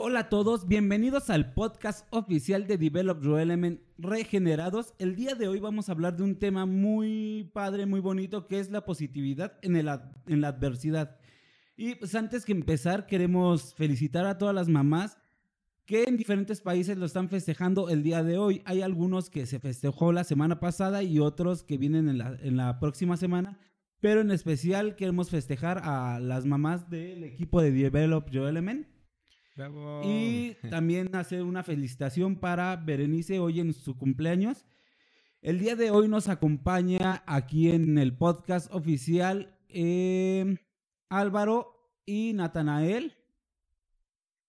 [0.00, 4.94] Hola a todos, bienvenidos al podcast oficial de Develop Your Element Regenerados.
[5.00, 8.60] El día de hoy vamos a hablar de un tema muy padre, muy bonito, que
[8.60, 9.90] es la positividad en, el,
[10.28, 11.18] en la adversidad.
[11.76, 15.18] Y pues antes que empezar, queremos felicitar a todas las mamás
[15.84, 18.62] que en diferentes países lo están festejando el día de hoy.
[18.66, 22.56] Hay algunos que se festejó la semana pasada y otros que vienen en la, en
[22.56, 23.58] la próxima semana.
[23.98, 28.86] Pero en especial queremos festejar a las mamás del equipo de Develop Your Element
[30.04, 34.64] y también hacer una felicitación para Berenice hoy en su cumpleaños.
[35.42, 40.56] El día de hoy nos acompaña aquí en el podcast oficial eh,
[41.08, 43.14] Álvaro y Natanael.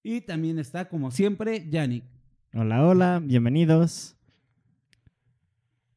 [0.03, 2.05] Y también está, como siempre, Yannick.
[2.53, 4.15] Hola, hola, bienvenidos.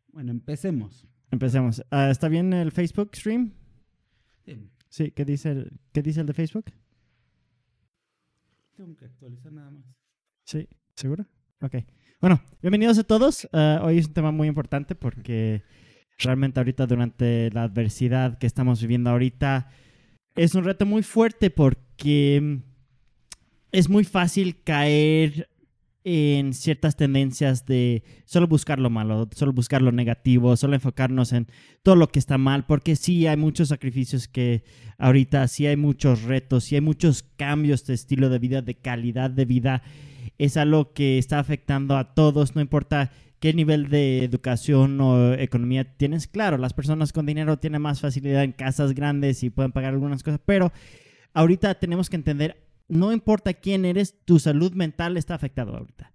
[0.09, 1.07] Bueno, empecemos.
[1.31, 1.83] Empecemos.
[1.91, 3.53] Ah, ¿Está bien el Facebook stream?
[4.45, 4.71] Sí.
[4.89, 6.67] Sí, ¿qué dice qué dice el de Facebook?
[8.83, 9.85] Tengo que actualizar nada más.
[10.45, 11.25] Sí, ¿seguro?
[11.61, 11.77] Ok.
[12.21, 13.49] Bueno, bienvenidos a todos.
[13.53, 15.63] Ah, hoy es un tema muy importante porque
[16.19, 19.71] realmente ahorita durante la adversidad que estamos viviendo ahorita
[20.35, 22.59] es un reto muy fuerte porque
[23.71, 25.49] es muy fácil caer
[26.05, 31.47] en ciertas tendencias de solo buscar lo malo, solo buscar lo negativo, solo enfocarnos en
[31.83, 34.65] todo lo que está mal, porque sí hay muchos sacrificios que
[34.99, 39.31] ahorita, sí hay muchos retos, sí hay muchos cambios de estilo de vida, de calidad
[39.31, 39.83] de vida.
[40.39, 45.97] Es algo que está afectando a todos, no importa qué nivel de educación o economía
[45.97, 46.27] tienes.
[46.27, 50.23] Claro, las personas con dinero tienen más facilidad en casas grandes y pueden pagar algunas
[50.23, 50.73] cosas, pero
[51.33, 56.13] ahorita tenemos que entender no importa quién eres, tu salud mental está afectada ahorita.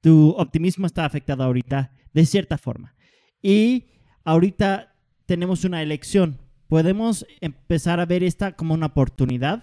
[0.00, 2.94] Tu optimismo está afectado ahorita de cierta forma.
[3.42, 3.88] Y
[4.24, 4.94] ahorita
[5.26, 6.38] tenemos una elección.
[6.68, 9.62] Podemos empezar a ver esta como una oportunidad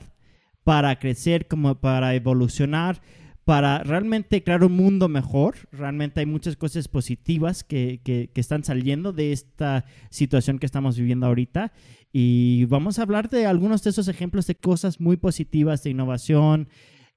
[0.63, 3.01] para crecer, como para evolucionar,
[3.45, 5.55] para realmente crear un mundo mejor.
[5.71, 11.25] Realmente hay muchas cosas positivas que, que, están saliendo de esta situación que estamos viviendo
[11.25, 11.73] ahorita.
[12.13, 16.69] Y vamos a hablar de algunos de esos ejemplos de cosas muy positivas de innovación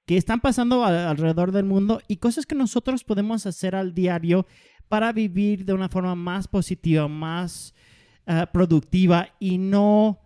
[0.06, 4.46] que están pasando alrededor del mundo y cosas que nosotros podemos hacer al diario
[4.88, 7.74] para vivir de una forma más positiva, más
[8.26, 10.20] ah, productiva y no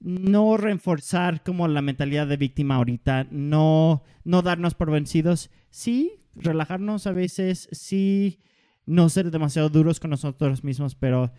[0.00, 7.06] no reforzar como la mentalidad de víctima ahorita, no, no darnos por vencidos, sí, relajarnos
[7.06, 8.40] a veces, sí,
[8.84, 11.32] no ser demasiado duros con nosotros mismos, pero,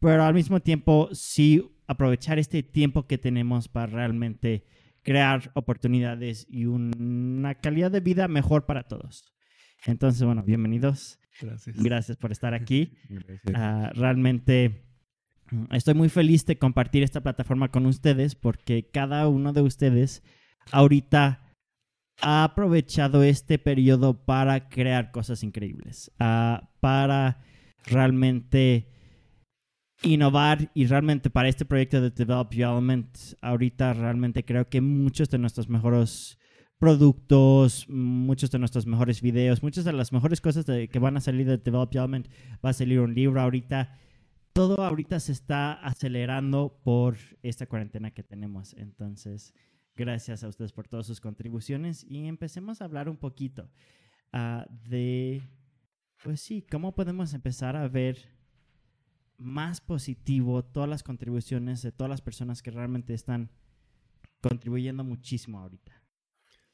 [0.00, 4.64] pero al mismo tiempo sí aprovechar este tiempo que tenemos para realmente
[5.02, 9.24] crear oportunidades y una calidad de vida mejor para todos.
[9.86, 11.18] Entonces, bueno, bienvenidos.
[11.40, 11.76] Gracias.
[11.76, 12.94] Gracias por estar aquí.
[13.54, 14.90] Ah, realmente
[15.72, 20.22] Estoy muy feliz de compartir esta plataforma con ustedes porque cada uno de ustedes
[20.70, 21.42] ahorita
[22.22, 27.42] ha aprovechado este periodo para crear cosas increíbles, ah, para
[27.84, 28.86] realmente
[30.02, 35.38] innovar y realmente para este proyecto de Develop Element, ahorita realmente creo que muchos de
[35.38, 36.38] nuestros mejores
[36.78, 41.46] productos, muchos de nuestros mejores videos, muchas de las mejores cosas que van a salir
[41.46, 42.28] de Develop Element,
[42.64, 43.98] va a salir un libro ahorita
[44.52, 48.74] todo ahorita se está acelerando por esta cuarentena que tenemos.
[48.74, 49.54] Entonces,
[49.94, 53.70] gracias a ustedes por todas sus contribuciones y empecemos a hablar un poquito
[54.32, 55.42] ah, de,
[56.22, 58.18] pues sí, cómo podemos empezar a ver
[59.40, 63.50] más positivo todas las contribuciones de todas las personas que realmente están
[64.40, 66.00] contribuyendo muchísimo ahorita.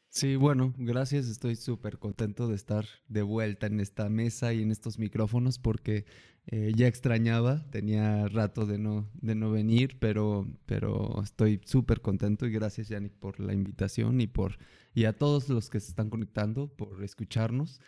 [0.08, 1.26] Sí, bueno, gracias.
[1.26, 6.06] Estoy súper contento de estar de vuelta en esta mesa y en estos micrófonos porque
[6.46, 12.46] eh, ya extrañaba, tenía rato de no, de no venir, pero, pero estoy súper contento
[12.46, 14.58] y gracias, Yannick, por la invitación y, por,
[14.94, 17.80] y a todos los que se están conectando por escucharnos.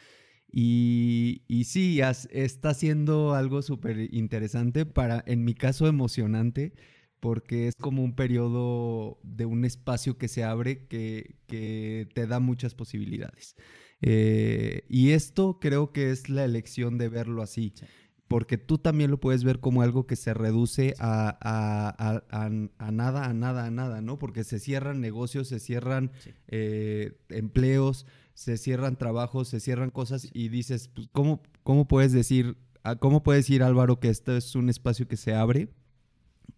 [0.51, 2.01] Y, y sí,
[2.31, 6.73] está siendo algo súper interesante para, en mi caso, emocionante
[7.21, 12.75] porque es como un periodo de un espacio que se abre que, te da muchas
[12.75, 13.57] posibilidades.
[14.01, 17.75] Eh, y esto creo que es la elección de verlo así,
[18.29, 21.39] porque tú también lo puedes ver como algo que se reduce a,
[22.93, 24.19] nada, a nada, a nada, ¿no?
[24.19, 26.13] Porque se cierran negocios, se cierran
[26.47, 28.07] eh, empleos,
[28.39, 32.57] se cierran trabajos, se cierran cosas y dices, pues, ¿cómo, cómo puedes decir,
[33.01, 35.75] cómo puedes decir Álvaro que esto es un espacio que se abre?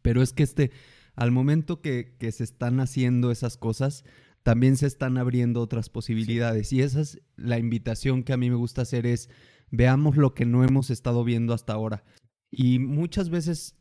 [0.02, 0.72] Pero es que este,
[1.14, 4.04] al momento que, se están haciendo esas cosas,
[4.42, 6.70] también se están abriendo otras posibilidades.
[6.74, 9.30] Y esa es la invitación que a mí me gusta hacer es,
[9.70, 12.04] veamos lo que no hemos estado viendo hasta ahora.
[12.50, 13.74] Y muchas veces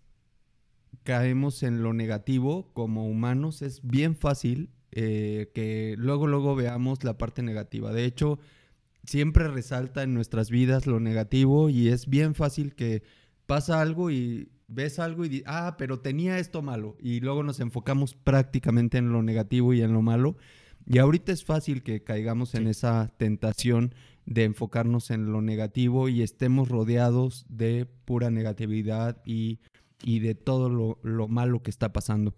[1.04, 3.62] caemos en lo negativo como humanos.
[3.62, 7.94] Es bien fácil eh, que luego, luego veamos la parte negativa.
[7.94, 8.40] De hecho,
[9.04, 13.04] siempre resalta en nuestras vidas lo negativo y es bien fácil que
[13.46, 16.96] pasa algo y ves algo y dices, ah, pero tenía esto malo.
[17.00, 20.38] Y luego nos enfocamos prácticamente en lo negativo y en lo malo.
[20.86, 23.94] Y ahorita es fácil que caigamos en esa tentación
[24.26, 29.60] de enfocarnos en lo negativo y estemos rodeados de pura negatividad y,
[30.04, 32.36] y de todo lo, lo malo que está pasando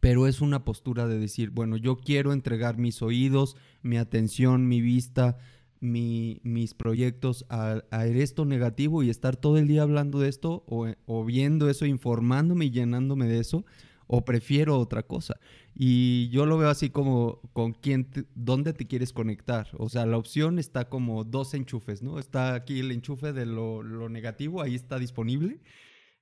[0.00, 4.80] pero es una postura de decir, bueno, yo quiero entregar mis oídos, mi atención, mi
[4.80, 5.36] vista,
[5.80, 11.70] mis proyectos a, esto negativo y estar todo el día hablando de esto o, viendo
[11.70, 13.64] eso, informándome y llenándome de eso,
[14.06, 15.38] o prefiero otra cosa.
[15.74, 19.68] Y yo lo veo así como con quién, dónde te quieres conectar.
[19.78, 22.18] O sea, la opción está como dos enchufes, ¿no?
[22.18, 25.60] Está aquí el enchufe de lo, lo negativo, ahí está disponible,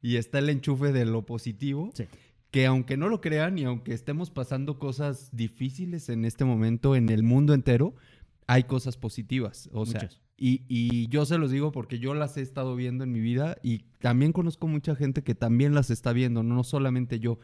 [0.02, 1.90] y está el enchufe de lo positivo.
[1.94, 2.04] Sí
[2.50, 7.10] que aunque no lo crean y aunque estemos pasando cosas difíciles en este momento en
[7.10, 7.94] el mundo entero,
[8.46, 9.68] hay cosas positivas.
[9.72, 13.12] O sea, y, y, yo se los digo porque yo las he estado viendo en
[13.12, 17.38] mi vida y también conozco mucha gente que también las está viendo, no solamente yo.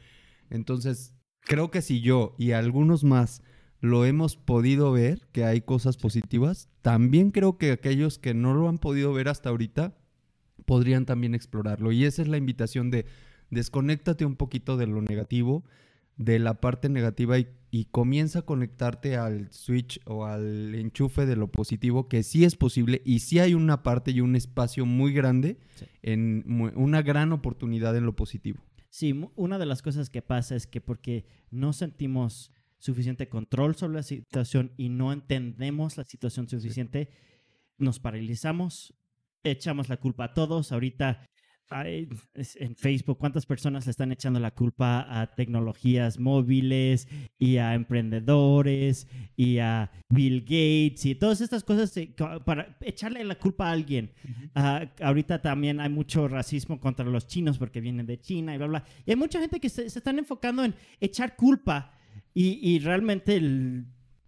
[0.49, 3.43] Entonces, creo que si yo y algunos más
[3.81, 8.69] lo hemos podido ver, que hay cosas positivas, también creo que aquellos que no lo
[8.69, 9.95] han podido ver hasta ahorita
[10.65, 11.93] podrían también explorarlo.
[11.93, 13.05] Y esa es la invitación de
[13.55, 15.65] desconéctate un poquito de lo negativo,
[16.17, 17.49] de la parte negativa y,
[17.91, 23.03] comienza a conectarte al switch o al enchufe de lo positivo, que sí es posible
[23.05, 25.59] y sí hay una parte y un espacio muy grande
[26.03, 26.45] en
[26.77, 28.63] una gran oportunidad en lo positivo.
[28.91, 33.95] Sí, una de las cosas que pasa es que porque no sentimos suficiente control sobre
[33.95, 37.09] la situación y no entendemos la situación suficiente,
[37.77, 38.95] nos paralizamos,
[39.43, 40.71] echamos la culpa a todos.
[40.71, 41.27] Ahorita
[41.83, 49.09] en Facebook, ¿cuántas personas le están echando la culpa a tecnologías móviles y a emprendedores
[49.37, 51.93] y a Bill Gates y todas estas cosas
[52.45, 54.13] para echarle la culpa a alguien?
[54.55, 58.67] Ah, ahorita también hay mucho racismo contra los chinos porque vienen de China y bla,
[58.67, 58.85] bla.
[59.05, 61.93] Y hay mucha gente que se, están enfocando en echar culpa
[62.33, 63.41] y, realmente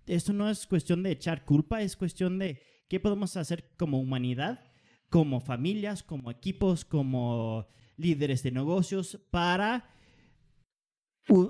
[0.06, 4.60] esto no es cuestión de echar culpa, es cuestión de qué podemos hacer como humanidad
[5.08, 7.66] como familias, como equipos, como
[7.96, 9.90] líderes de negocios, para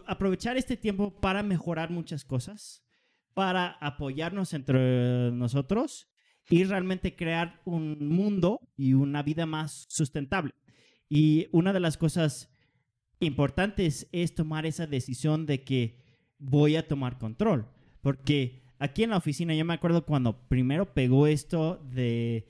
[0.07, 2.85] aprovechar este tiempo para mejorar muchas cosas,
[3.35, 6.09] para apoyarnos entre nosotros
[6.49, 10.55] y realmente crear un mundo y una vida más sustentable.
[11.09, 12.51] Y una de las cosas
[13.21, 16.05] importantes es tomar esa decisión de que
[16.39, 17.69] voy a tomar control,
[18.01, 22.47] porque aquí en la oficina yo me acuerdo cuando primero pegó esto de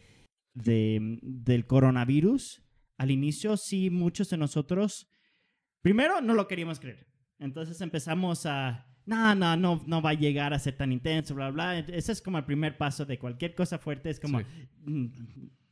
[0.56, 2.62] de, del coronavirus,
[2.96, 5.08] al inicio sí muchos de nosotros,
[5.82, 7.06] primero no lo queríamos creer.
[7.38, 11.50] Entonces empezamos a, no, no, no, no va a llegar a ser tan intenso, bla,
[11.50, 11.78] bla.
[11.78, 14.40] Ese es como el primer paso de cualquier cosa fuerte, es como
[14.84, 15.06] mm,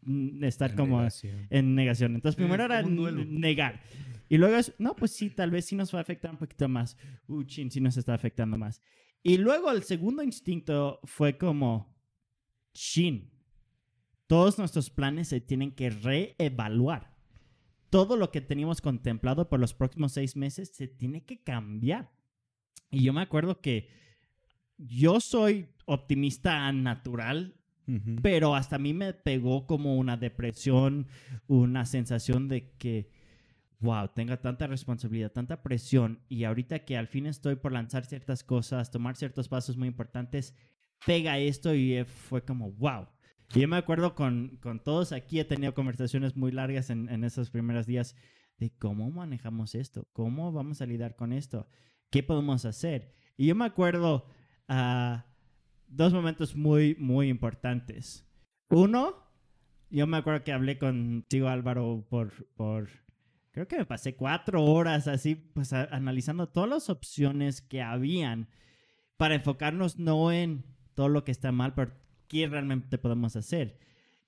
[0.02, 1.06] mm, estar como
[1.50, 2.14] en negación.
[2.14, 3.80] Entonces primero era negar.
[4.28, 6.68] Y luego es, no, pues sí, tal vez sí nos va a afectar un poquito
[6.68, 6.96] más.
[7.26, 8.82] Uh, chin, sí nos está afectando más.
[9.22, 11.96] Y luego el segundo instinto fue como,
[12.74, 13.33] chin,
[14.26, 17.14] todos nuestros planes se tienen que reevaluar.
[17.90, 22.10] Todo lo que teníamos contemplado por los próximos seis meses se tiene que cambiar.
[22.90, 23.88] Y yo me acuerdo que
[24.76, 27.54] yo soy optimista natural,
[28.22, 31.06] pero hasta a mí me pegó como una depresión,
[31.46, 33.10] una sensación de que,
[33.80, 38.42] wow, tenga tanta responsabilidad, tanta presión, y ahorita que al fin estoy por lanzar ciertas
[38.42, 40.54] cosas, tomar ciertos pasos muy importantes,
[41.04, 43.06] pega esto y fue como, wow,
[43.54, 47.24] y yo me acuerdo con, con todos aquí, he tenido conversaciones muy largas en, en
[47.24, 48.16] esos primeros días
[48.58, 51.68] de cómo manejamos esto, cómo vamos a lidiar con esto,
[52.10, 53.14] qué podemos hacer.
[53.36, 54.26] Y yo me acuerdo
[54.68, 55.26] a
[55.86, 58.26] dos momentos muy, muy importantes.
[58.70, 59.24] Uno,
[59.90, 62.88] yo me acuerdo que hablé contigo, Álvaro, por, por
[63.52, 68.48] creo que me pasé cuatro horas así, pues analizando todas las opciones que habían
[69.16, 71.92] para enfocarnos no en todo lo que está mal, pero
[72.34, 73.78] qué realmente podemos hacer.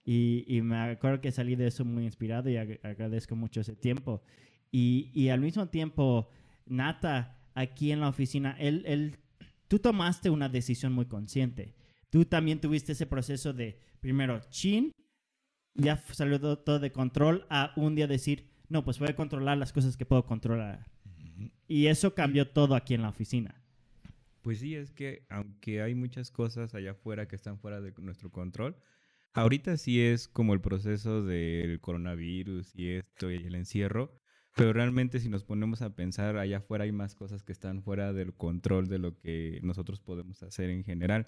[0.04, 4.22] Y, me acuerdo que salí de eso muy inspirado y agradezco mucho ese tiempo.
[4.70, 6.28] Y, y, al mismo tiempo,
[6.66, 9.18] Nata, aquí en la oficina, él, él,
[9.66, 11.74] tú tomaste una decisión muy consciente.
[12.08, 14.92] Tú también tuviste ese proceso de, primero, chin,
[15.74, 19.72] ya salió todo de control, a un día decir, no, pues voy a controlar las
[19.72, 20.86] cosas que puedo controlar.
[21.66, 23.60] Y eso cambió todo aquí en la oficina.
[24.46, 28.30] Pues sí, es que aunque hay muchas cosas allá afuera que están fuera de nuestro
[28.30, 28.76] control,
[29.32, 34.20] ahorita sí es como el proceso del coronavirus y esto y el encierro,
[34.54, 38.12] Pero realmente si nos ponemos a pensar, allá afuera hay más cosas que están fuera
[38.12, 41.26] del control de lo que nosotros podemos hacer en general.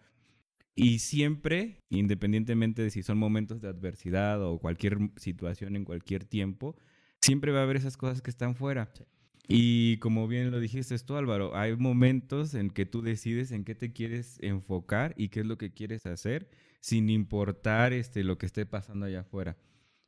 [0.77, 6.77] Y siempre, independientemente de si son momentos de adversidad o cualquier situación en cualquier tiempo,
[7.21, 8.93] siempre va a haber esas cosas que están fuera.
[9.51, 13.75] Y como bien lo dijiste tú, Álvaro, hay momentos en que tú decides en qué
[13.75, 16.51] te quieres enfocar y qué es lo que quieres hacer,
[16.81, 19.57] sin importar este, lo que esté pasando allá afuera.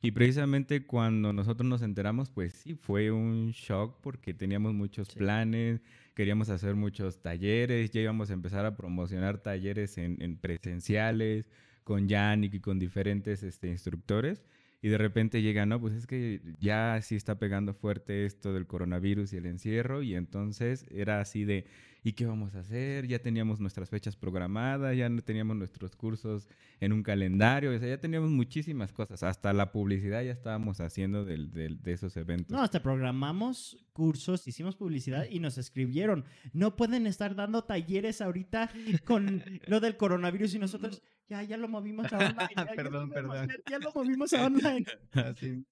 [0.03, 5.81] Y precisamente cuando nosotros nos enteramos, pues sí, fue un shock porque teníamos muchos planes,
[6.15, 11.49] queríamos hacer muchos talleres, ya íbamos a empezar a promocionar talleres en, presenciales
[11.83, 14.43] con Yannick y con diferentes este, instructores.
[14.81, 18.65] Y de repente llega, no, pues es que ya sí está pegando fuerte esto del
[18.65, 20.01] coronavirus y el encierro.
[20.01, 21.65] Y entonces era así de,
[22.03, 23.05] ¿y qué vamos a hacer?
[23.05, 27.99] Ya teníamos nuestras fechas programadas, ya teníamos nuestros cursos en un calendario, o sea, ya
[27.99, 32.49] teníamos muchísimas cosas, hasta la publicidad ya estábamos haciendo de esos eventos.
[32.49, 38.71] No, hasta programamos cursos, hicimos publicidad y nos escribieron, no pueden estar dando talleres ahorita
[39.05, 41.03] con lo del coronavirus y nosotros...
[41.31, 42.75] Ya, ya lo movimos a online.
[42.75, 43.47] perdón, perdón.
[43.69, 44.85] Ya, lo movimos a online.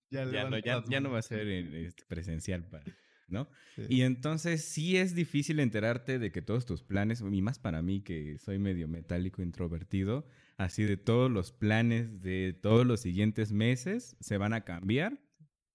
[0.09, 2.85] ya, no, ya, no, va a ser este, presencial para...
[3.27, 3.49] ¿no?
[3.89, 8.01] Y entonces sí es difícil enterarte de que todos tus planes, y más para mí
[8.01, 10.25] que soy medio metálico introvertido,
[10.57, 15.19] así de todos los planes de todos los siguientes meses se van a cambiar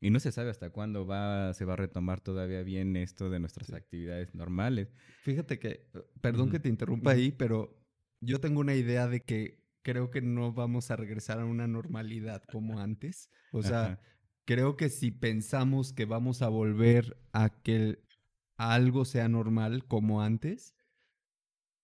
[0.00, 3.38] y no se sabe hasta cuándo va, se va a retomar todavía bien esto de
[3.38, 4.88] nuestras actividades normales.
[5.22, 7.78] Fíjate que, eh, perdón que te interrumpa ahí, pero
[8.20, 12.42] yo tengo una idea de que creo que no vamos a regresar a una normalidad
[12.50, 13.30] como antes.
[13.52, 14.00] O sea,
[14.44, 18.02] creo que si pensamos que vamos a volver a que
[18.56, 20.74] algo sea normal como antes,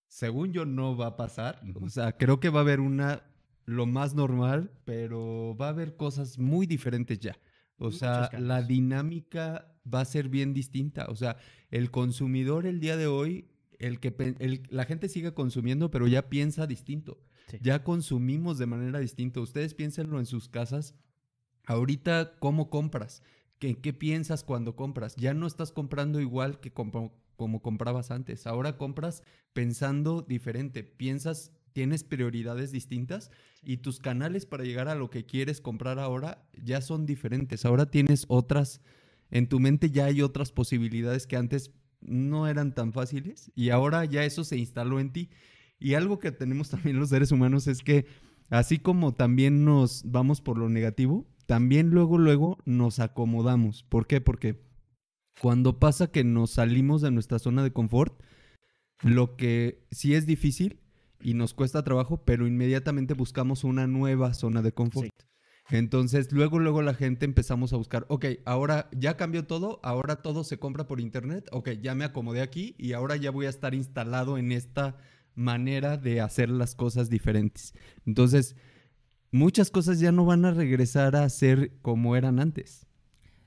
[0.07, 1.61] según yo no va a pasar.
[1.79, 3.23] O sea, creo que va a haber una
[3.65, 7.37] lo más normal, pero va a haber cosas muy diferentes ya.
[7.77, 11.05] O sea, la dinámica va a ser bien distinta.
[11.09, 11.37] O sea,
[11.69, 13.47] el consumidor el día de hoy,
[13.79, 17.19] el que la gente sigue consumiendo, pero ya piensa distinto.
[17.59, 19.41] Ya consumimos de manera distinta.
[19.41, 20.95] Ustedes piénsenlo en sus casas
[21.65, 23.23] Ahorita, ¿cómo compras?
[23.59, 25.15] ¿Qué, ¿Qué, piensas cuando compras?
[25.15, 28.47] Ya no estás comprando igual que como, como comprabas antes.
[28.47, 30.83] Ahora compras pensando diferente.
[30.83, 33.29] Piensas, tienes prioridades distintas
[33.61, 37.63] y tus canales para llegar a lo que quieres comprar ahora ya son diferentes.
[37.65, 38.81] Ahora tienes otras,
[39.29, 44.03] en tu mente ya hay otras posibilidades que antes no eran tan fáciles y ahora
[44.05, 45.29] ya eso se instaló en ti.
[45.81, 48.05] Y algo que tenemos también los seres humanos es que
[48.49, 53.83] así como también nos vamos por lo negativo, también luego, luego nos acomodamos.
[53.83, 54.21] ¿Por qué?
[54.21, 54.61] Porque
[55.41, 58.21] cuando pasa que nos salimos de nuestra zona de confort,
[59.01, 60.79] lo que sí es difícil
[61.19, 65.11] y nos cuesta trabajo, pero inmediatamente buscamos una nueva zona de confort.
[65.71, 70.43] Entonces, luego, luego la gente empezamos a buscar, ok, ahora ya cambió todo, ahora todo
[70.43, 73.73] se compra por internet, ok, ya me acomodé aquí y ahora ya voy a estar
[73.73, 74.97] instalado en esta
[75.35, 77.73] manera de hacer las cosas diferentes.
[78.05, 78.55] Entonces,
[79.31, 82.87] muchas cosas ya no van a regresar a ser como eran antes.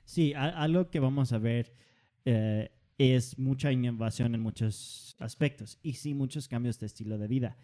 [0.03, 1.73] Sí, algo que vamos a ver
[2.25, 7.57] eh, es mucha innovación en muchos aspectos y sí muchos cambios de estilo de vida.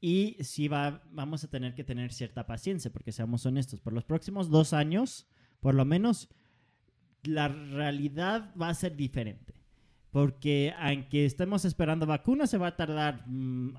[0.00, 4.04] Y sí va, vamos a tener que tener cierta paciencia, porque seamos honestos, por los
[4.04, 5.26] próximos dos años,
[5.60, 6.28] por lo menos,
[7.22, 9.59] la realidad va a ser diferente.
[10.10, 13.74] Porque aunque estemos esperando vacunas, se va a tardar mm,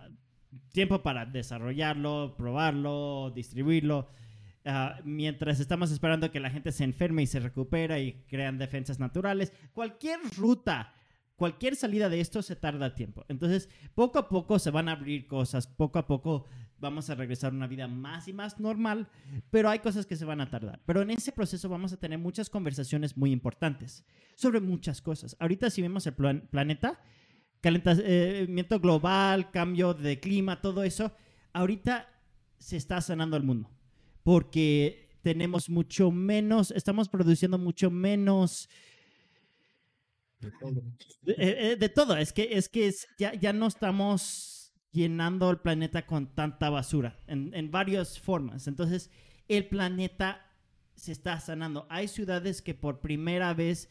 [0.72, 4.08] tiempo para desarrollarlo, probarlo, distribuirlo.
[4.64, 9.00] Ah, mientras estamos esperando que la gente se enferme y se recupera y crean defensas
[9.00, 10.94] naturales, cualquier ruta,
[11.36, 13.26] cualquier salida de esto se tarda tiempo.
[13.28, 16.46] Entonces, poco a poco se van a abrir cosas, poco a poco
[16.82, 19.08] vamos a regresar a una vida más y más normal,
[19.52, 20.82] pero hay cosas que se van a tardar.
[20.86, 24.04] Pero en ese proceso vamos a tener muchas conversaciones muy importantes
[24.36, 25.38] sobre muchas cosas.
[25.40, 27.00] Ahorita si vemos el planeta,
[27.62, 31.16] calentamiento global, cambio de clima, todo eso,
[31.54, 32.10] ahorita
[32.58, 33.70] se está sanando el mundo.
[34.24, 38.70] Porque tenemos mucho menos, estamos produciendo mucho menos...
[41.22, 44.61] De, eh, eh, todo, es que, es que ya, ya no estamos
[44.92, 48.68] llenando el planeta con tanta basura en, en varias formas.
[48.68, 49.10] Entonces,
[49.48, 50.46] el planeta
[50.96, 51.88] se está sanando.
[51.90, 53.90] Hay ciudades que por primera vez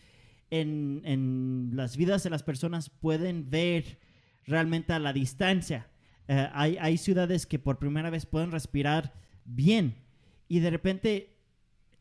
[0.50, 3.98] en, las vidas de las personas pueden ver
[4.46, 5.88] realmente a la distancia.
[6.28, 9.14] Eh, hay, ciudades que por primera vez pueden respirar
[9.44, 9.96] bien
[10.48, 11.36] y de repente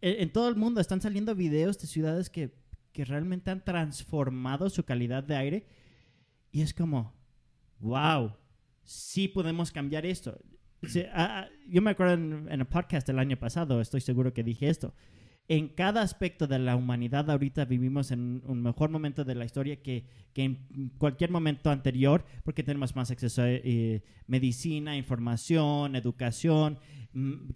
[0.01, 2.53] en, en, todo el mundo están saliendo videos de ciudades que,
[2.93, 5.67] que realmente han transformado su calidad de aire
[6.51, 7.13] y es como,
[7.79, 8.33] wow,
[8.89, 10.37] sí podemos cambiar esto.
[11.13, 14.43] Ah, ah, yo me acuerdo en, en, el podcast del año pasado, estoy seguro que
[14.43, 14.93] dije esto
[15.49, 19.81] en cada aspecto de la humanidad ahorita vivimos en un mejor momento de la historia
[19.81, 26.77] que, que en cualquier momento anterior, porque tenemos más acceso a eh, medicina, información, educación,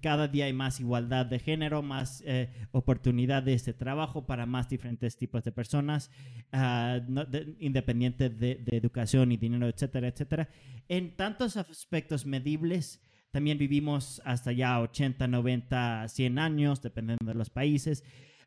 [0.01, 5.15] cada día hay más igualdad de género, más eh, oportunidades de trabajo para más diferentes
[5.15, 6.09] tipos de personas,
[6.51, 10.49] no- de- independiente de, de educación y dinero, etcétera, etcétera.
[10.87, 12.99] En tantos aspectos medibles,
[13.31, 18.03] también vivimos hasta ya 80, 90, 100 años, dependiendo de los países.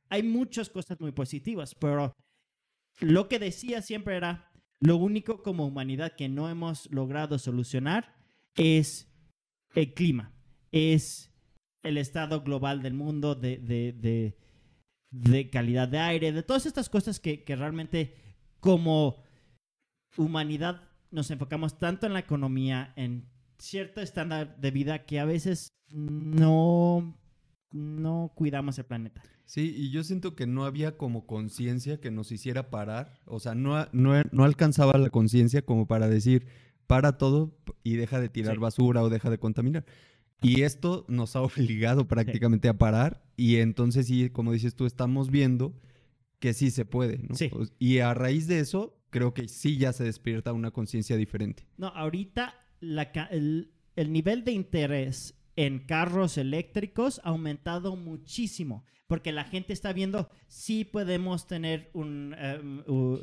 [0.08, 2.12] Hay muchas cosas muy positivas, pero
[3.00, 8.14] lo que decía siempre era, lo único como humanidad que no hemos logrado solucionar
[8.54, 9.12] es
[9.74, 10.32] el clima,
[10.72, 11.30] es
[11.84, 14.36] el estado global del mundo, de, de- de-
[15.12, 18.14] de calidad de aire, de todas estas cosas que, que realmente
[18.60, 19.22] como
[20.16, 25.68] humanidad nos enfocamos tanto en la economía, en cierto estándar de vida que a veces
[25.92, 27.16] no,
[27.72, 29.22] no cuidamos el planeta.
[29.44, 33.54] Sí, y yo siento que no había como conciencia que nos hiciera parar, o sea,
[33.54, 36.46] no, no, no alcanzaba la conciencia como para decir,
[36.88, 38.60] para todo y deja de tirar Sí.
[38.60, 39.84] basura o deja de contaminar.
[40.42, 45.30] Y esto nos ha obligado prácticamente a parar y entonces sí, como dices tú, estamos
[45.30, 45.74] viendo
[46.38, 47.34] que sí se puede, ¿no?
[47.34, 47.50] Sí.
[47.52, 51.66] O- Y a raíz de eso, creo que sí ya se despierta una conciencia diferente.
[51.78, 59.32] No, ahorita la el, el nivel de interés en carros eléctricos ha aumentado muchísimo porque
[59.32, 63.20] la gente está viendo si podemos tener un em, u-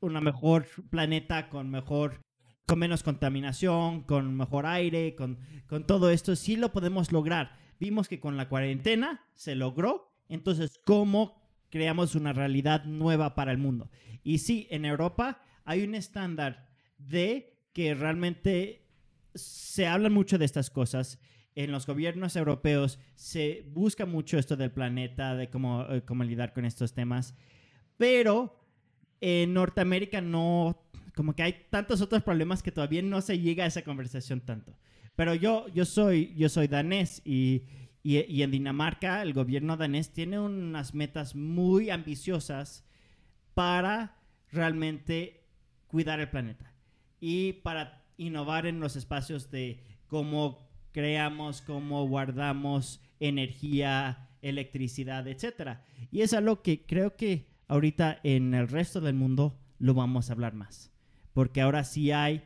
[0.00, 2.20] una mejor planeta con mejor
[2.68, 7.56] con menos contaminación, con mejor aire, con, con todo esto, sí lo podemos lograr.
[7.80, 13.58] Vimos que con la cuarentena se logró, entonces, ¿cómo creamos una realidad nueva para el
[13.58, 13.90] mundo?
[14.22, 18.86] Y sí, en Europa hay un estándar de que realmente
[19.34, 21.18] se habla mucho de estas cosas.
[21.54, 26.52] En los gobiernos europeos se busca mucho esto del planeta, de cómo, eh, cómo lidiar
[26.52, 27.34] con estos temas,
[27.96, 28.60] pero
[29.22, 30.87] en Norteamérica no,
[31.18, 34.78] como que hay tantos otros problemas que todavía no se llega a esa conversación tanto.
[35.16, 37.64] Pero yo, yo, soy, yo soy danés y,
[38.04, 42.84] y, y en Dinamarca el gobierno danés tiene unas metas muy ambiciosas
[43.54, 44.16] para
[44.52, 45.42] realmente
[45.88, 46.72] cuidar el planeta
[47.18, 55.84] y para innovar en los espacios de cómo creamos, cómo guardamos energía, electricidad, etcétera.
[56.12, 60.32] Y es algo que creo que ahorita en el resto del mundo lo vamos a
[60.32, 60.92] hablar más,
[61.38, 62.42] porque ahora sí hay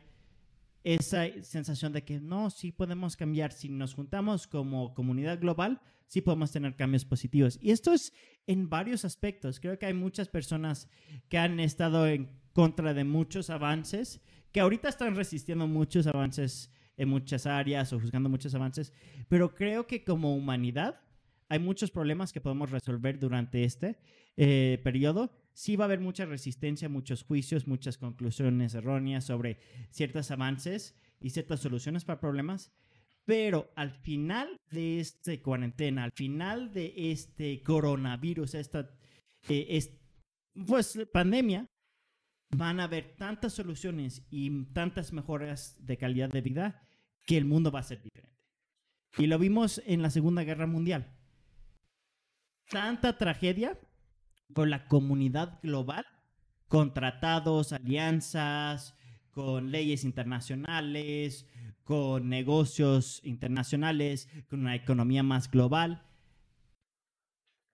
[0.83, 6.21] esa sensación de que no, sí podemos cambiar, si nos juntamos como comunidad global, sí
[6.21, 7.57] podemos tener cambios positivos.
[7.59, 8.13] Y esto es
[8.45, 9.59] en varios aspectos.
[9.59, 10.87] Creo que hay muchas personas
[11.27, 17.09] que han estado en contra de muchos avances, que ahorita están resistiendo muchos avances en
[17.09, 18.93] muchas áreas o juzgando muchos avances,
[19.27, 21.01] pero creo que como humanidad
[21.49, 23.97] hay muchos problemas que podemos resolver durante este
[24.37, 25.31] eh, periodo.
[25.53, 29.59] Sí va a haber mucha resistencia, muchos juicios, muchas conclusiones erróneas sobre
[29.91, 32.71] ciertos avances y ciertas soluciones para problemas,
[33.25, 38.89] pero al final de esta cuarentena, al final de este coronavirus, esta
[39.47, 39.91] eh, es,
[40.67, 41.67] pues, pandemia,
[42.49, 46.81] van a haber tantas soluciones y tantas mejoras de calidad de vida
[47.25, 48.33] que el mundo va a ser diferente.
[49.17, 51.15] Y lo vimos en la Segunda Guerra Mundial.
[52.69, 53.79] Tanta tragedia
[54.53, 56.05] por la comunidad global,
[56.67, 58.95] con tratados, alianzas,
[59.31, 61.47] con leyes internacionales,
[61.83, 66.03] con negocios internacionales, con una economía más global.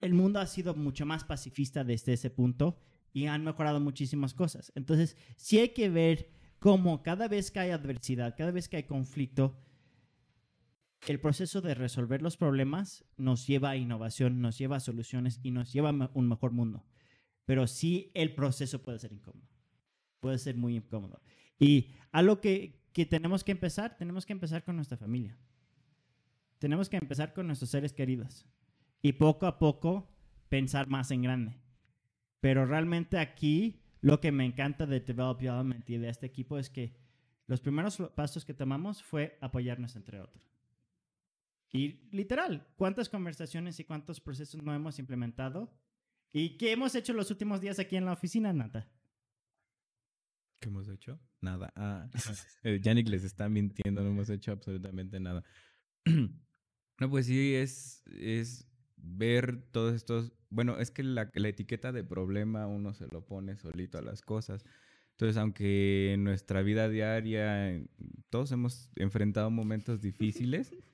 [0.02, 2.80] El mundo ha sido mucho más pacifista desde ese punto
[3.12, 4.72] y han mejorado muchísimas cosas.
[4.76, 8.84] Entonces, sí hay que ver cómo cada vez que hay adversidad, cada vez que hay
[8.84, 9.58] conflicto,
[11.08, 15.52] el proceso de resolver los problemas nos lleva a innovación, nos lleva a soluciones y
[15.52, 16.86] nos lleva a un mejor mundo.
[17.46, 19.48] Pero sí el proceso puede ser incómodo.
[20.20, 21.22] Puede ser muy incómodo.
[21.58, 25.38] Y algo que, que tenemos que empezar, tenemos que empezar con nuestra familia.
[26.60, 28.46] Tenemos que empezar con nuestros seres queridos.
[29.02, 30.12] Y poco a poco
[30.50, 31.58] pensar más en grande.
[32.42, 36.70] Pero realmente aquí lo que me encanta de Develop Element y de este equipo es
[36.70, 36.96] que
[37.48, 40.49] los primeros pasos que tomamos fue apoyarnos entre otros.
[41.72, 45.72] Y literal, ¿cuántas conversaciones y cuántos procesos no hemos implementado?
[46.32, 48.92] ¿Y qué hemos hecho los últimos días aquí en la oficina, Nata?
[50.60, 51.20] ¿Qué hemos hecho?
[51.42, 51.72] Nada.
[51.76, 52.10] Ah,
[52.64, 55.44] eh, Yannick les está mintiendo, no hemos hecho absolutamente nada.
[56.06, 60.34] no, pues sí, es, es ver todos estos...
[60.50, 64.22] Bueno, es que la, la etiqueta de problema uno se lo pone solito a las
[64.22, 64.66] cosas.
[65.12, 67.80] Entonces, aunque en nuestra vida diaria
[68.30, 70.74] todos hemos enfrentado momentos difíciles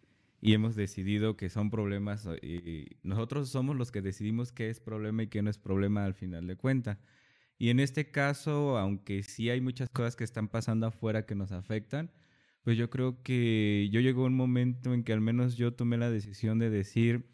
[0.45, 5.23] y hemos decidido que son problemas y nosotros somos los que decidimos qué es problema
[5.23, 6.99] y qué no es problema al final de cuenta.
[7.57, 11.51] Y en este caso, aunque sí hay muchas cosas que están pasando afuera que nos
[11.51, 12.11] afectan,
[12.61, 16.11] pues yo creo que yo llegó un momento en que al menos yo tomé la
[16.11, 17.25] decisión de decir,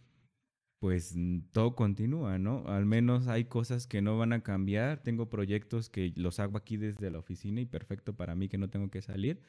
[0.80, 1.14] pues
[1.52, 2.66] todo continúa, ¿no?
[2.68, 5.04] Al menos hay cosas que no van a cambiar.
[5.04, 8.70] Tengo proyectos que los hago aquí desde la oficina y perfecto para mí que no
[8.70, 9.42] tengo que salir.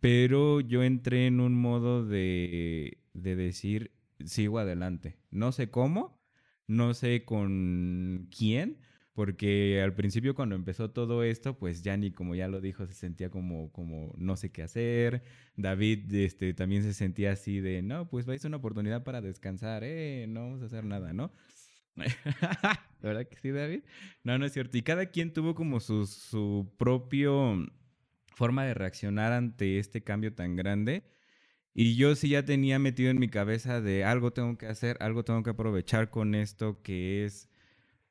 [0.00, 3.92] Pero yo entré en un modo de, de decir,
[4.24, 5.16] sigo adelante.
[5.30, 6.20] No sé cómo,
[6.66, 8.78] no sé con quién,
[9.14, 13.30] porque al principio cuando empezó todo esto, pues Yanni, como ya lo dijo, se sentía
[13.30, 15.22] como, como no sé qué hacer.
[15.56, 19.84] David este, también se sentía así de, no, pues vais a una oportunidad para descansar,
[19.84, 21.32] eh, no vamos a hacer nada, ¿no?
[21.96, 23.84] ¿La verdad que sí, David?
[24.24, 24.76] No, no es cierto.
[24.76, 27.64] Y cada quien tuvo como su, su propio
[28.34, 31.04] forma de reaccionar ante este cambio tan grande.
[31.74, 35.24] Y yo sí ya tenía metido en mi cabeza de algo tengo que hacer, algo
[35.24, 37.50] tengo que aprovechar con esto que es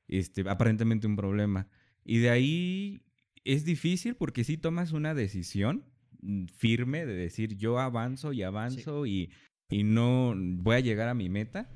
[0.09, 1.69] este, aparentemente un problema.
[2.03, 3.05] Y de ahí
[3.45, 5.85] es difícil porque si tomas una decisión
[6.21, 9.31] mm, firme de decir yo avanzo y avanzo y,
[9.69, 11.69] y, no voy a llegar a mi meta.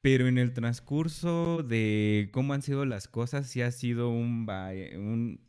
[0.00, 4.48] Pero en el transcurso de cómo han sido las cosas, sí ha sido un,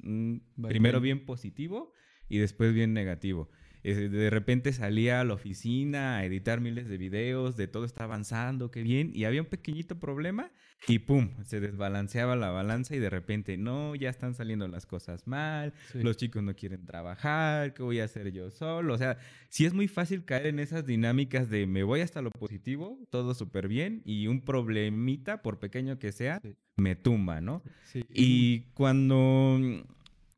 [0.03, 1.91] un primero bien positivo
[2.29, 3.49] y después bien negativo.
[3.83, 8.71] De repente salía a la oficina a editar miles de videos, de todo está avanzando,
[8.71, 10.51] qué bien, y había un pequeñito problema
[10.87, 15.27] y pum, se desbalanceaba la balanza y de repente, no, ya están saliendo las cosas
[15.27, 18.93] mal, los chicos no quieren trabajar, ¿qué voy a hacer yo solo?
[18.93, 19.17] O sea,
[19.49, 23.33] sí es muy fácil caer en esas dinámicas de me voy hasta lo positivo, todo
[23.33, 26.41] súper bien, y un problemita, por pequeño que sea,
[26.75, 27.63] me tumba, ¿no?
[28.09, 29.59] Y cuando,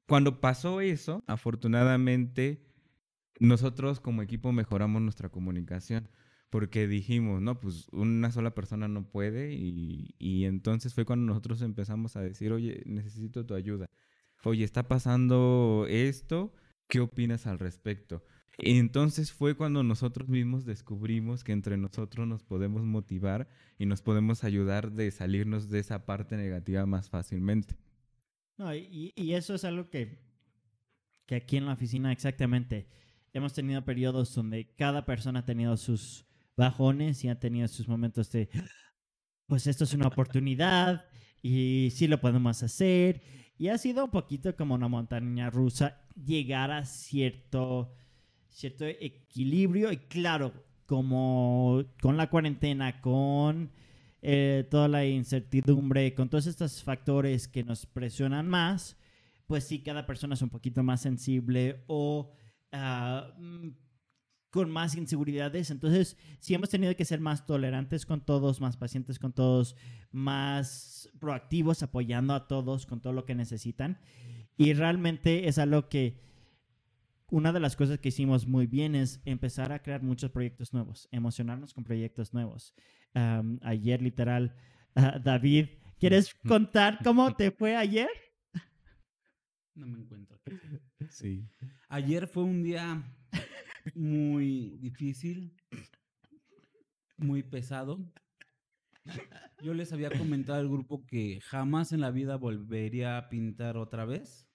[0.08, 2.62] cuando pasó eso, afortunadamente,
[3.40, 6.10] nosotros como equipo mejoramos nuestra comunicación
[6.50, 11.62] porque dijimos, no, pues una sola persona no puede y, y, entonces fue cuando nosotros
[11.62, 13.90] empezamos a decir, oye, necesito tu ayuda.
[14.44, 16.54] Oye, está pasando esto,
[16.88, 18.24] ¿qué opinas al respecto?
[18.58, 24.02] Y entonces fue cuando nosotros mismos descubrimos que entre nosotros nos podemos motivar y nos
[24.02, 27.76] podemos ayudar de salirnos de esa parte negativa más fácilmente.
[28.58, 30.20] No, y, y eso es algo que,
[31.26, 32.88] que aquí en la oficina exactamente
[33.36, 38.32] hemos tenido periodos donde cada persona ha tenido sus bajones y ha tenido sus momentos
[38.32, 38.50] de,
[39.46, 41.06] pues esto es una oportunidad
[41.42, 43.22] y sí lo podemos hacer.
[43.58, 47.94] Y ha sido un poquito como una montaña rusa llegar a cierto,
[48.48, 50.54] cierto equilibrio y claro,
[50.86, 53.70] como con la cuarentena, con
[54.22, 58.98] eh, toda la incertidumbre, con todos estos factores que nos presionan más,
[59.46, 62.32] pues sí, cada persona es un poquito más sensible o
[62.78, 63.70] Ah, mm,
[64.50, 65.72] con más inseguridades.
[65.72, 69.76] Entonces, sí hemos tenido que ser más tolerantes con todos, más pacientes con todos,
[70.12, 74.00] más proactivos, apoyando a todos con todo lo que necesitan.
[74.58, 76.22] Y realmente es algo que
[77.30, 81.10] una de las cosas que hicimos muy bien es empezar a crear muchos proyectos nuevos,
[81.12, 82.74] emocionarnos con proyectos nuevos.
[83.62, 84.56] ayer, literal,
[84.96, 85.68] ah, David,
[86.00, 88.10] ¿quieres contar cómo te fue ayer?
[89.74, 90.40] No me encuentro.
[91.10, 91.48] Sí.
[91.90, 93.04] Ayer fue un día
[93.94, 95.56] muy difícil,
[97.18, 98.12] muy pesado.
[99.62, 104.06] Yo les había comentado al grupo que jamás en la vida volvería a pintar otra
[104.06, 104.48] vez.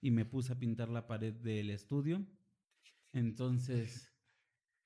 [0.00, 2.26] Y me puse a pintar la pared del estudio.
[3.12, 4.12] Entonces,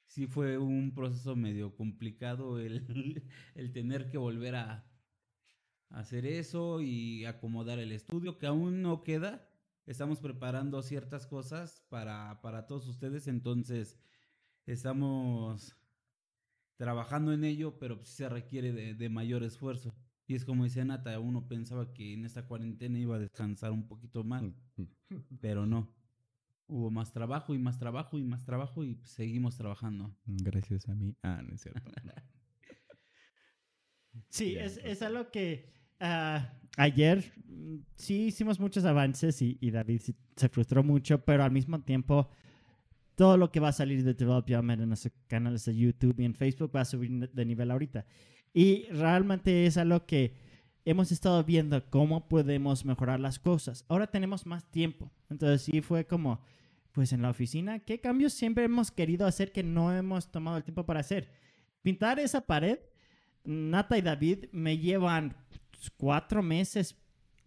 [0.06, 3.22] sí fue un proceso medio complicado el,
[3.54, 4.86] el tener que volver a
[5.90, 9.49] hacer eso y acomodar el estudio, que aún no queda.
[9.90, 13.98] Estamos preparando ciertas cosas para, para todos ustedes, entonces
[14.64, 15.76] estamos
[16.76, 19.92] trabajando en ello, pero se requiere de, de, mayor esfuerzo.
[20.28, 23.88] Y es como dice Nata, uno pensaba que en esta cuarentena iba a descansar un
[23.88, 24.44] poquito más,
[25.40, 25.92] pero no.
[26.68, 30.14] Hubo más trabajo y más trabajo y más trabajo y seguimos trabajando.
[30.24, 31.16] Gracias a mí.
[31.24, 31.90] Ah, no es cierto.
[34.28, 40.00] sí, es, es algo que Ah, ayer mm, sí hicimos muchos avances y, David
[40.34, 42.30] se frustró mucho, pero al mismo tiempo
[43.14, 46.34] todo lo que va a salir de Develop en nuestros canales de YouTube y en
[46.34, 48.06] Facebook va a subir de nivel ahorita.
[48.54, 50.34] Y realmente es algo que
[50.86, 53.84] hemos estado viendo cómo podemos mejorar las cosas.
[53.88, 55.10] Ahora tenemos más tiempo.
[55.28, 56.40] Entonces sí fue como,
[56.92, 60.64] pues en la oficina, ¿qué cambios siempre hemos querido hacer que no hemos tomado el
[60.64, 61.30] tiempo para hacer?
[61.82, 62.78] Pintar esa pared.
[63.44, 65.34] Nata y David me llevan
[65.96, 66.96] cuatro meses.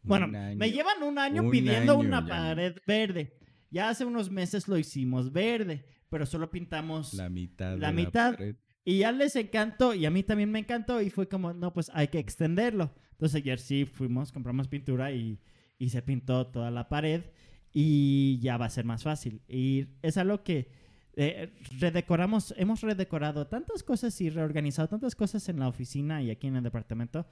[0.01, 3.37] Bueno, me llevan un año pidiendo una pared verde.
[3.69, 7.77] Ya hace unos meses lo hicimos verde, pero solo pintamos la mitad.
[7.77, 8.37] La mitad.
[8.85, 11.89] Y ya les encantó y a mí también me encantó y fue como, no, pues
[11.93, 12.93] hay que extenderlo.
[13.11, 15.39] Entonces ayer sí fuimos, compramos pintura y,
[15.77, 17.23] y se pintó toda la pared
[17.71, 19.41] y ya va a ser más fácil.
[19.47, 20.69] Y es algo que
[21.15, 26.47] eh, redecoramos, hemos redecorado tantas cosas y reorganizado tantas cosas en la oficina y aquí
[26.47, 27.27] en el departamento,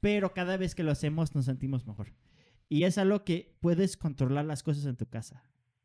[0.00, 2.12] pero cada vez que lo hacemos nos sentimos mejor.
[2.68, 5.42] Y es algo que puedes controlar las cosas en tu casa.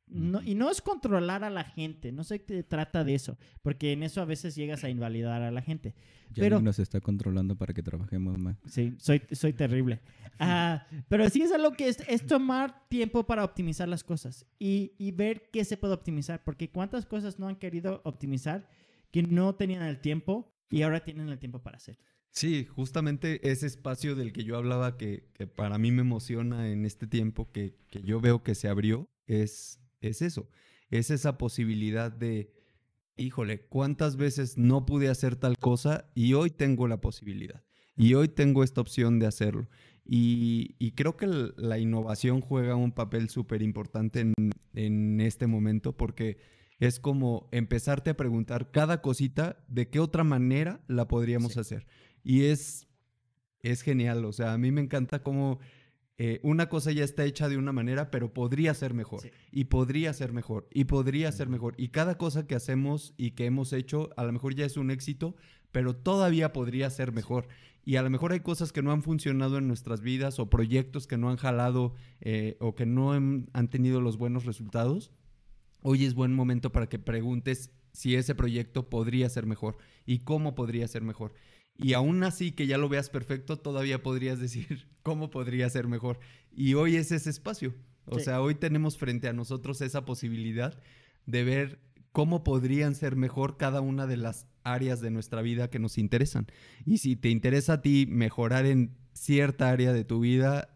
[0.09, 4.01] No, y no es controlar a la gente, no se trata de eso, porque en
[4.03, 5.93] eso a veces llegas a invalidar a la gente.
[6.31, 8.57] Ya Pero- nos está controlando para que trabajemos más.
[8.65, 9.99] Sí, soy, soy terrible.
[10.39, 14.93] Ah, pero sí es algo que es, es tomar tiempo para optimizar las cosas y,
[14.97, 18.67] y ver qué se puede optimizar, porque cuántas cosas no han querido optimizar
[19.11, 21.97] que no tenían el tiempo y ahora tienen el tiempo para hacer.
[22.31, 26.85] Sí, justamente ese espacio del que yo hablaba que, que para mí me emociona en
[26.85, 30.49] este tiempo que, que yo veo que se abrió es, es eso,
[30.89, 32.51] es esa posibilidad de,
[33.17, 37.63] híjole, ¿cuántas veces no pude hacer tal cosa y hoy tengo la posibilidad?
[37.95, 39.67] Y hoy tengo esta opción de hacerlo.
[40.05, 44.33] Y, y creo que la innovación juega un papel súper importante en,
[44.73, 46.37] en este momento porque
[46.79, 51.59] es como empezarte a preguntar cada cosita de qué otra manera la podríamos Sí.
[51.59, 51.85] hacer.
[52.23, 52.87] Y es,
[53.61, 55.59] es genial, o sea, a mí me encanta cómo
[56.21, 59.29] eh, una cosa ya está hecha de una manera, pero podría ser mejor, Sí.
[59.51, 61.73] y podría ser mejor, y podría ser mejor.
[61.77, 64.91] Y cada cosa que hacemos y que hemos hecho, a lo mejor ya es un
[64.91, 65.35] éxito,
[65.71, 67.47] pero todavía podría ser mejor.
[67.85, 71.07] Y a lo mejor hay cosas que no han funcionado en nuestras vidas o proyectos
[71.07, 75.11] que no han jalado eh, o que no han- han tenido los buenos resultados.
[75.81, 80.53] Hoy es buen momento para que preguntes si ese proyecto podría ser mejor y cómo
[80.53, 81.33] podría ser mejor.
[81.81, 86.19] Y aún así que ya lo veas perfecto, todavía podrías decir cómo podría ser mejor.
[86.55, 87.73] Y hoy es ese espacio.
[88.05, 88.25] O Sí.
[88.25, 90.77] sea, hoy tenemos frente a nosotros esa posibilidad
[91.25, 91.79] de ver
[92.11, 96.47] cómo podrían ser mejor cada una de las áreas de nuestra vida que nos interesan.
[96.85, 100.75] Y si te interesa a ti mejorar en cierta área de tu vida,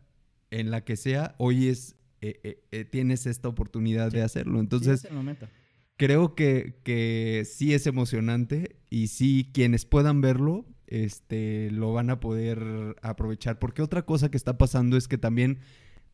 [0.52, 4.54] en la que sea, hoy es, eh, eh, eh, tienes esta oportunidad de hacerlo.
[4.54, 5.50] Sí, Entonces, es el momento.
[5.98, 12.20] creo que, que sí es emocionante y sí quienes puedan verlo este, lo van a
[12.20, 13.60] poder aprovechar.
[13.60, 15.60] Porque otra cosa que está pasando es que también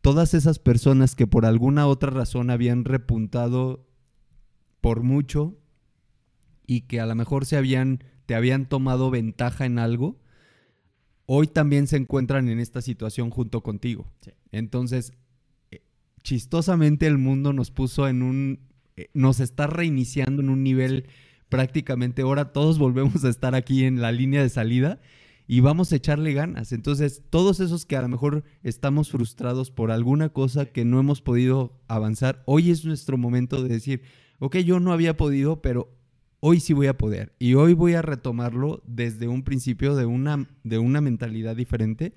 [0.01, 3.85] todas esas personas que por alguna otra razón habían repuntado
[4.81, 5.57] por mucho
[6.65, 10.19] y que a lo mejor se habían, te habían tomado ventaja en algo,
[11.25, 14.07] hoy también se encuentran en esta situación junto contigo.
[14.21, 14.31] Sí.
[14.51, 15.11] Entonces,
[15.71, 15.81] eh,
[16.23, 18.59] chistosamente el mundo nos puso en un,
[18.95, 21.07] eh, nos está reiniciando en un nivel
[21.49, 24.99] prácticamente, ahora todos volvemos a estar aquí en la línea de salida
[25.47, 26.71] y vamos a echarle ganas.
[26.71, 31.21] Entonces, todos esos que a lo mejor estamos frustrados por alguna cosa que no hemos
[31.21, 34.01] podido avanzar, hoy es nuestro momento de decir,
[34.37, 35.89] ok, yo no había podido, pero
[36.39, 37.33] hoy sí voy a poder.
[37.39, 42.13] Y hoy voy a retomarlo desde un principio de una, de una mentalidad diferente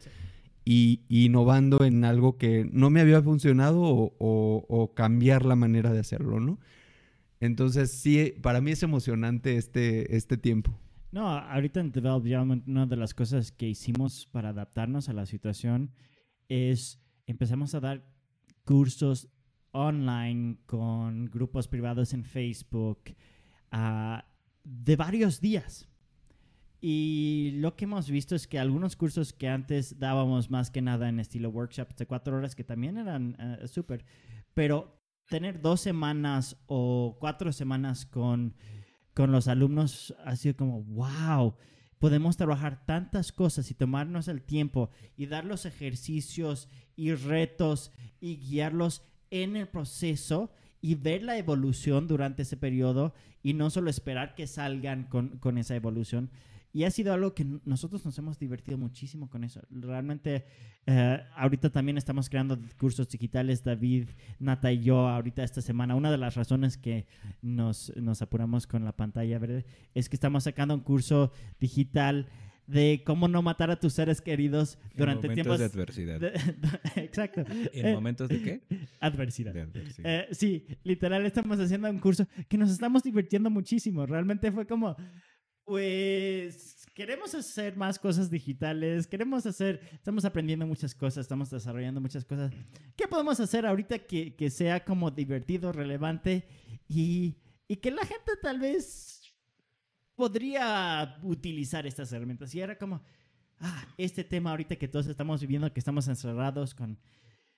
[0.64, 5.57] y, y innovando en algo que no me había funcionado o, o- o cambiar la
[5.57, 6.59] manera de hacerlo, ¿no?
[7.43, 10.79] Entonces, sí, para mí es emocionante este, este tiempo.
[11.11, 15.27] No, ahorita en Develop Jam, una de las cosas que hicimos para adaptarnos a la
[15.27, 15.91] situación
[16.49, 18.07] es empezamos a dar
[18.65, 19.29] cursos
[19.73, 23.17] online con grupos privados en Facebook
[23.73, 24.25] ah,
[24.63, 25.89] de varios días.
[26.81, 31.09] Y lo que hemos visto es que algunos cursos que antes dábamos más que nada
[31.09, 34.05] en estilo workshops de cuatro horas, que también eran eh, súper,
[34.55, 35.02] pero
[35.33, 38.55] tener dos semanas o cuatro semanas con,
[39.14, 41.55] con los alumnos ha sido como, wow,
[41.99, 48.37] podemos trabajar tantas cosas y tomarnos el tiempo y dar los ejercicios y retos y
[48.37, 54.35] guiarlos en el proceso y ver la evolución durante ese periodo y no solo esperar
[54.35, 56.29] que salgan con, con esa evolución.
[56.75, 59.61] Y ha sido algo que nosotros nos hemos divertido muchísimo con eso.
[59.71, 60.47] Realmente,
[60.87, 64.09] eh, ahorita también estamos creando cursos digitales, David,
[64.39, 65.95] Nata y yo, ahorita esta semana.
[65.95, 67.07] Una de las razones que
[67.43, 71.31] nos, nos apuramos con la pantalla verde es que estamos sacando un curso
[71.61, 72.27] digital
[72.67, 76.21] de cómo no matar a tus seres queridos durante en tiempos de adversidad.
[76.21, 76.33] de-
[77.03, 77.41] exacto.
[77.73, 78.63] ¿En Eh, momentos de qué?
[79.01, 79.53] adversidad.
[79.53, 80.09] De adversidad.
[80.11, 84.07] Eh, sí, literal estamos haciendo un curso que nos estamos divirtiendo muchísimo.
[84.07, 84.97] Realmente fue como,
[85.73, 92.27] pues queremos hacer más cosas digitales, queremos hacer, estamos aprendiendo muchas cosas, estamos desarrollando muchas
[92.27, 92.53] cosas.
[92.95, 96.47] ¿Qué podemos hacer ahorita que, que sea como divertido, relevante
[96.89, 99.35] y, y que la gente tal vez
[100.15, 102.55] podría utilizar estas herramientas?
[102.55, 103.03] Y era como,
[103.59, 106.99] ah, este tema ahorita que todos estamos viviendo, que estamos encerrados con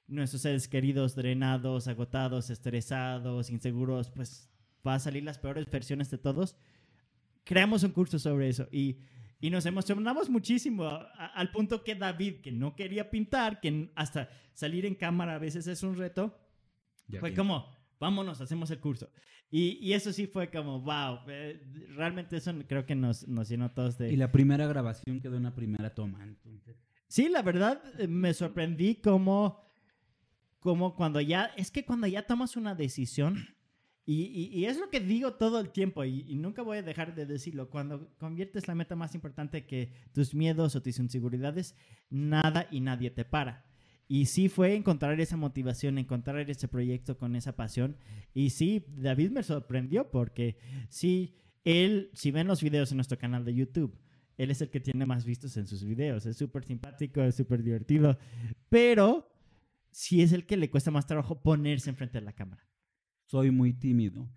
[0.06, 4.48] nuestros seres queridos drenados, agotados, estresados, inseguros, pues
[4.86, 6.56] va a salir las peores versiones de todos.
[7.44, 8.98] Creamos un curso sobre eso y,
[9.40, 13.92] y nos emocionamos muchísimo a- a- al punto que David, que no quería pintar, que
[13.94, 16.38] hasta salir en cámara a veces es un reto,
[17.08, 17.36] Ya fue vi.
[17.36, 17.66] como,
[18.00, 19.10] vámonos, hacemos el curso.
[19.50, 21.60] Y, y eso sí fue como, wow, eh,
[21.94, 24.12] realmente eso creo que nos, nos llenó todos de...
[24.12, 26.24] Y la primera grabación quedó en la primera toma.
[26.24, 26.76] Entonces,
[27.06, 29.62] Sí, la verdad eh, me sorprendí como,
[30.58, 33.53] como cuando ya, es que cuando ya tomas una decisión,
[34.06, 37.24] y, es lo que digo todo el tiempo, y, y nunca voy a dejar de
[37.24, 41.74] decirlo, cuando conviertes la meta más importante que tus miedos o tus inseguridades,
[42.10, 43.64] nada y nadie te para.
[44.06, 47.96] Y sí fue encontrar esa motivación, encontrar ese proyecto con esa pasión.
[48.34, 50.58] Y sí, David me sorprendió porque
[50.90, 53.98] sí, él, si ven los videos en nuestro canal de YouTube,
[54.36, 56.26] él es el que tiene más vistos en sus videos.
[56.26, 58.18] Es súper simpático, es súper divertido.
[58.68, 59.32] Pero
[59.90, 62.62] sí es el que le cuesta más trabajo ponerse enfrente de la cámara.
[63.26, 64.28] Soy muy tímido.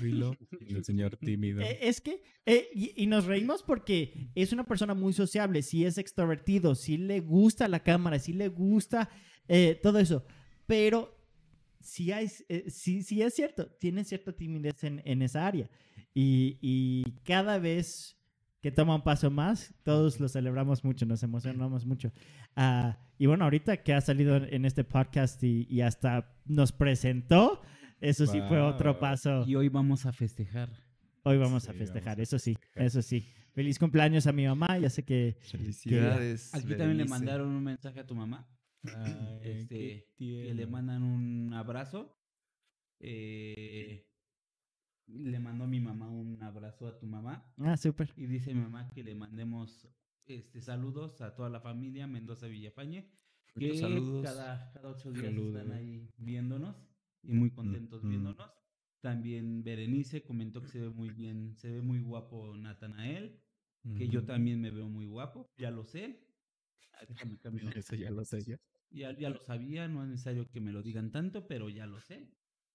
[0.00, 0.36] Oílo,
[0.68, 1.60] El señor tímido.
[1.60, 5.84] Eh, es que, eh, y, y nos reímos porque es una persona muy sociable, sí
[5.84, 9.08] es extrovertido, sí le gusta la cámara, sí le gusta
[9.48, 10.24] eh, todo eso,
[10.66, 11.16] pero
[11.80, 15.70] sí, hay, eh, sí, sí es cierto, tiene cierta timidez en, en esa área.
[16.12, 18.16] Y, y cada vez
[18.60, 22.10] que toma un paso más, todos lo celebramos mucho, nos emocionamos mucho.
[22.56, 27.62] Ah, y bueno, ahorita que ha salido en este podcast y, y hasta nos presentó,
[28.00, 29.44] eso sí fue otro paso.
[29.46, 30.70] Y hoy vamos a festejar.
[31.24, 33.26] Hoy vamos Sí, a vamos festejar, a eso sí, eso sí.
[33.52, 35.36] Feliz cumpleaños a mi mamá, ya sé que...
[35.40, 36.54] Felicidades.
[36.54, 38.46] Aquí también le mandaron un mensaje a tu mamá.
[38.84, 42.16] Ay, este, que le mandan un abrazo.
[43.00, 44.06] Eh,
[45.08, 47.50] le mandó mi mamá un abrazo a tu mamá.
[47.58, 48.12] Ah, súper.
[48.16, 49.88] Y dice mi mamá que le mandemos
[50.26, 53.10] este, saludos a toda la familia Mendoza Villafañe.
[53.58, 54.22] Que saludos.
[54.24, 55.56] Cada, cada ocho días Saludos.
[55.56, 56.76] están ahí viéndonos
[57.26, 58.10] y muy contentos Mm, mm.
[58.10, 58.50] viéndonos.
[59.00, 63.40] También Berenice comentó que se ve muy bien, se ve muy guapo Natanael,
[63.96, 66.26] que yo también me veo muy guapo, ya lo sé.
[67.42, 67.76] Cambiar.
[67.78, 68.56] Eso ya lo sé yo.
[68.90, 72.00] Ya, ya lo sabía, no es necesario que me lo digan tanto, pero ya lo
[72.00, 72.32] sé.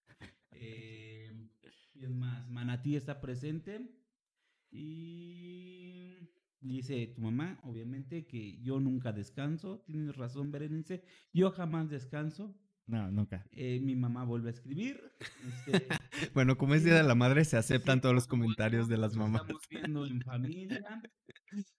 [0.53, 1.49] Eh,
[1.95, 3.89] y es más, Manatí está presente.
[4.69, 6.17] Y
[6.59, 9.81] dice tu mamá, obviamente, que yo nunca descanso.
[9.85, 11.03] Tienes razón, Berenice.
[11.33, 12.55] Yo jamás descanso.
[12.87, 13.45] No, nunca.
[13.51, 14.99] Eh, mi mamá vuelve a escribir.
[15.19, 15.87] Este,
[16.33, 19.15] Bueno, como es Día de la Madre, se aceptan Sí, todos los comentarios de las
[19.15, 19.41] mamás.
[19.43, 21.01] Estamos viendo en familia.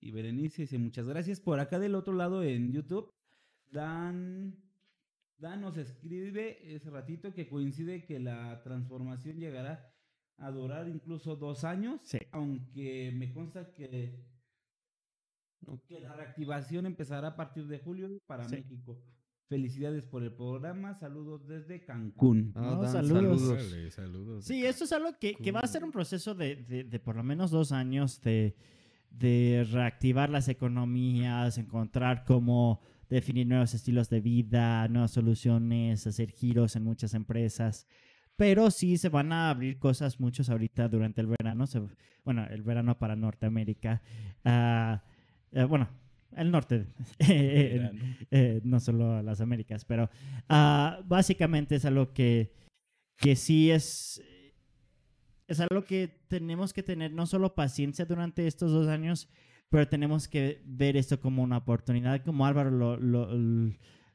[0.00, 1.40] Y Berenice dice muchas gracias.
[1.40, 3.12] Por acá del otro lado en YouTube,
[3.70, 4.56] Dan,
[5.38, 9.92] Dan nos escribe ese ratito que coincide que la transformación llegará
[10.38, 12.00] a durar incluso dos años.
[12.04, 12.18] Sí.
[12.30, 14.24] Aunque me consta que,
[15.88, 18.56] que la reactivación empezará a partir de julio para Sí.
[18.56, 18.98] México.
[19.56, 20.94] Felicidades por el programa.
[20.94, 22.52] Saludos desde Cancún.
[22.54, 23.42] Ah, No, Dan, saludos.
[23.42, 24.46] Órale, saludos.
[24.46, 27.16] Sí, esto es algo que, que va a ser un proceso de, de- de por
[27.16, 28.56] lo menos dos años de,
[29.10, 36.74] de reactivar las economías, encontrar cómo definir nuevos estilos de vida, nuevas soluciones, hacer giros
[36.76, 37.86] en muchas empresas.
[38.36, 41.66] Pero sí se van a abrir cosas muchos ahorita durante el verano.
[41.66, 41.82] se-
[42.24, 44.00] bueno, el verano para Norteamérica.
[44.46, 45.02] Ah,
[45.52, 45.90] eh, bueno,
[46.36, 46.86] el norte.
[47.18, 48.00] Verano.
[48.30, 50.10] eh, no solo a las Américas, pero
[50.48, 52.52] ah, básicamente es algo que,
[53.16, 54.22] que sí es,
[55.46, 59.28] es algo que tenemos que tener no solo paciencia durante estos dos años,
[59.68, 63.28] pero tenemos que ver esto como una oportunidad, como Álvaro lo, lo,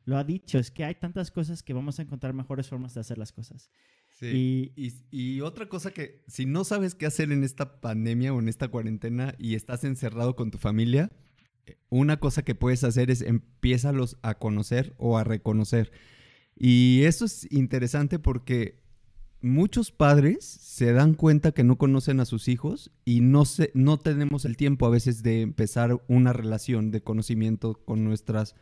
[0.07, 3.01] lo ha dicho, es que hay tantas cosas que vamos a encontrar mejores formas de
[3.01, 3.71] hacer las cosas.
[4.19, 4.71] Sí.
[4.75, 8.49] Y, y otra cosa que, si no sabes qué hacer en esta pandemia o en
[8.49, 11.26] esta cuarentena y estás encerrado con tu familia, eh,
[11.89, 15.91] una cosa que puedes hacer es empiézalos a conocer o a reconocer.
[16.55, 18.79] Y eso es interesante porque
[19.41, 23.97] muchos padres se dan cuenta que no conocen a sus hijos y no, se, no
[23.99, 28.55] tenemos el tiempo a veces de empezar una relación de conocimiento con nuestras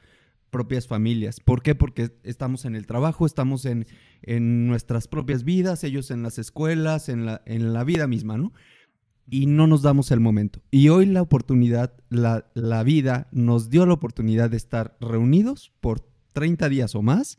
[0.49, 1.39] propias familias.
[1.39, 1.75] ¿Por qué?
[1.75, 3.87] Porque estamos en el trabajo, estamos en,
[4.21, 8.53] en nuestras propias vidas, ellos en las escuelas, en la, en la vida misma, ¿no?
[9.27, 10.61] Y no nos damos el momento.
[10.71, 16.01] Y hoy la oportunidad, la, la vida nos dio la oportunidad de estar reunidos por
[16.33, 17.37] 30 días o más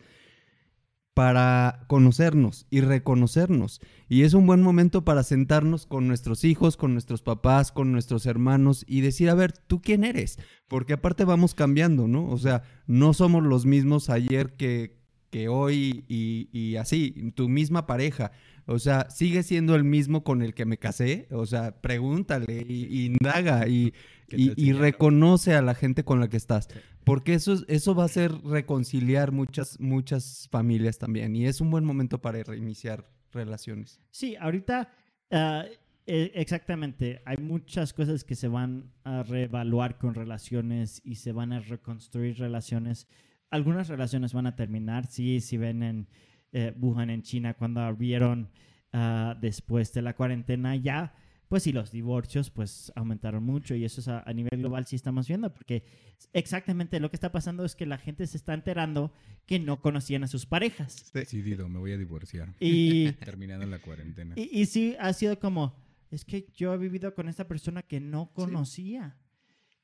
[1.17, 3.81] para conocernos y reconocernos.
[4.07, 8.27] Y es un buen momento para sentarnos con nuestros hijos, con nuestros papás, con nuestros
[8.27, 10.39] hermanos y decir, a ver, ¿tú quién eres?
[10.69, 12.29] Porque aparte vamos cambiando, ¿no?
[12.29, 14.99] O sea, no somos los mismos ayer que,
[15.31, 18.33] que hoy y, y así, tu misma pareja.
[18.67, 21.29] O sea, sigue siendo el mismo con el que me casé.
[21.31, 23.93] O sea, pregúntale y, y indaga y,
[24.29, 26.69] ¿Qué y, reconoce a la gente con la que estás.
[27.05, 31.37] Porque eso, es- eso va a hacer reconciliar muchas, muchas familias también.
[31.37, 34.01] Y es un buen momento para reiniciar relaciones.
[34.11, 34.89] Sí, ahorita,
[35.31, 35.65] ah,
[36.09, 37.21] Eh, exactamente.
[37.25, 42.39] Hay muchas cosas que se van a reevaluar con relaciones y se van a reconstruir
[42.39, 43.09] relaciones.
[43.51, 46.07] Algunas relaciones van a terminar, sí, si ven en
[46.53, 48.51] eh, Wuhan, en China, cuando abrieron
[48.93, 51.15] ah, después de la cuarentena, ya,
[51.49, 54.97] pues sí, los divorcios pues aumentaron mucho y eso es a, a nivel global sí
[54.97, 55.85] estamos viendo, porque
[56.33, 59.13] exactamente lo que está pasando es que la gente se está enterando
[59.47, 61.13] que no conocían a sus parejas.
[61.13, 62.55] Decidido, me voy a divorciar.
[62.59, 64.35] Y, Terminando la cuarentena.
[64.37, 65.77] y, y sí ha sido como,
[66.11, 69.17] es que yo he vivido con esta persona que no conocía.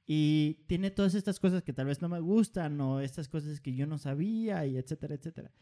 [0.06, 3.74] Y tiene todas estas cosas que tal vez no me gustan o estas cosas que
[3.74, 5.52] yo no sabía y etcétera, etcétera.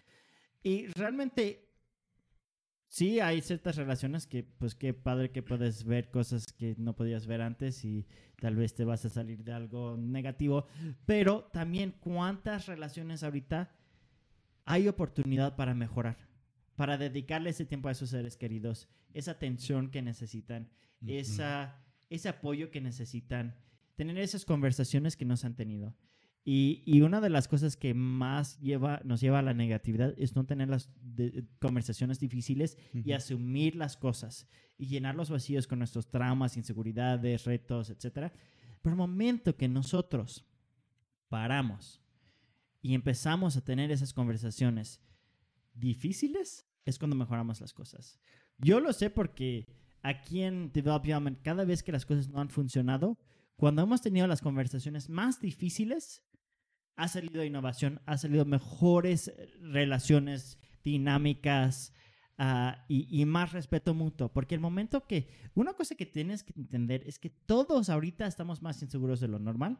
[0.62, 1.70] Y realmente
[2.88, 7.26] sí hay ciertas relaciones que pues qué padre que puedes ver cosas que no podías
[7.26, 8.06] ver antes y
[8.40, 10.66] tal vez te vas a salir de algo negativo.
[11.06, 13.74] Pero también cuántas relaciones ahorita
[14.64, 16.28] hay oportunidad para mejorar,
[16.76, 20.70] para dedicarle ese tiempo a esos seres queridos, esa atención que necesitan,
[21.06, 23.56] esa, ese apoyo que necesitan,
[23.96, 25.94] tener esas conversaciones que nos han tenido.
[26.44, 30.34] Y, y una de las cosas que más lleva, nos lleva a la negatividad es
[30.34, 33.14] no tener las de- conversaciones difíciles y Ujú.
[33.14, 38.32] asumir las cosas y llenar los vacíos con nuestros traumas, inseguridades, retos, etc.
[38.80, 40.46] Pero el momento que nosotros
[41.28, 42.00] paramos
[42.80, 45.02] y empezamos a tener esas conversaciones
[45.74, 48.18] difíciles, es cuando mejoramos las cosas.
[48.58, 49.66] Yo lo sé porque
[50.02, 53.18] aquí en Develop Development, cada vez que las cosas no han funcionado,
[53.56, 56.22] cuando hemos tenido las conversaciones más difíciles,
[57.00, 61.94] ha salido innovación, ha salido mejores eh, relaciones dinámicas
[62.36, 64.30] ah, y, más respeto mutuo.
[64.30, 68.60] Porque el momento que, una cosa que tienes que entender es que todos ahorita estamos
[68.60, 69.78] más inseguros de lo normal.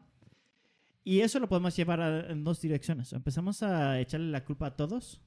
[1.03, 3.13] Y eso lo podemos llevar a- en dos direcciones.
[3.13, 5.21] Empezamos a echarle la culpa a todos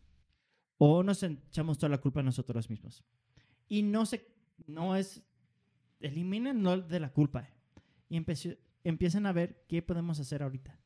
[0.79, 3.05] o nos echamos toda la culpa a nosotros mismos.
[3.69, 4.27] Y no se,
[4.67, 5.23] no es,
[6.01, 7.49] eliminen de la culpa
[8.09, 8.17] y
[8.85, 10.79] empiecen a ver qué podemos hacer ahorita.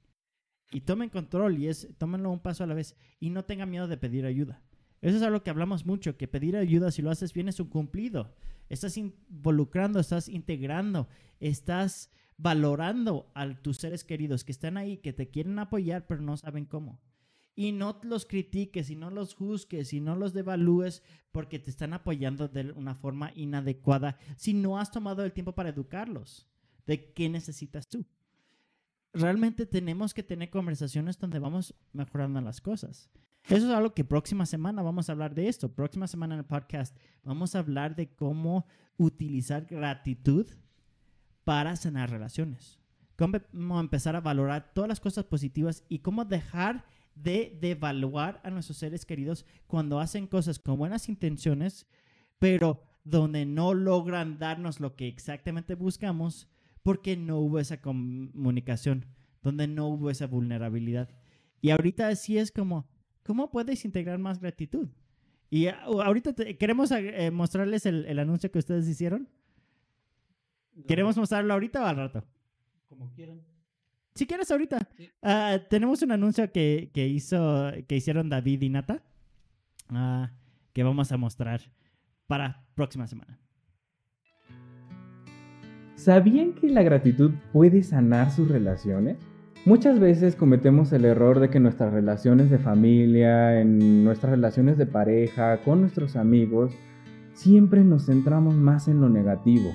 [0.70, 3.88] Y tomen control y es, tómenlo un paso a la vez y no tengan miedo
[3.88, 4.62] de pedir ayuda.
[5.00, 7.68] Eso es algo que hablamos mucho, que pedir ayuda si lo haces bien es un
[7.68, 8.34] cumplido.
[8.68, 11.08] Estás involucrando, estás integrando,
[11.40, 16.36] estás valorando a tus seres queridos que están ahí, que te quieren apoyar, pero no
[16.36, 17.00] saben cómo.
[17.54, 21.02] Y no los critiques, y no los juzgues, y no los devalúes
[21.32, 25.70] porque te están apoyando de una forma inadecuada si no has tomado el tiempo para
[25.70, 26.48] educarlos
[26.86, 28.06] de qué necesitas tú.
[29.12, 33.10] Realmente tenemos que tener conversaciones donde vamos mejorando las cosas.
[33.44, 35.72] Eso es algo que próxima semana vamos a hablar de esto.
[35.72, 38.66] Próxima semana en el podcast vamos a hablar de cómo
[38.98, 40.46] utilizar gratitud
[41.44, 42.78] para sanar relaciones.
[43.16, 46.84] Cómo empezar a valorar todas las cosas positivas y cómo dejar
[47.14, 51.86] de devaluar a nuestros seres queridos cuando hacen cosas con buenas intenciones,
[52.38, 56.48] pero donde no logran darnos lo que exactamente buscamos
[56.88, 59.04] porque no hubo esa comunicación,
[59.42, 61.10] donde no hubo esa vulnerabilidad.
[61.60, 62.88] Y ahorita sí es como,
[63.24, 64.88] ¿cómo puedes integrar más gratitud?
[65.50, 69.28] Y a- ahorita te- queremos eh, mostrarles el, el anuncio que ustedes hicieron.
[70.86, 72.24] ¿Queremos mostrarlo ahorita o al rato?
[72.88, 73.42] Como quieran.
[74.14, 74.88] Si quieres ahorita.
[75.20, 79.02] Ah, tenemos un anuncio que, que hizo, que hicieron David y Nata,
[79.90, 80.30] ah,
[80.72, 81.60] que vamos a mostrar
[82.26, 83.38] para próxima semana.
[85.98, 89.16] ¿Sabían que la gratitud puede sanar sus relaciones?
[89.64, 94.86] Muchas veces cometemos el error de que nuestras relaciones de familia, en nuestras relaciones de
[94.86, 96.72] pareja, con nuestros amigos,
[97.32, 99.72] siempre nos centramos más en lo negativo.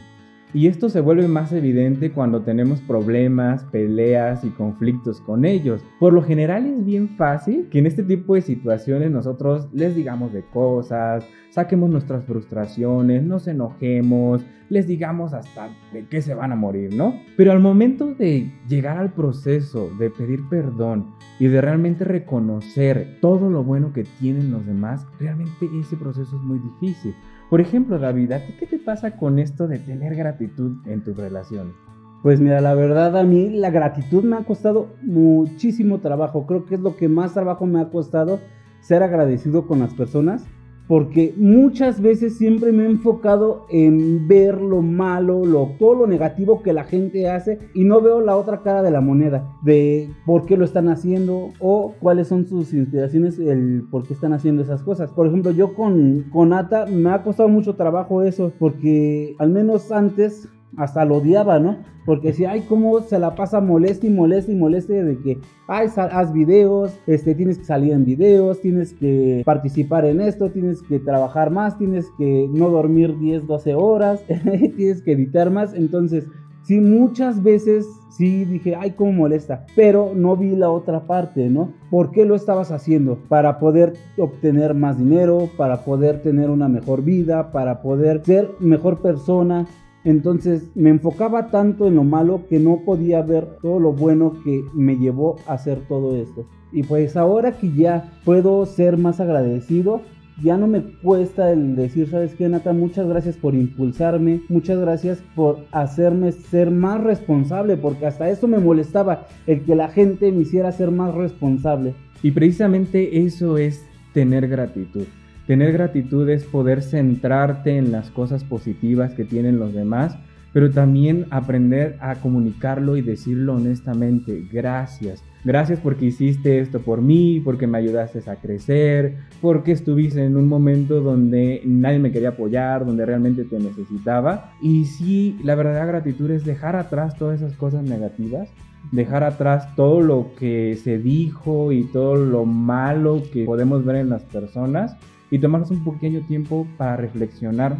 [0.55, 5.83] Y esto se vuelve más evidente cuando tenemos problemas, peleas y conflictos con ellos.
[5.99, 10.31] Por lo general es bien fácil que en este tipo de situaciones nosotros les digamos
[10.31, 16.55] de cosas, saquemos nuestras frustraciones, nos enojemos, les digamos hasta de qué se van a
[16.55, 17.15] morir, ¿no?
[17.35, 23.49] Pero al momento de llegar al proceso de pedir perdón y de realmente reconocer todo
[23.49, 27.15] lo bueno que tienen los demás, realmente ese proceso es muy difícil.
[27.53, 31.75] Por ejemplo, David, ¿a qué te pasa con esto de tener gratitud en tus relaciones?
[32.23, 36.47] Pues mira, la verdad a mí la gratitud me ha costado muchísimo trabajo.
[36.47, 38.39] Creo que es lo que más trabajo me ha costado
[38.81, 40.47] ser agradecido con las personas.
[40.87, 46.61] Porque muchas veces siempre me he enfocado en ver lo malo, lo, todo lo negativo
[46.61, 50.45] que la gente hace y no veo la otra cara de la moneda, de por
[50.45, 54.83] qué lo están haciendo o cuáles son sus inspiraciones, el por qué están haciendo esas
[54.83, 55.11] cosas.
[55.11, 59.91] Por ejemplo, yo con, con Ata me ha costado mucho trabajo eso porque al menos
[59.91, 61.77] antes hasta lo odiaba, ¿no?
[62.05, 65.87] Porque decía, ay, cómo se la pasa molesta y molesta y molesta de que, ay,
[65.95, 70.99] haz videos, este, tienes que salir en videos, tienes que participar en esto, tienes que
[70.99, 74.23] trabajar más, tienes que no dormir 10, 12 horas,
[74.75, 75.73] tienes que editar más.
[75.73, 76.27] Entonces,
[76.63, 81.73] sí, muchas veces sí dije, ay, cómo molesta, pero no vi la otra parte, ¿no?
[81.89, 83.17] ¿Por qué lo estabas haciendo?
[83.27, 89.01] Para poder obtener más dinero, para poder tener una mejor vida, para poder ser mejor
[89.01, 89.65] persona.
[90.05, 94.63] Entonces me enfocaba tanto en lo malo que no podía ver todo lo bueno que
[94.73, 96.45] me llevó a hacer todo esto.
[96.71, 100.01] Y pues ahora que ya puedo ser más agradecido,
[100.41, 102.73] ya no me cuesta el decir, ¿sabes qué, Nata?
[102.73, 108.57] Muchas gracias por impulsarme, muchas gracias por hacerme ser más responsable, porque hasta eso me
[108.57, 111.93] molestaba, el que la gente me hiciera ser más responsable.
[112.23, 115.05] Y precisamente eso es tener gratitud.
[115.47, 120.17] Tener gratitud es poder centrarte en las cosas positivas que tienen los demás,
[120.53, 124.45] pero también aprender a comunicarlo y decirlo honestamente.
[124.51, 125.21] Gracias.
[125.43, 130.47] Gracias porque hiciste esto por mí, porque me ayudaste a crecer, porque estuviste en un
[130.47, 134.53] momento donde nadie me quería apoyar, donde realmente te necesitaba.
[134.61, 138.49] Y sí, la verdadera gratitud es dejar atrás todas esas cosas negativas
[138.91, 144.09] dejar atrás todo lo que se dijo y todo lo malo que podemos ver en
[144.09, 144.97] las personas
[145.31, 147.77] y tomarnos un pequeño tiempo para reflexionar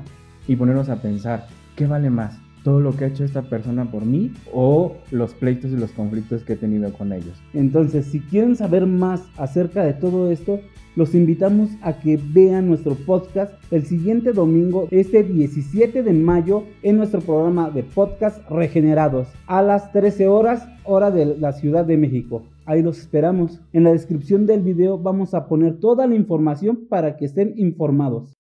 [0.48, 2.38] y ponernos a pensar, ¿qué vale más?
[2.64, 6.44] ¿Todo lo que ha hecho esta persona por mí o los pleitos y los conflictos
[6.44, 7.42] que he tenido con ellos?
[7.54, 10.60] Entonces, si quieren saber más acerca de todo esto,
[10.96, 16.98] los invitamos a que vean nuestro podcast el siguiente domingo, este 17 de mayo, en
[16.98, 22.44] nuestro programa de podcast Regenerados, a las 13 horas, hora de la Ciudad de México.
[22.66, 23.62] Ahí los esperamos.
[23.74, 28.34] En la descripción del video vamos a poner toda la información para que estén informados.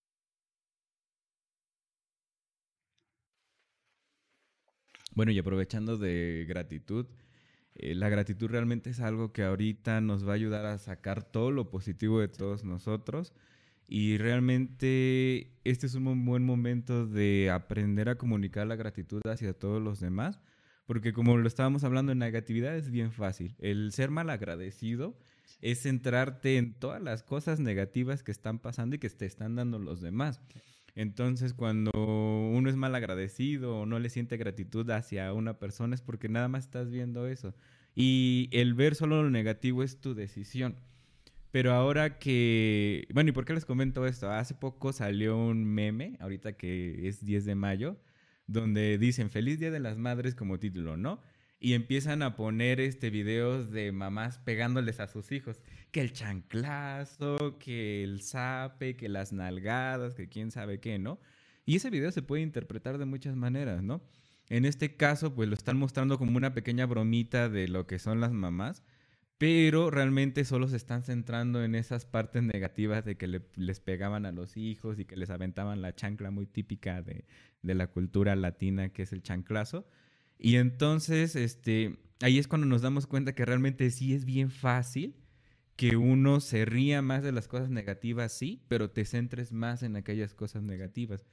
[5.15, 7.05] Bueno, y aprovechando de gratitud,
[7.75, 11.51] eh, la gratitud realmente es algo que ahorita nos va a ayudar a sacar todo
[11.51, 13.33] lo positivo de todos nosotros.
[13.87, 19.81] Y realmente este es un buen momento de aprender a comunicar la gratitud hacia todos
[19.81, 20.39] los demás.
[20.85, 23.55] Porque como lo estábamos hablando en negatividad es bien fácil.
[23.59, 25.17] El ser mal agradecido
[25.61, 29.79] es centrarte en todas las cosas negativas que están pasando y que te están dando
[29.79, 30.41] los demás.
[30.95, 36.01] Entonces, cuando uno es mal agradecido o no le siente gratitud hacia una persona es
[36.01, 37.55] porque nada más estás viendo eso.
[37.95, 40.75] Y el ver solo lo negativo es tu decisión.
[41.51, 43.07] Pero ahora que...
[43.13, 44.31] Bueno, ¿y por qué les comento esto?
[44.31, 47.97] Hace poco salió un meme, ahorita que es 10 de mayo,
[48.47, 51.21] donde dicen Feliz Día de las Madres como título, ¿no?
[51.59, 55.61] Y empiezan a poner este videos de mamás pegándoles a sus hijos.
[55.91, 61.19] Que el chanclazo, que el zape, que las nalgadas, que quién sabe qué, ¿no?
[61.65, 64.01] Y ese video se puede interpretar de muchas maneras, ¿no?
[64.49, 68.19] En este caso, pues lo están mostrando como una pequeña bromita de lo que son
[68.19, 68.83] las mamás,
[69.43, 74.25] pero realmente solo se están centrando en esas partes negativas de que le- les pegaban
[74.25, 77.25] a los hijos y que les aventaban la chancla muy típica de,
[77.61, 79.85] de la cultura latina, que es el chanclazo.
[80.39, 85.17] Y entonces, este, ahí es cuando nos damos cuenta que realmente sí es bien fácil
[85.75, 89.97] que uno se ría más de las cosas negativas, sí, pero te centres más en
[89.97, 91.27] aquellas cosas negativas.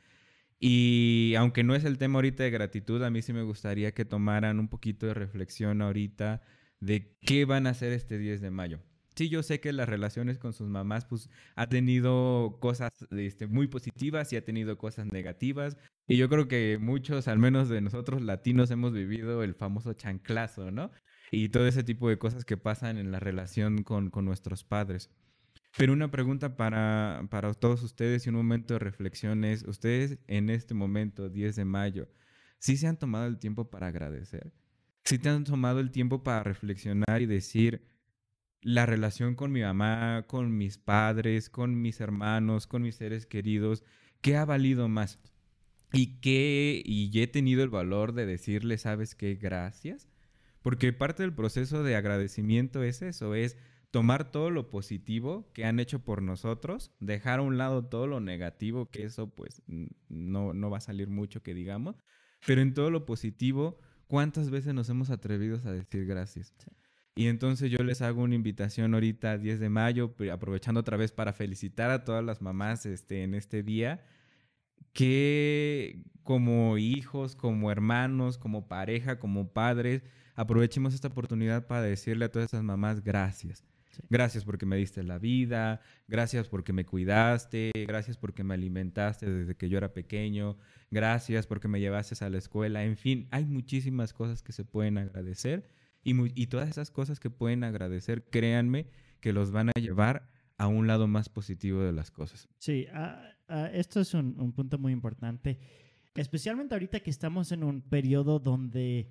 [0.58, 4.04] Y aunque no es el tema ahorita de gratitud, a mí sí me gustaría que
[4.04, 6.42] tomaran un poquito de reflexión ahorita
[6.80, 8.80] de qué van a hacer este 10 de mayo.
[9.16, 13.66] Sí, yo sé que las relaciones con sus mamás, pues, ha tenido cosas este, muy
[13.68, 15.76] positivas y ha tenido cosas negativas.
[16.06, 20.70] Y yo creo que muchos, al menos de nosotros latinos, hemos vivido el famoso chanclazo,
[20.70, 20.90] ¿no?
[21.30, 25.10] Y todo ese tipo de cosas que pasan en la relación con, con nuestros padres.
[25.76, 30.50] Pero una pregunta para, para todos ustedes y un momento de reflexión es, ustedes en
[30.50, 32.08] este momento, 10 de mayo,
[32.58, 34.52] ¿sí se han tomado el tiempo para agradecer?
[35.10, 37.82] ¿Sí te han tomado el tiempo para reflexionar y decir
[38.62, 43.82] la relación con mi mamá, con mis padres, con mis hermanos, con mis seres queridos,
[44.20, 45.18] qué ha valido más?
[45.92, 50.08] ¿Y qué, y he tenido el valor de decirle, sabes qué, gracias?
[50.62, 53.56] Porque parte del proceso de agradecimiento es eso, es
[53.90, 58.20] tomar todo lo positivo que han hecho por nosotros, dejar a un lado todo lo
[58.20, 61.96] negativo, que eso pues no, no va a salir mucho que digamos,
[62.46, 63.80] pero en todo lo positivo,
[64.10, 66.52] ¿cuántas veces nos hemos atrevido a decir gracias?
[67.14, 71.32] Y entonces yo les hago una invitación ahorita, 10 de mayo, aprovechando otra vez para
[71.32, 74.04] felicitar a todas las mamás este, en este día,
[74.92, 80.02] que como hijos, como hermanos, como pareja, como padres,
[80.34, 83.64] aprovechemos esta oportunidad para decirle a todas esas mamás gracias.
[84.08, 89.56] Gracias porque me diste la vida, gracias porque me cuidaste, gracias porque me alimentaste desde
[89.56, 90.56] que yo era pequeño,
[90.90, 94.98] gracias porque me llevaste a la escuela, en fin, hay muchísimas cosas que se pueden
[94.98, 95.68] agradecer
[96.02, 98.86] y, todas esas cosas que pueden agradecer, créanme
[99.20, 102.48] que los van a llevar a un lado más positivo de las cosas.
[102.58, 105.58] Sí, ah, ah, esto es un, un punto muy importante,
[106.14, 109.08] especialmente ahorita que estamos en un periodo donde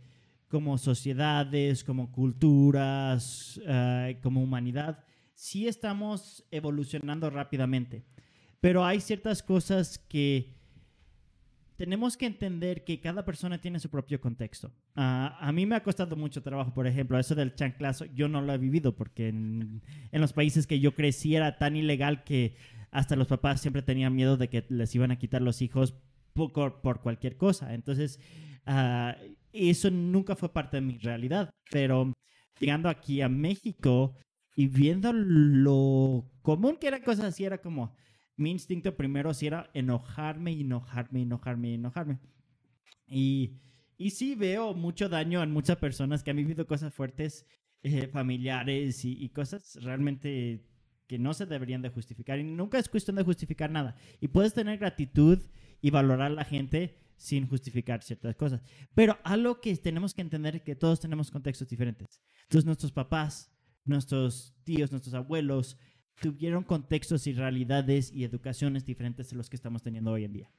[0.49, 8.03] como sociedades, como culturas, ah, como humanidad, sí estamos evolucionando rápidamente,
[8.59, 10.57] pero hay ciertas cosas que
[11.77, 14.69] tenemos que entender que cada persona tiene su propio contexto.
[14.95, 18.41] Ah, a mí me ha costado mucho trabajo, por ejemplo, eso del chanclazo, yo no
[18.41, 19.81] lo he vivido porque en,
[20.11, 22.57] en los países que yo crecí era tan ilegal que
[22.91, 25.95] hasta los papás siempre tenían miedo de que les iban a quitar los hijos
[26.33, 27.73] por, por cualquier cosa.
[27.73, 28.19] Entonces,
[28.65, 29.15] ah,
[29.53, 31.49] eso nunca fue parte de mi realidad.
[31.71, 32.13] Pero
[32.59, 34.15] llegando aquí a México
[34.55, 37.95] y viendo lo común que eran cosas así, era como
[38.35, 42.19] mi instinto primero sí era enojarme, enojarme, enojarme, enojarme.
[43.07, 43.59] Y,
[43.97, 47.45] y sí veo mucho daño en muchas personas que han vivido cosas fuertes,
[47.83, 50.65] eh, familiares y, y cosas realmente
[51.07, 52.39] que no se deberían de justificar.
[52.39, 53.95] Y nunca es cuestión de justificar nada.
[54.21, 55.39] Y puedes tener gratitud
[55.81, 58.61] y valorar a la gente sin justificar ciertas cosas.
[58.95, 62.21] Pero algo que tenemos que entender es que todos tenemos contextos diferentes.
[62.43, 63.51] Entonces nuestros papás,
[63.83, 65.77] nuestros tíos, nuestros abuelos
[66.21, 70.51] tuvieron contextos y realidades y educaciones diferentes de los que estamos teniendo hoy en día.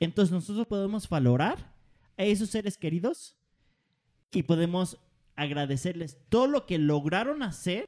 [0.00, 1.74] Entonces nosotros podemos valorar
[2.16, 3.36] a esos seres queridos
[4.32, 4.98] y podemos
[5.36, 7.86] agradecerles todo lo que lograron hacer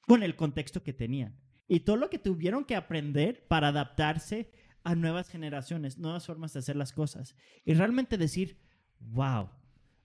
[0.00, 4.50] con el contexto que tenían y todo lo que tuvieron que aprender para adaptarse
[4.84, 7.34] a nuevas generaciones, nuevas formas de hacer las cosas.
[7.64, 8.58] Y realmente decir,
[8.98, 9.50] wow,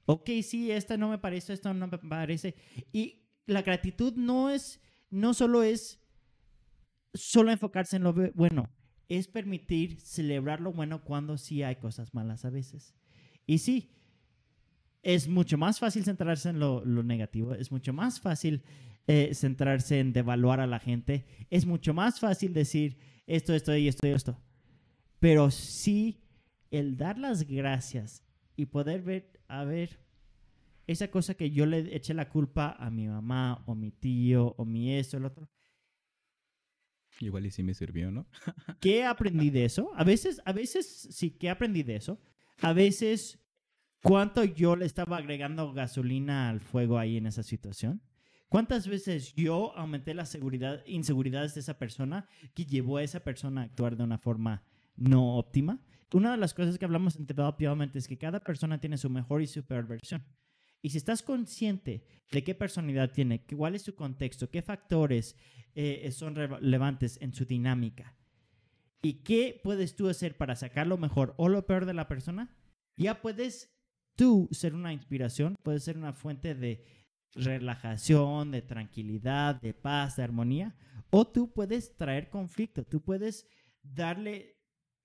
[0.05, 2.55] ok, sí, esta no me parece, esto no me parece.
[2.91, 6.01] Y la gratitud no es, no solo es
[7.13, 8.69] solo enfocarse en lo bu- bueno,
[9.07, 12.95] es permitir celebrar lo bueno cuando sí hay cosas malas a veces.
[13.45, 13.91] Y sí,
[15.03, 18.63] es mucho más fácil centrarse en lo, lo negativo, es mucho más fácil
[19.07, 22.97] eh, centrarse en devaluar a la gente, es mucho más fácil decir
[23.27, 24.41] esto, esto y esto y esto.
[25.25, 26.21] Pero sí,
[26.69, 28.23] el dar las gracias
[28.55, 29.99] y poder ver, a ver,
[30.85, 34.65] esa cosa que yo le eché la culpa a mi mamá o mi tío o
[34.65, 35.49] mi esto, el otro.
[37.19, 38.27] Igual y sí me sirvió, ¿no?
[38.79, 39.89] ¿Qué aprendí de eso?
[39.95, 42.21] A veces, a veces sí, ¿qué aprendí de eso?
[42.61, 43.39] A veces,
[44.03, 47.99] ¿cuánto yo le estaba agregando gasolina al fuego ahí en esa situación?
[48.47, 53.61] ¿Cuántas veces yo aumenté la seguridad, inseguridades de esa persona que llevó a esa persona
[53.61, 54.61] a actuar de una forma
[54.95, 55.79] no óptima?
[56.13, 57.59] Una de las cosas que hablamos en Develop
[57.95, 60.23] es que cada persona tiene su mejor y su peor versión.
[60.81, 65.35] Y si estás consciente de qué personalidad tiene, cuál es su contexto, qué factores
[65.73, 68.15] eh, son relevantes en su dinámica
[69.01, 72.55] y qué puedes tú hacer para sacar lo mejor o lo peor de la persona,
[72.97, 73.75] ya puedes
[74.15, 76.83] tú ser una inspiración, puedes ser una fuente de
[77.35, 80.75] relajación, de tranquilidad, de paz, de armonía,
[81.09, 83.47] o tú puedes traer conflicto, tú puedes
[83.83, 84.54] darle,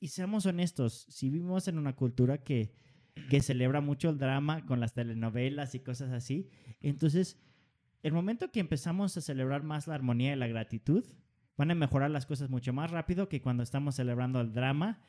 [0.01, 2.73] y seamos honestos, si vivimos en una cultura que,
[3.29, 6.49] que celebra mucho el drama con las telenovelas y cosas así,
[6.81, 7.39] entonces
[8.03, 11.05] el momento que empezamos a celebrar más la armonía y la gratitud,
[11.57, 15.03] van a mejorar las cosas mucho más rápido que cuando estamos celebrando el drama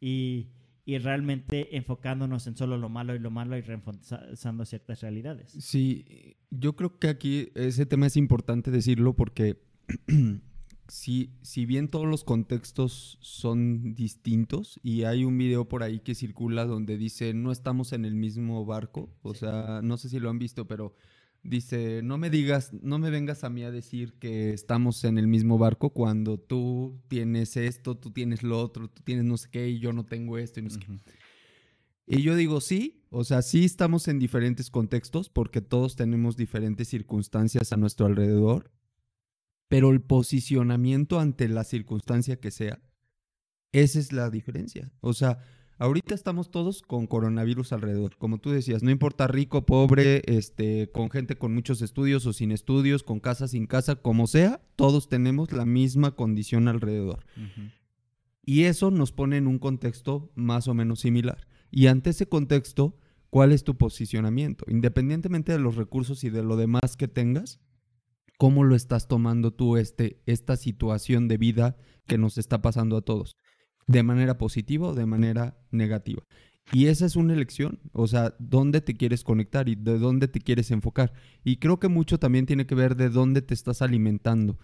[0.00, 0.48] y,
[0.86, 5.52] y realmente enfocándonos en solo lo malo y lo malo y reenfocando ciertas realidades.
[5.52, 9.60] Sí, yo creo que aquí ese tema es importante decirlo porque
[10.88, 16.14] si, si bien todos los contextos son distintos y hay un video por ahí que
[16.14, 20.30] circula donde dice no estamos en el mismo barco, o sea, no sé si lo
[20.30, 20.94] han visto, pero
[21.42, 25.28] dice no me digas, no me vengas a mí a decir que estamos en el
[25.28, 29.68] mismo barco cuando tú tienes esto, tú tienes lo otro, tú tienes no sé qué
[29.68, 30.86] y yo no tengo esto y no sé qué.
[32.10, 36.88] Y yo digo, sí, o sea, sí estamos en diferentes contextos porque todos tenemos diferentes
[36.88, 38.70] circunstancias a nuestro alrededor,
[39.68, 42.80] pero el posicionamiento ante la circunstancia que sea,
[43.72, 44.90] esa es la diferencia.
[45.00, 45.38] O sea,
[45.78, 51.10] ahorita estamos todos con coronavirus alrededor, como tú decías, no importa rico, pobre, este, con
[51.10, 55.52] gente con muchos estudios o sin estudios, con casa, sin casa, como sea, todos tenemos
[55.52, 57.24] la misma condición alrededor.
[58.44, 61.46] Y eso nos pone en un contexto más o menos similar.
[61.70, 62.96] Y ante ese contexto,
[63.28, 64.64] ¿cuál es tu posicionamiento?
[64.68, 67.60] Independientemente de los recursos y de lo demás que tengas,
[68.38, 71.76] ¿cómo lo estás tomando tú este, esta situación de vida
[72.06, 73.36] que nos está pasando a todos?
[73.86, 76.22] ¿De manera positiva o de manera negativa?
[76.72, 80.40] Y esa es una elección, o sea, dónde te quieres conectar y de dónde te
[80.40, 81.12] quieres enfocar.
[81.42, 84.58] Y creo que mucho también tiene que ver de dónde te estás alimentando.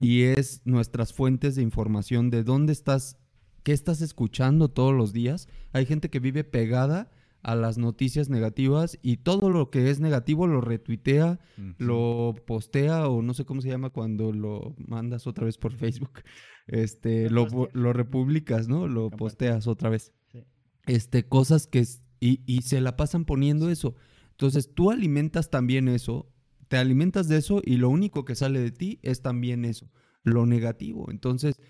[0.00, 3.18] Y es nuestras fuentes de información, de dónde estás,
[3.62, 5.46] qué estás escuchando todos los días.
[5.72, 7.10] Hay gente que vive pegada
[7.42, 11.40] a las noticias negativas y todo lo que es negativo lo retuitea,
[11.78, 16.22] lo postea o no sé cómo se llama cuando lo mandas otra vez por Facebook.
[16.66, 18.86] Este, lo, lo republicas, ¿no?
[18.86, 20.44] Lo posteas otra vez Sí.
[20.86, 21.80] este, cosas que...
[21.80, 23.96] es- Y, y se la pasan poniendo eso.
[24.30, 26.30] Entonces tú alimentas también eso,
[26.68, 29.90] te alimentas de eso y lo único que sale de ti es también eso,
[30.22, 31.10] lo negativo.
[31.10, 31.60] Entonces,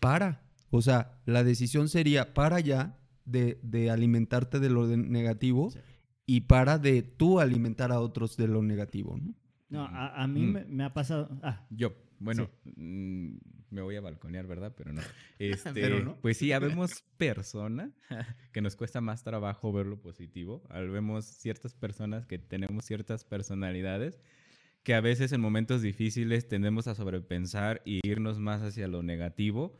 [0.00, 0.42] para.
[0.70, 5.78] O sea, la decisión sería para ya de, de alimentarte de lo de negativo Sí.
[6.26, 9.34] y para de tú alimentar a otros de lo negativo, ¿no?
[9.68, 10.52] No, a, a mí Mm.
[10.52, 11.28] me, me ha pasado.
[11.42, 13.34] Ah, Yo, bueno, mm,
[13.70, 14.72] me voy a balconear, ¿verdad?
[14.76, 15.02] Pero no.
[15.38, 16.16] Este, Pero no.
[16.22, 17.90] Pues sí, habemos personas
[18.52, 20.62] que nos cuesta más trabajo ver lo positivo.
[20.70, 24.20] Habemos ciertas personas que tenemos ciertas personalidades
[24.84, 29.76] que a veces en momentos difíciles tendemos a sobrepensar y irnos más hacia lo negativo.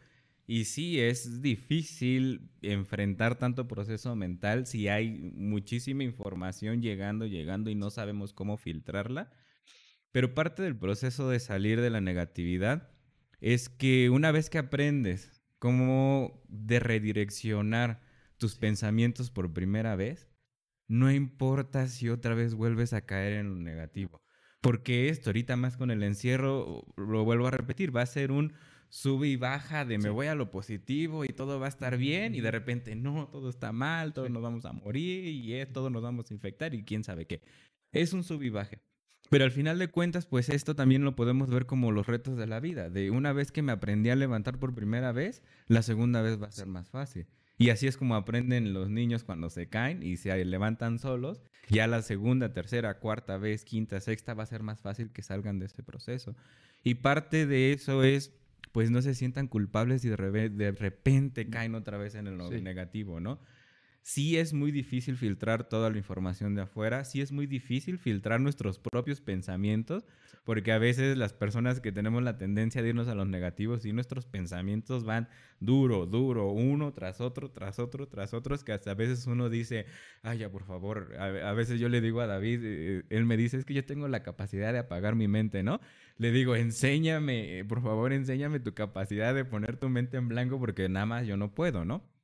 [0.46, 7.74] Y sí, es difícil enfrentar tanto proceso mental si hay muchísima información llegando, llegando y
[7.74, 9.32] no sabemos cómo filtrarla.
[10.12, 12.90] Pero parte del proceso de salir de la negatividad
[13.40, 18.00] es que una vez que aprendes cómo de redireccionar
[18.38, 20.28] tus pensamientos por primera vez,
[20.88, 24.22] no importa si otra vez vuelves a caer en lo negativo.
[24.60, 28.52] Porque esto, ahorita más con el encierro, lo vuelvo a repetir, va a ser un
[28.88, 32.34] sube y baja de me voy a lo positivo y todo va a estar bien
[32.34, 35.90] y de repente no, todo está mal, todos nos vamos a morir y eh, todos
[35.90, 37.42] nos vamos a infectar y quién sabe qué.
[37.92, 38.80] Es un sub y baje.
[39.28, 42.46] Pero al final de cuentas, pues esto también lo podemos ver como los retos de
[42.46, 42.90] la vida.
[42.90, 46.46] De una vez que me aprendí a levantar por primera vez, la segunda vez va
[46.46, 47.26] a ser más fácil.
[47.58, 51.42] Y así es como aprenden los niños cuando se caen y se levantan solos.
[51.68, 55.58] Ya la segunda, tercera, cuarta vez, quinta, sexta va a ser más fácil que salgan
[55.58, 56.36] de ese proceso.
[56.84, 58.32] Y parte de eso es,
[58.76, 62.60] pues no se sientan culpables y de, de repente caen otra vez en lo Sí.
[62.60, 63.40] negativo, ¿no?
[64.08, 68.40] Sí es muy difícil filtrar toda la información de afuera, sí es muy difícil filtrar
[68.40, 70.06] nuestros propios pensamientos,
[70.44, 73.92] porque a veces las personas que tenemos la tendencia de irnos a los negativos y
[73.92, 75.28] nuestros pensamientos van
[75.58, 79.50] duro, duro, uno tras otro, tras otro, tras otro, es que hasta a veces uno
[79.50, 79.86] dice,
[80.22, 83.56] ay, ya por favor, a, veces yo le digo a David, eh, él me dice,
[83.56, 85.80] es que yo tengo la capacidad de apagar mi mente, ¿no?
[86.16, 90.88] Le digo, enséñame, por favor, enséñame tu capacidad de poner tu mente en blanco porque
[90.88, 92.15] nada más yo no puedo, ¿no?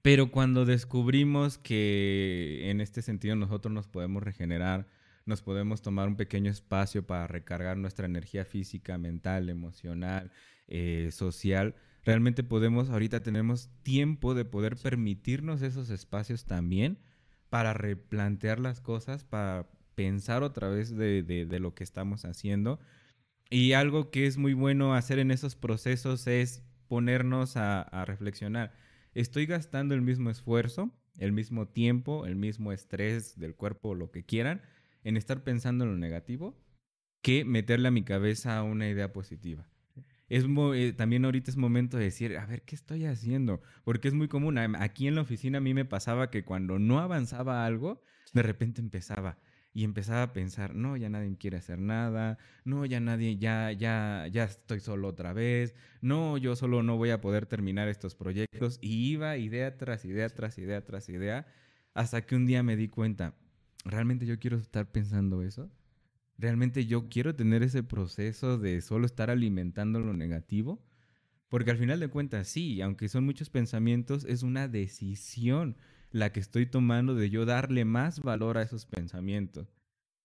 [0.00, 4.88] Pero cuando descubrimos que en este sentido nosotros nos podemos regenerar,
[5.26, 10.32] nos podemos tomar un pequeño espacio para recargar nuestra energía física, mental, emocional,
[10.66, 11.74] eh, social,
[12.04, 16.98] realmente podemos, ahorita tenemos tiempo de poder permitirnos esos espacios también
[17.50, 22.80] para replantear las cosas, para pensar otra vez de, de- de lo que estamos haciendo.
[23.50, 28.72] Y algo que es muy bueno hacer en esos procesos es ponernos a, a reflexionar.
[29.14, 34.24] Estoy gastando el mismo esfuerzo, el mismo tiempo, el mismo estrés del cuerpo, lo que
[34.24, 34.62] quieran,
[35.04, 36.56] en estar pensando en lo negativo,
[37.20, 39.68] que meterle a mi cabeza una idea positiva.
[40.28, 43.60] Es eh, también ahorita es momento de decir, a ver, ¿qué estoy haciendo?
[43.84, 44.56] Porque es muy común.
[44.56, 48.02] Aquí en la oficina a mí me pasaba que cuando no avanzaba algo,
[48.32, 49.38] de repente empezaba.
[49.74, 54.26] Y empezaba a pensar, no, ya nadie quiere hacer nada, no, ya nadie, ya, ya,
[54.30, 58.78] ya estoy solo otra vez, no, yo solo no voy a poder terminar estos proyectos.
[58.82, 61.46] Y iba idea tras idea, tras idea, tras idea,
[61.94, 63.34] hasta que un día me di cuenta,
[63.84, 65.70] ¿realmente yo quiero estar pensando eso?
[66.38, 70.84] ¿Realmente yo quiero tener ese proceso de solo estar alimentando lo negativo?
[71.48, 75.76] Porque al final de cuentas, sí, aunque son muchos pensamientos, es una decisión
[76.12, 79.74] la que estoy tomando de yo darle más valor a esos pensamientos.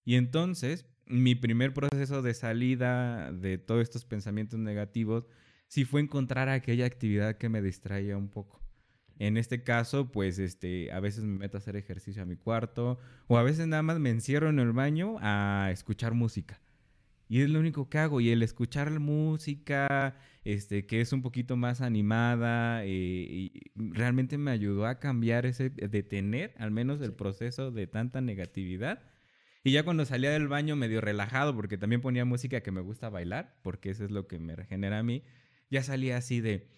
[0.05, 5.25] Y entonces, mi primer proceso de salida de todos estos pensamientos negativos,
[5.67, 8.61] sí fue encontrar aquella actividad que me distraía un poco.
[9.19, 12.99] En este caso, pues, este, a veces me meto a hacer ejercicio a mi cuarto,
[13.27, 16.61] o a veces nada más me encierro en el baño a escuchar música.
[17.29, 18.21] Y es lo único que hago.
[18.21, 20.15] Y el escuchar música,
[20.47, 25.69] este, que es un poquito más animada, eh, y realmente me ayudó a cambiar ese,
[25.69, 29.03] detener al menos el proceso de tanta negatividad.
[29.65, 33.09] Y ya cuando salía del baño medio relajado, porque también ponía música que me gusta
[33.09, 35.23] bailar, porque eso es lo que me regenera a mí,
[35.69, 36.69] ya salía así de,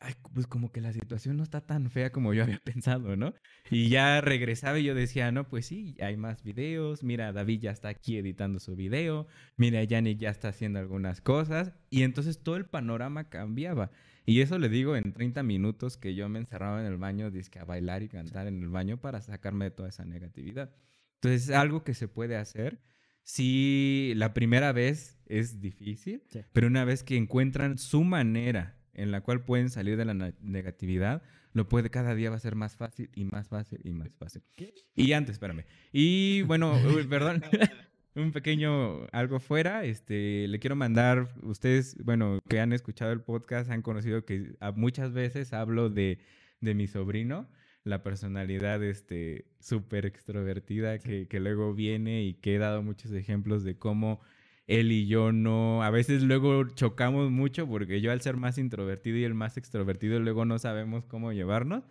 [0.00, 3.34] ay, pues como que la situación no está tan fea como yo había pensado, ¿no?
[3.70, 7.70] Y ya regresaba y yo decía, no, pues sí, hay más videos, mira, David ya
[7.70, 9.26] está aquí editando su video,
[9.56, 13.90] mira, Yannick ya está haciendo algunas cosas, y entonces todo el panorama cambiaba.
[14.26, 17.58] Y eso le digo en 30 minutos que yo me encerraba en el baño, dizque
[17.58, 20.70] a bailar y cantar en el baño para sacarme de toda esa negatividad.
[21.16, 22.80] Entonces es algo que se puede hacer.
[23.22, 26.40] Sí, la primera vez es difícil, Sí.
[26.52, 31.22] pero una vez que encuentran su manera en la cual pueden salir de la negatividad,
[31.52, 34.42] lo puede cada día va a ser más fácil y más fácil y más fácil.
[34.56, 34.72] ¿Qué?
[34.94, 35.64] Y antes, espérame.
[35.92, 36.72] Y bueno,
[37.10, 37.42] perdón,
[38.14, 43.70] un pequeño algo fuera, este, le quiero mandar, ustedes, bueno, que han escuchado el podcast,
[43.70, 46.18] han conocido que a- muchas veces hablo de,
[46.60, 47.48] de mi sobrino,
[47.82, 53.64] la personalidad, este, súper extrovertida que, que luego viene y que he dado muchos ejemplos
[53.64, 54.20] de cómo
[54.66, 59.16] él y yo no, a veces luego chocamos mucho porque yo al ser más introvertido
[59.18, 61.84] y él más extrovertido luego no sabemos cómo llevarnos.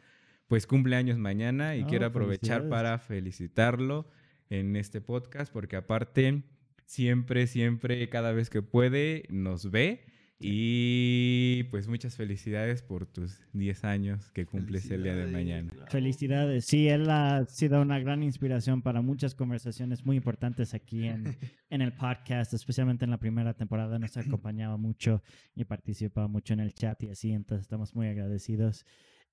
[0.47, 4.09] Pues cumple años mañana y Oh, quiero aprovechar para felicitarlo
[4.49, 6.43] en este podcast porque aparte
[6.85, 10.05] siempre, siempre, cada vez que puede nos ve
[10.41, 15.71] y pues muchas felicidades por tus 10 años que cumples el día de mañana.
[15.89, 16.65] Felicidades.
[16.65, 21.25] Sí, él ha sido una gran inspiración para muchas conversaciones muy importantes aquí en,
[21.69, 23.99] en el podcast, especialmente en la primera temporada.
[23.99, 25.21] Nos acompañaba mucho
[25.55, 28.85] y participaba mucho en el chat y así, entonces estamos muy agradecidos.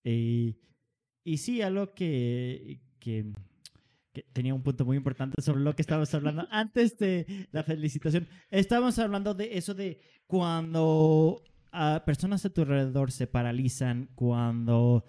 [0.02, 0.58] Y,
[1.22, 3.32] y sí, algo que, que,
[4.16, 8.26] que tenía un punto muy importante sobre lo que estábamos hablando antes de la felicitación.
[8.50, 15.04] Estábamos hablando de eso de cuando ah, personas a tu alrededor se paralizan, cuando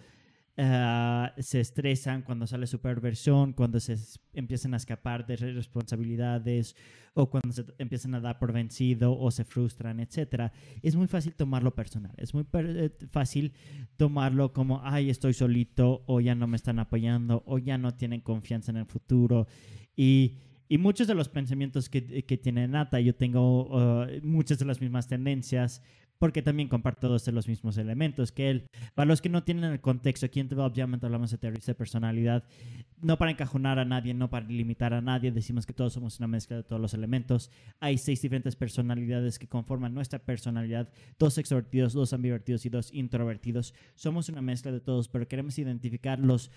[0.57, 3.95] ah, se estresan, cuando sale su perversión, cuando se
[4.33, 6.75] empiezan a escapar de responsabilidades
[7.13, 10.51] o cuando se empiezan a dar por vencido o se frustran, etcétera,
[10.81, 12.13] es muy fácil tomarlo personal.
[12.17, 13.53] Es muy eh, fácil
[13.97, 18.21] tomarlo como, ay, estoy solito o ya no me están apoyando o ya no tienen
[18.21, 19.47] confianza en el futuro.
[19.95, 20.37] Y,
[20.69, 24.81] y muchos de los pensamientos que, que tiene Nata, yo tengo uh, muchas de las
[24.81, 25.81] mismas tendencias
[26.19, 28.67] porque también comparto todos los mismos elementos que él.
[28.95, 32.43] Para los que no tienen el contexto, aquí en Development hablamos de personalidad,
[33.01, 36.27] no para encajonar a nadie, no para limitar a nadie, decimos que todos somos una
[36.27, 37.51] mezcla de todos los elementos.
[37.79, 40.89] Hay seis diferentes personalidades que conforman nuestra personalidad,
[41.19, 43.73] dos extrovertidos, dos ambivertidos y dos introvertidos.
[43.95, 46.51] Somos una mezcla de todos, pero queremos identificar los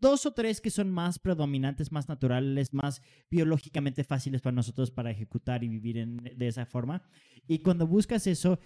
[0.00, 5.10] dos o tres que son más predominantes, más naturales, más biológicamente fáciles para nosotros para
[5.10, 7.02] ejecutar y vivir en- de esa forma.
[7.46, 8.58] Y cuando buscas eso,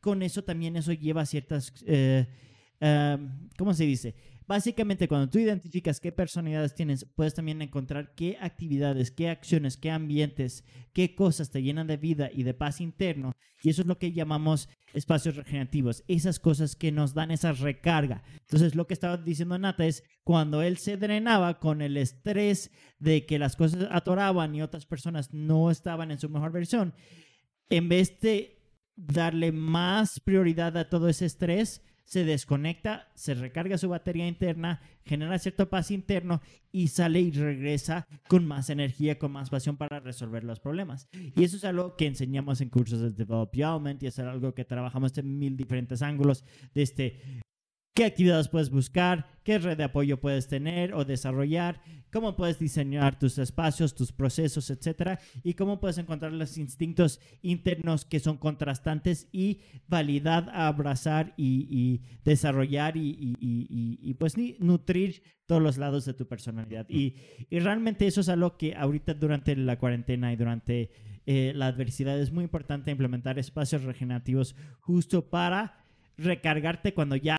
[0.00, 2.26] con eso también eso lleva a ciertas, eh,
[2.80, 4.14] um, ¿cómo se dice?
[4.48, 9.90] Básicamente, cuando tú identificas qué personalidades tienes, puedes también encontrar qué actividades, qué acciones, qué
[9.90, 13.36] ambientes, qué cosas te llenan de vida y de paz interno.
[13.62, 18.22] Y eso es lo que llamamos espacios regenerativos, esas cosas que nos dan esa recarga.
[18.40, 23.26] Entonces, lo que estaba diciendo Nata es cuando él se drenaba con el estrés de
[23.26, 26.94] que las cosas atoraban y otras personas no estaban en su mejor versión,
[27.68, 28.62] en vez de
[28.96, 35.38] darle más prioridad a todo ese estrés, se desconecta, se recarga su batería interna, genera
[35.38, 36.40] cierto paz interno
[36.72, 41.06] y sale y regresa con más energía, con más pasión para resolver los problemas.
[41.12, 45.18] Y eso es algo que enseñamos en cursos de development y es algo que trabajamos
[45.18, 47.20] en mil diferentes ángulos, desde
[47.98, 51.80] qué actividades puedes buscar, qué red de apoyo puedes tener o desarrollar,
[52.12, 58.04] cómo puedes diseñar tus espacios, tus procesos, etcétera, y cómo puedes encontrar los instintos internos
[58.04, 66.14] que son contrastantes y validar, abrazar y, desarrollar y, pues nutrir todos los lados de
[66.14, 66.86] tu personalidad.
[66.88, 67.16] Y,
[67.50, 70.90] y realmente eso es algo que ahorita durante la cuarentena y durante
[71.26, 75.84] eh, la adversidad es muy importante implementar espacios regenerativos justo para
[76.16, 77.36] recargarte cuando ya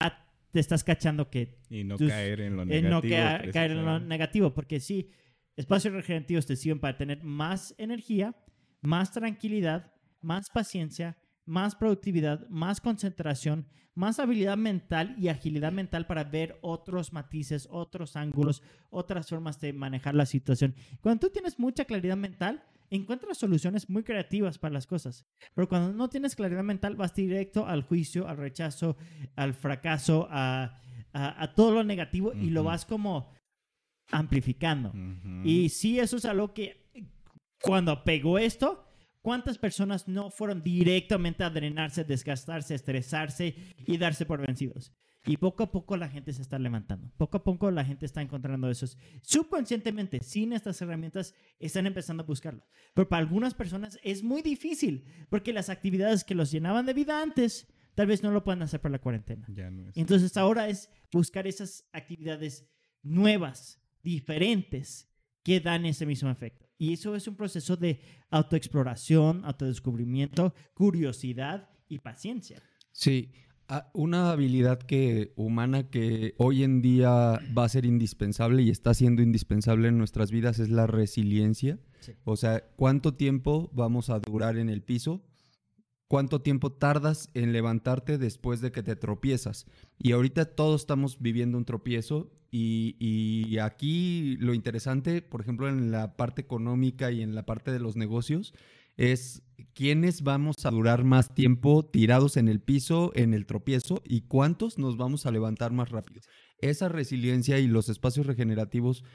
[0.52, 2.90] te estás cachando que Y no Tus- caer en lo eh, negativo.
[2.92, 5.10] no ca- caer en lo negativo, porque sí,
[5.56, 8.36] espacios regenerativos te sirven para tener más energía,
[8.82, 16.24] más tranquilidad, más paciencia, más productividad, más concentración, más habilidad mental y agilidad mental para
[16.24, 20.76] ver otros matices, otros ángulos, otras formas de manejar la situación.
[21.02, 25.26] Cuando tú tienes mucha claridad mental, encuentras soluciones muy creativas para las cosas.
[25.54, 28.98] Pero cuando no tienes claridad mental, vas directo al juicio, al rechazo,
[29.36, 30.80] al fracaso, a,
[31.14, 33.32] a- a todo lo negativo y lo vas como
[34.12, 34.92] amplificando.
[35.46, 36.90] Y sí, eso es algo que
[37.62, 38.86] cuando pegó esto,
[39.22, 44.94] ¿cuántas personas no fueron directamente a drenarse, desgastarse, estresarse y darse por vencidos?
[45.30, 47.12] Y poco a poco la gente se está levantando.
[47.16, 48.98] Poco a poco la gente está encontrando esos.
[49.22, 52.66] Subconscientemente, sin estas herramientas, están empezando a buscarlo.
[52.96, 57.22] Pero para algunas personas es muy difícil, porque las actividades que los llenaban de vida
[57.22, 59.46] antes, tal vez no lo puedan hacer por la cuarentena.
[59.50, 59.98] Ya no es.
[59.98, 62.68] Entonces ahora es buscar esas actividades
[63.04, 65.14] nuevas, diferentes,
[65.44, 66.66] que dan ese mismo efecto.
[66.80, 68.02] Y eso es un proceso de
[68.32, 72.64] autoexploración, autodescubrimiento, curiosidad y paciencia.
[72.92, 73.32] Sí,
[73.94, 79.22] Una habilidad que humana que hoy en día va a ser indispensable y está siendo
[79.22, 81.80] indispensable en nuestras vidas es la resiliencia.
[82.00, 82.14] Sí.
[82.24, 85.24] O sea, ¿cuánto tiempo vamos a durar en el piso?
[86.08, 89.68] ¿Cuánto tiempo tardas en levantarte después de que te tropiezas?
[90.00, 95.92] Y ahorita todos estamos viviendo un tropiezo y, y aquí lo interesante, por ejemplo, en
[95.92, 98.56] la parte económica y en la parte de los negocios,
[99.00, 99.42] es
[99.74, 104.78] quiénes vamos a durar más tiempo tirados en el piso, en el tropiezo, y cuántos
[104.78, 106.22] nos vamos a levantar más rápido.
[106.60, 109.06] Esa resiliencia y los espacios regenerativos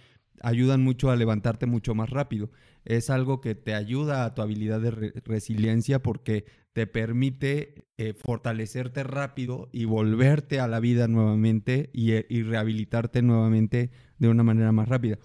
[0.41, 2.51] ayudan mucho a levantarte mucho más rápido.
[2.87, 8.15] Es algo que te ayuda a tu habilidad de re- resiliencia porque te permite eh,
[8.15, 14.43] fortalecerte rápido y volverte a la vida nuevamente y, eh, y rehabilitarte nuevamente de una
[14.43, 15.19] manera más rápida.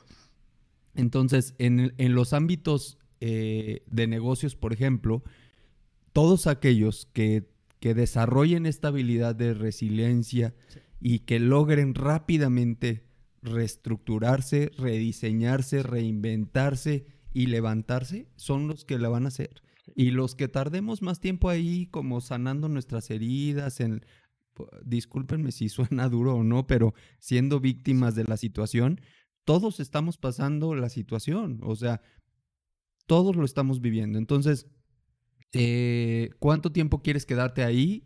[0.96, 5.24] Entonces, en, en los ámbitos eh, de negocios, por ejemplo,
[6.14, 7.50] todos aquellos que,
[7.80, 10.56] que desarrollen esta habilidad de resiliencia
[11.00, 13.06] y que logren rápidamente
[13.42, 19.62] reestructurarse, rediseñarse, reinventarse y levantarse, son los que la van a hacer.
[19.96, 24.06] Y los que tardemos más tiempo ahí como sanando nuestras heridas, en,
[24.84, 29.02] discúlpenme si suena duro o no, pero siendo víctimas de la situación,
[29.46, 32.02] todos estamos pasando la situación, o sea,
[33.10, 34.20] todos lo estamos viviendo.
[34.20, 34.68] Entonces,
[35.52, 38.06] eh, ¿cuánto tiempo quieres quedarte ahí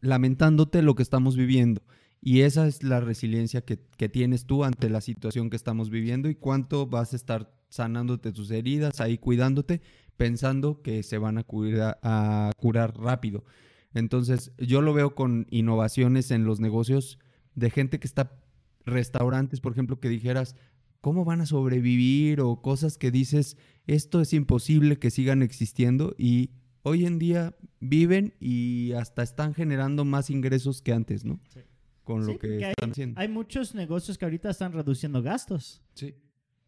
[0.00, 1.82] lamentándote lo que estamos viviendo?
[2.22, 3.76] Y esa es la resiliencia que,
[4.08, 8.50] tienes tú ante la situación que estamos viviendo y cuánto vas a estar sanándote tus
[8.50, 9.82] heridas, ahí cuidándote,
[10.16, 11.44] pensando que se van a
[12.02, 13.44] a curar rápido.
[13.92, 17.18] Entonces, yo lo veo con innovaciones en los negocios
[17.54, 18.40] de gente que está,
[18.86, 20.56] restaurantes, por ejemplo, que dijeras,
[21.00, 22.40] ¿cómo van a sobrevivir?
[22.40, 26.50] O cosas que dices, esto es imposible que sigan existiendo y
[26.82, 31.40] hoy en día viven y hasta están generando más ingresos que antes, ¿no?
[31.52, 31.60] Sí.
[32.04, 33.20] Con Sí, lo que hay- están haciendo.
[33.20, 36.14] Hay muchos negocios que ahorita están reduciendo gastos, Sí.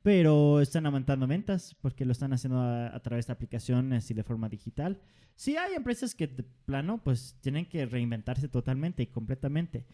[0.03, 4.23] pero están aumentando ventas porque lo están haciendo a, a través de aplicaciones y de
[4.23, 5.01] forma digital.
[5.37, 9.87] Sí hay empresas que de plano pues tienen que reinventarse totalmente y completamente,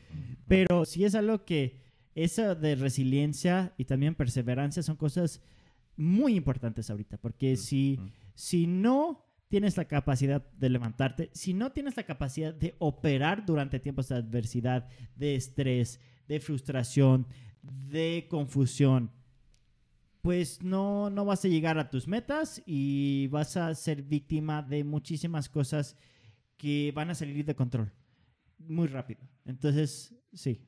[0.48, 1.80] pero sí es algo que
[2.16, 5.40] eso de resiliencia y también perseverancia son cosas
[5.96, 8.00] muy importantes ahorita, porque si,
[8.34, 13.78] si no tienes la capacidad de levantarte, si no tienes la capacidad de operar durante
[13.78, 17.26] tiempos de adversidad, de estrés, de frustración,
[17.62, 19.12] de confusión,
[20.22, 24.82] pues no, no vas a llegar a tus metas y vas a ser víctima de
[24.82, 25.96] muchísimas cosas
[26.56, 27.92] que van a salir de control
[28.58, 29.20] muy rápido.
[29.44, 30.66] Entonces, sí.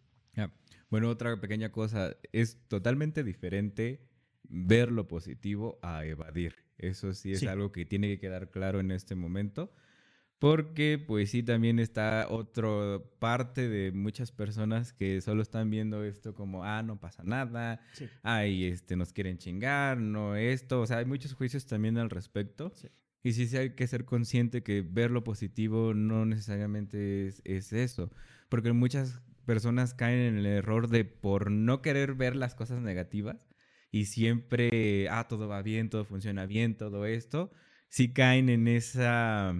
[0.90, 4.00] Bueno, otra pequeña cosa, es totalmente diferente
[4.48, 6.54] ver lo positivo a evadir.
[6.78, 7.46] Eso sí es Sí.
[7.46, 9.72] algo que tiene que quedar claro en este momento,
[10.38, 16.34] porque pues sí también está otra parte de muchas personas que solo están viendo esto
[16.34, 18.08] como, ah, no pasa nada, Sí.
[18.22, 22.72] ay, este, nos quieren chingar, no esto, o sea, hay muchos juicios también al respecto.
[22.76, 22.88] Sí.
[23.24, 27.72] Y sí, sí hay que ser consciente que ver lo positivo no necesariamente es, es
[27.72, 28.10] eso,
[28.48, 33.48] porque muchas personas caen en el error de por no querer ver las cosas negativas
[33.90, 37.50] y siempre, ah, todo va bien, todo funciona bien, todo esto,
[37.88, 39.54] sí caen en esa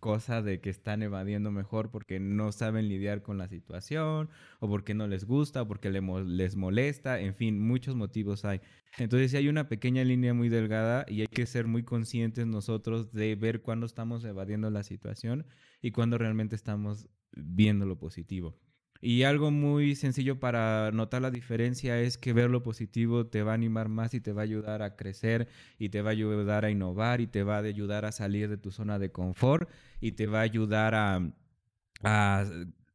[0.00, 4.28] cosa de que están evadiendo mejor porque no saben lidiar con la situación
[4.58, 8.60] o porque no les gusta o porque les molesta, en fin, muchos motivos hay.
[8.98, 13.12] Entonces sí hay una pequeña línea muy delgada y hay que ser muy conscientes nosotros
[13.12, 15.46] de ver cuándo estamos evadiendo la situación
[15.80, 18.58] y cuándo realmente estamos viendo lo positivo.
[19.00, 23.52] Y algo muy sencillo para notar la diferencia es que ver lo positivo te va
[23.52, 26.64] a animar más y te va a ayudar a crecer y te va a ayudar
[26.64, 29.70] a innovar y te va a ayudar a salir de tu zona de confort
[30.00, 31.32] y te va a ayudar a,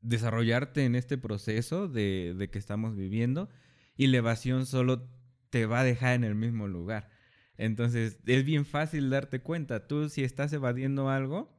[0.02, 3.50] desarrollarte en este proceso de, de que estamos viviendo
[3.96, 5.08] y la evasión solo
[5.50, 7.10] te va a dejar en el mismo lugar.
[7.58, 9.88] Entonces es bien fácil darte cuenta.
[9.88, 11.53] Tú si estás evadiendo algo,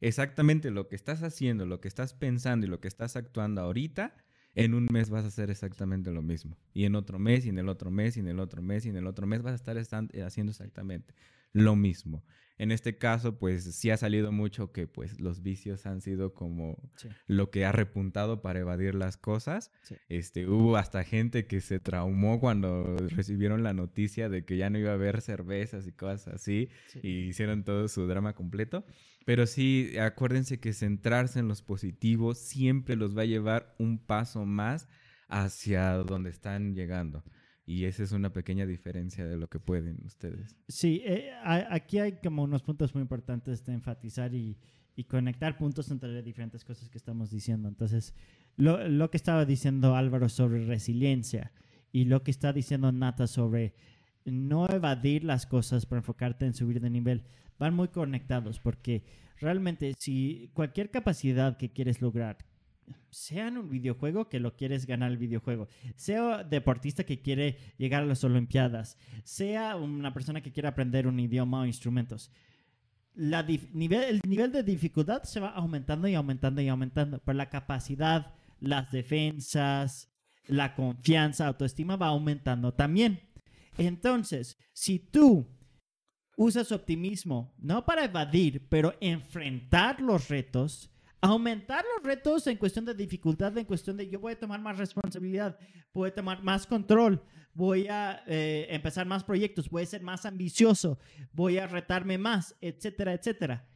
[0.00, 4.14] exactamente lo que estás haciendo, lo que estás pensando y lo que estás actuando ahorita,
[4.54, 6.56] en un mes vas a hacer exactamente lo mismo.
[6.72, 8.88] Y en otro mes, y en el otro mes, y en el otro mes, y
[8.88, 9.76] en el otro mes vas a estar
[10.12, 11.14] eh, haciendo exactamente
[11.52, 12.24] lo mismo.
[12.60, 16.76] En este caso, pues sí ha salido mucho que pues los vicios han sido como
[16.96, 17.08] Sí.
[17.26, 19.72] lo que ha repuntado para evadir las cosas.
[19.82, 19.94] Sí.
[20.10, 24.78] Este, hubo hasta gente que se traumó cuando recibieron la noticia de que ya no
[24.78, 27.00] iba a haber cervezas y cosas así Sí.
[27.02, 28.84] y hicieron todo su drama completo.
[29.24, 34.44] Pero sí, acuérdense que centrarse en los positivos siempre los va a llevar un paso
[34.44, 34.86] más
[35.28, 37.24] hacia donde están llegando.
[37.66, 40.56] Y esa es una pequeña diferencia de lo que pueden ustedes.
[40.68, 44.58] Sí, eh, aquí hay como unos puntos muy importantes de enfatizar y,
[44.96, 47.68] y conectar puntos entre diferentes cosas que estamos diciendo.
[47.68, 48.14] Entonces,
[48.56, 51.52] lo, lo que estaba diciendo Álvaro sobre resiliencia
[51.92, 53.74] y lo que está diciendo Nata sobre
[54.24, 57.24] no evadir las cosas para enfocarte en subir de nivel,
[57.58, 59.04] van muy conectados porque
[59.38, 62.38] realmente si cualquier capacidad que quieres lograr,
[63.10, 68.02] sea en un videojuego que lo quieres ganar el videojuego, sea deportista que quiere llegar
[68.02, 72.30] a las Olimpiadas, sea una persona que quiere aprender un idioma o instrumentos,
[73.16, 78.90] el nivel de dificultad se va aumentando y aumentando y aumentando, pero la capacidad, las
[78.92, 80.10] defensas,
[80.46, 83.20] la confianza, autoestima va aumentando también.
[83.78, 85.46] Entonces, si tú
[86.36, 90.90] usas optimismo, no para evadir, pero enfrentar los retos,
[91.20, 94.78] aumentar los retos en cuestión de dificultad, en cuestión de yo voy a tomar más
[94.78, 95.58] responsabilidad,
[95.92, 100.24] voy a tomar más control, voy a eh, empezar más proyectos, voy a ser más
[100.24, 100.98] ambicioso,
[101.32, 103.66] voy a retarme más, etcétera, etcétera.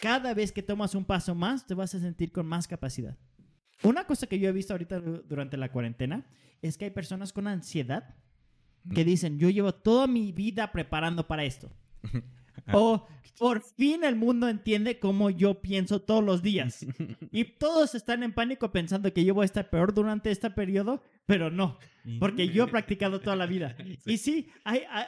[0.00, 3.16] Cada vez que tomas un paso más, te vas a sentir con más capacidad.
[3.82, 6.24] Una cosa que yo he visto ahorita du- durante la cuarentena
[6.62, 8.14] es que hay personas con ansiedad
[8.94, 11.70] que dicen, yo llevo toda mi vida preparando para esto.
[12.72, 13.06] O
[13.38, 16.84] por fin el mundo entiende cómo yo pienso todos los días.
[17.30, 21.02] Y todos están en pánico pensando que yo voy a estar peor durante este periodo,
[21.26, 21.78] pero no,
[22.18, 23.76] porque yo he practicado toda la vida.
[24.06, 25.06] Y sí, hay, hay-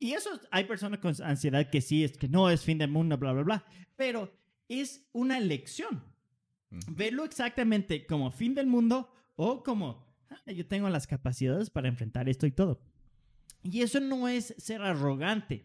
[0.00, 3.18] y eso hay personas con ansiedad que sí, es que no es fin del mundo,
[3.18, 3.64] bla, bla, bla,
[3.96, 4.32] pero
[4.68, 6.04] es una elección.
[6.86, 12.28] Verlo exactamente como fin del mundo o como "Ah, yo tengo las capacidades para enfrentar
[12.28, 12.80] esto y todo.
[13.64, 15.64] Y eso no es ser arrogante,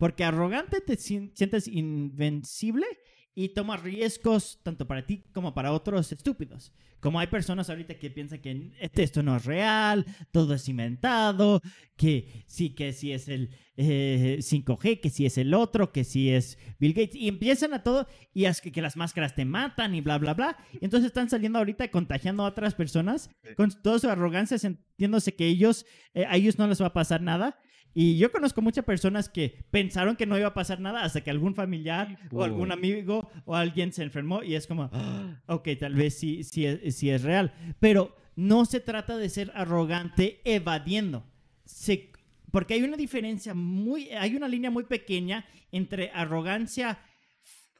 [0.00, 2.86] porque arrogante te sien- sientes invencible
[3.34, 6.72] y tomas riesgos tanto para ti como para otros estúpidos.
[7.00, 11.60] Como hay personas ahorita que piensan que "Este- esto no es real, todo es inventado,
[11.96, 13.50] que sí, que sí es el
[13.82, 17.82] eh, 5G, que sí es el otro, que sí es Bill Gates, y empiezan a
[17.82, 20.58] todo, y es que, que las máscaras te matan y bla, bla, bla.
[20.82, 25.46] Entonces están saliendo ahorita y contagiando a otras personas con toda su arrogancia, sintiéndose que
[25.46, 27.58] ellos, eh, a ellos no les va a pasar nada.
[27.94, 31.30] Y yo conozco muchas personas que pensaron que no iba a pasar nada hasta que
[31.30, 35.94] algún familiar o algún amigo o alguien se enfermó y es como, "Ah, ok, tal
[35.94, 37.52] vez sí, sí, sí es real.
[37.80, 41.24] Pero no se trata de ser arrogante evadiendo.
[41.64, 42.10] Se-
[42.52, 46.98] porque hay una diferencia muy, hay una línea muy pequeña entre arrogancia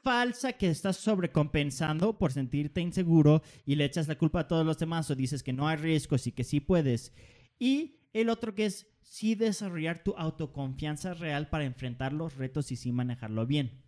[0.03, 4.77] falsa que estás sobrecompensando por sentirte inseguro y le echas la culpa a todos los
[4.79, 7.13] demás o dices que no hay riesgos y que sí puedes.
[7.59, 12.75] Y el otro que es sí desarrollar tu autoconfianza real para enfrentar los retos y
[12.75, 13.81] sí manejarlo bien.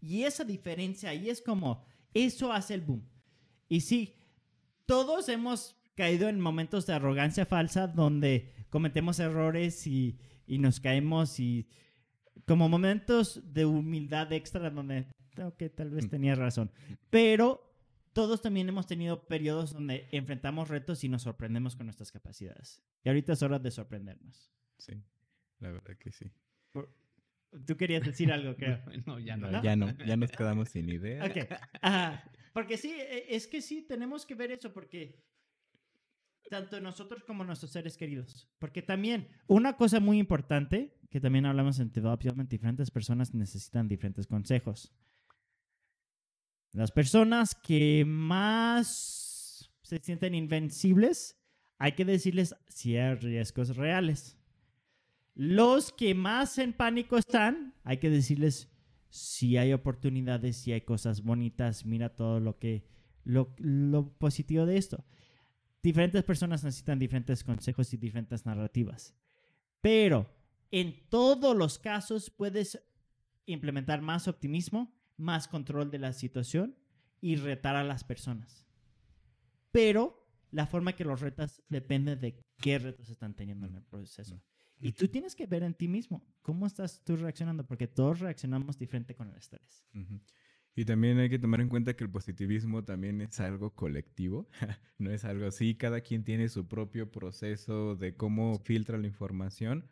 [0.00, 3.02] Y esa diferencia ahí es como, eso hace el boom.
[3.68, 4.16] Y sí,
[4.86, 11.38] todos hemos caído en momentos de arrogancia falsa donde cometemos errores y, y nos caemos
[11.40, 11.68] y
[12.46, 15.06] como momentos de humildad extra donde,
[15.42, 16.70] ok, tal vez tenía razón.
[17.10, 17.73] Pero
[18.14, 22.82] todos también hemos tenido periodos donde enfrentamos retos y nos sorprendemos con nuestras capacidades.
[23.02, 24.50] Y ahorita es hora de sorprendernos.
[24.78, 25.02] Sí,
[25.58, 26.32] la verdad que sí.
[27.66, 28.80] Tú querías decir algo, creo.
[29.06, 29.62] no, ya No, ¿No?
[29.62, 31.24] Ya no, ya nos quedamos sin idea.
[31.24, 31.52] Ok.
[31.82, 32.24] Ajá.
[32.52, 35.22] Porque sí, e- es que sí, tenemos que ver eso porque
[36.48, 38.48] tanto nosotros como nuestros seres queridos.
[38.58, 44.26] Porque también, una cosa muy importante, que también hablamos en Development, diferentes personas necesitan diferentes
[44.26, 44.94] consejos.
[46.74, 51.40] Las personas que más se sienten invencibles,
[51.78, 54.36] hay que decirles si hay riesgos reales.
[55.34, 58.72] Los que más en pánico están, hay que decirles
[59.08, 62.84] si hay oportunidades, si hay cosas bonitas, mira todo lo que
[63.22, 63.54] lo,
[64.18, 65.04] positivo de esto.
[65.80, 69.14] Diferentes personas necesitan diferentes consejos y diferentes narrativas.
[69.80, 70.28] Pero
[70.72, 72.82] en todos los casos puedes
[73.46, 76.76] implementar más optimismo, más control de la situación
[77.20, 78.66] y retar a las personas.
[79.70, 84.42] Pero la forma que los retas depende de qué retos están teniendo en el proceso.
[84.80, 88.78] Y tú tienes que ver en ti mismo cómo estás tú reaccionando, porque todos reaccionamos
[88.78, 89.84] diferente con el estrés.
[90.76, 94.48] Y también hay que tomar en cuenta que el positivismo también es algo colectivo,
[94.98, 99.88] no es algo así, cada quien tiene su propio proceso de cómo filtra la información,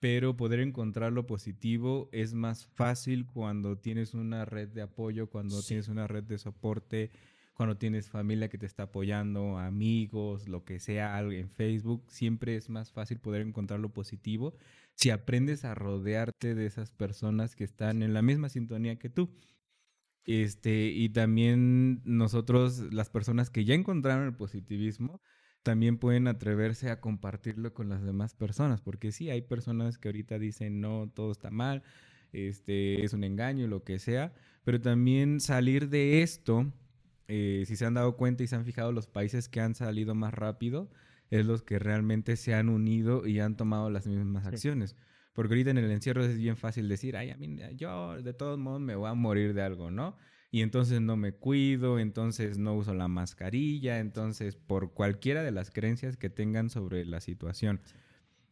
[0.00, 5.60] pero poder encontrar lo positivo es más fácil cuando tienes una red de apoyo, cuando
[5.60, 5.68] Sí.
[5.68, 7.10] tienes una red de soporte,
[7.54, 12.54] cuando tienes familia que te está apoyando, amigos, lo que sea, algo en Facebook, siempre
[12.56, 14.54] es más fácil poder encontrar lo positivo
[14.94, 19.30] si aprendes a rodearte de esas personas que están en la misma sintonía que tú.
[20.24, 25.20] Este, y también nosotros, las personas que ya encontraron el positivismo,
[25.68, 30.38] también pueden atreverse a compartirlo con las demás personas, porque sí, hay personas que ahorita
[30.38, 31.82] dicen, no, todo está mal,
[32.32, 34.32] este, es un engaño, lo que sea,
[34.64, 36.72] pero también salir de esto,
[37.26, 40.14] eh, si se han dado cuenta y se han fijado los países que han salido
[40.14, 40.88] más rápido,
[41.30, 44.48] es los que realmente se han unido y han tomado las mismas Sí.
[44.48, 44.96] acciones.
[45.34, 48.58] Porque ahorita en el encierro es bien fácil decir, ay, a mí, yo de todos
[48.58, 50.16] modos me voy a morir de algo, ¿no?
[50.50, 55.70] Y entonces no me cuido, entonces no uso la mascarilla, entonces por cualquiera de las
[55.70, 57.80] creencias que tengan sobre la situación.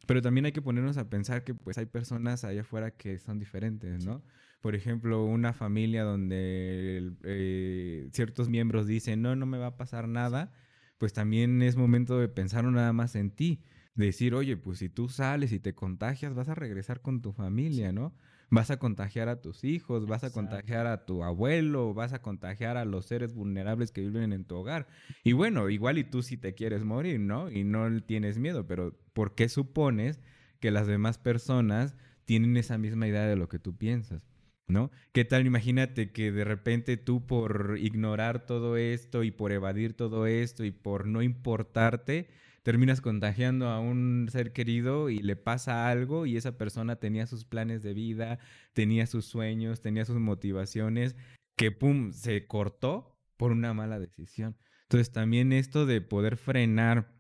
[0.07, 3.39] Pero también hay que ponernos a pensar que pues hay personas allá afuera que son
[3.39, 4.25] diferentes, ¿no?
[4.61, 10.09] Por ejemplo, una familia donde eh, ciertos miembros dicen, no, no me va a pasar
[10.09, 10.53] nada,
[10.99, 13.65] pues también es momento de pensar no nada más en ti.
[13.95, 17.93] Decir, oye, pues si tú sales y te contagias, vas a regresar con tu familia,
[17.93, 18.15] ¿no?
[18.49, 22.77] Vas a contagiar a tus hijos, vas a contagiar a tu abuelo, vas a contagiar
[22.77, 24.87] a los seres vulnerables que viven en tu hogar.
[25.25, 27.51] Y bueno, igual y tú si te quieres morir, ¿no?
[27.51, 30.21] Y no tienes miedo, pero ¿por qué supones
[30.61, 34.23] que las demás personas tienen esa misma idea de lo que tú piensas?
[34.69, 34.91] ¿No?
[35.13, 35.47] ¿Qué tal?
[35.47, 40.73] Imagínate que de repente tú por ignorar todo esto y por evadir todo esto y
[40.73, 42.29] por no importarte,
[42.67, 47.45] terminas contagiando a un ser querido y le pasa algo y esa persona tenía sus
[47.45, 48.41] planes de vida,
[48.73, 51.15] tenía sus sueños, tenía sus motivaciones,
[51.55, 54.57] que pum, se cortó por una mala decisión.
[54.83, 57.15] Entonces también esto de poder frenar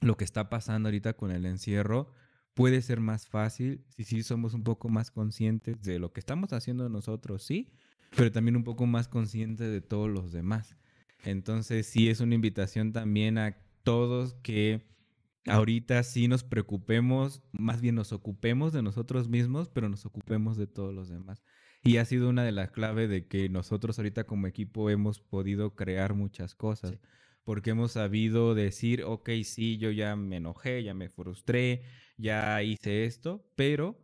[0.00, 2.12] lo que está pasando ahorita con el encierro
[2.54, 6.52] puede ser más fácil si sí somos un poco más conscientes de lo que estamos
[6.52, 7.70] haciendo nosotros, sí,
[8.16, 10.74] pero también un poco más conscientes de todos los demás.
[11.22, 14.86] Entonces sí es una invitación también a todos que
[15.46, 20.66] ahorita sí nos preocupemos, más bien nos ocupemos de nosotros mismos, pero nos ocupemos de
[20.66, 21.42] todos los demás.
[21.82, 25.74] Y ha sido una de las claves de que nosotros ahorita como equipo hemos podido
[25.74, 26.90] crear muchas cosas.
[26.90, 26.98] Sí.
[27.42, 31.82] Porque hemos sabido decir, ok, sí, yo ya me enojé, ya me frustré,
[32.18, 33.98] ya hice esto, pero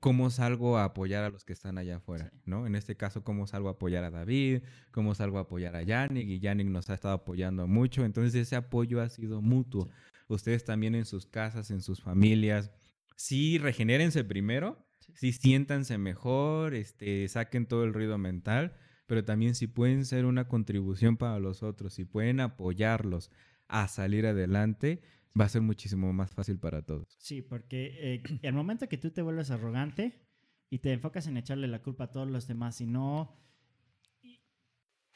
[0.00, 2.30] ¿cómo salgo a apoyar a los que están allá afuera?
[2.32, 2.40] Sí.
[2.46, 2.66] ¿no?
[2.66, 4.62] En este caso, ¿cómo salgo a apoyar a David?
[4.90, 6.28] ¿Cómo salgo a apoyar a Yannick?
[6.28, 8.04] Y Yannick nos ha estado apoyando mucho.
[8.04, 9.88] Entonces ese apoyo ha sido mutuo.
[10.28, 12.70] Ustedes también en sus casas, en sus familias,
[13.16, 19.66] sí, regenérense primero, sí, siéntanse mejor, este, saquen todo el ruido mental, pero también si
[19.66, 23.30] pueden ser una contribución para los otros, si pueden apoyarlos
[23.68, 25.00] a salir adelante,
[25.38, 27.16] va a ser muchísimo más fácil para todos.
[27.18, 30.26] Sí, porque eh, el momento que tú te vuelves arrogante
[30.70, 33.36] y te enfocas en echarle la culpa a todos los demás y no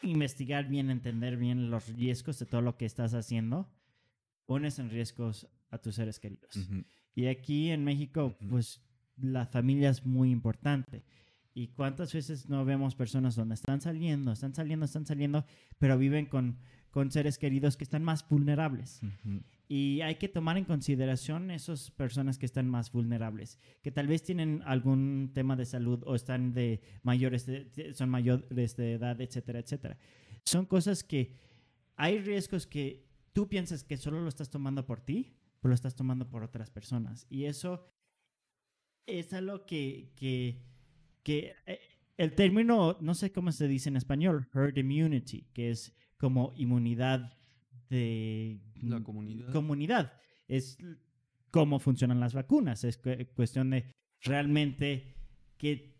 [0.02, 3.70] investigar bien, entender bien los riesgos de todo lo que estás haciendo,
[4.46, 6.56] pones en riesgos a tus seres queridos.
[6.56, 6.84] Ujú.
[7.14, 8.48] Y aquí en México, Ujú.
[8.48, 8.80] pues
[9.16, 11.04] la familia es muy importante.
[11.52, 15.44] ¿Y cuántas veces no vemos personas donde están saliendo, están saliendo, están saliendo,
[15.78, 16.58] pero viven con,
[16.90, 19.02] con seres queridos que están más vulnerables?
[19.02, 19.42] Ujú.
[19.72, 24.24] Y hay que tomar en consideración esas personas que están más vulnerables, que tal vez
[24.24, 29.60] tienen algún tema de salud o están de mayores, de- son mayores de edad, etcétera,
[29.60, 29.96] etcétera.
[30.44, 31.36] Son cosas que
[31.94, 35.94] hay riesgos que tú piensas que solo lo estás tomando por ti, pero lo estás
[35.94, 37.28] tomando por otras personas.
[37.30, 37.86] Y eso
[39.06, 40.64] es algo que, que,
[41.22, 41.78] que eh,
[42.16, 47.36] el término, no sé cómo se dice en español, herd immunity, que es como inmunidad
[47.90, 49.52] de La comunidad.
[49.52, 50.12] comunidad.
[50.48, 50.78] Es
[51.50, 52.84] cómo funcionan las vacunas.
[52.84, 53.84] Es cu- cuestión de
[54.22, 55.14] realmente
[55.58, 55.96] que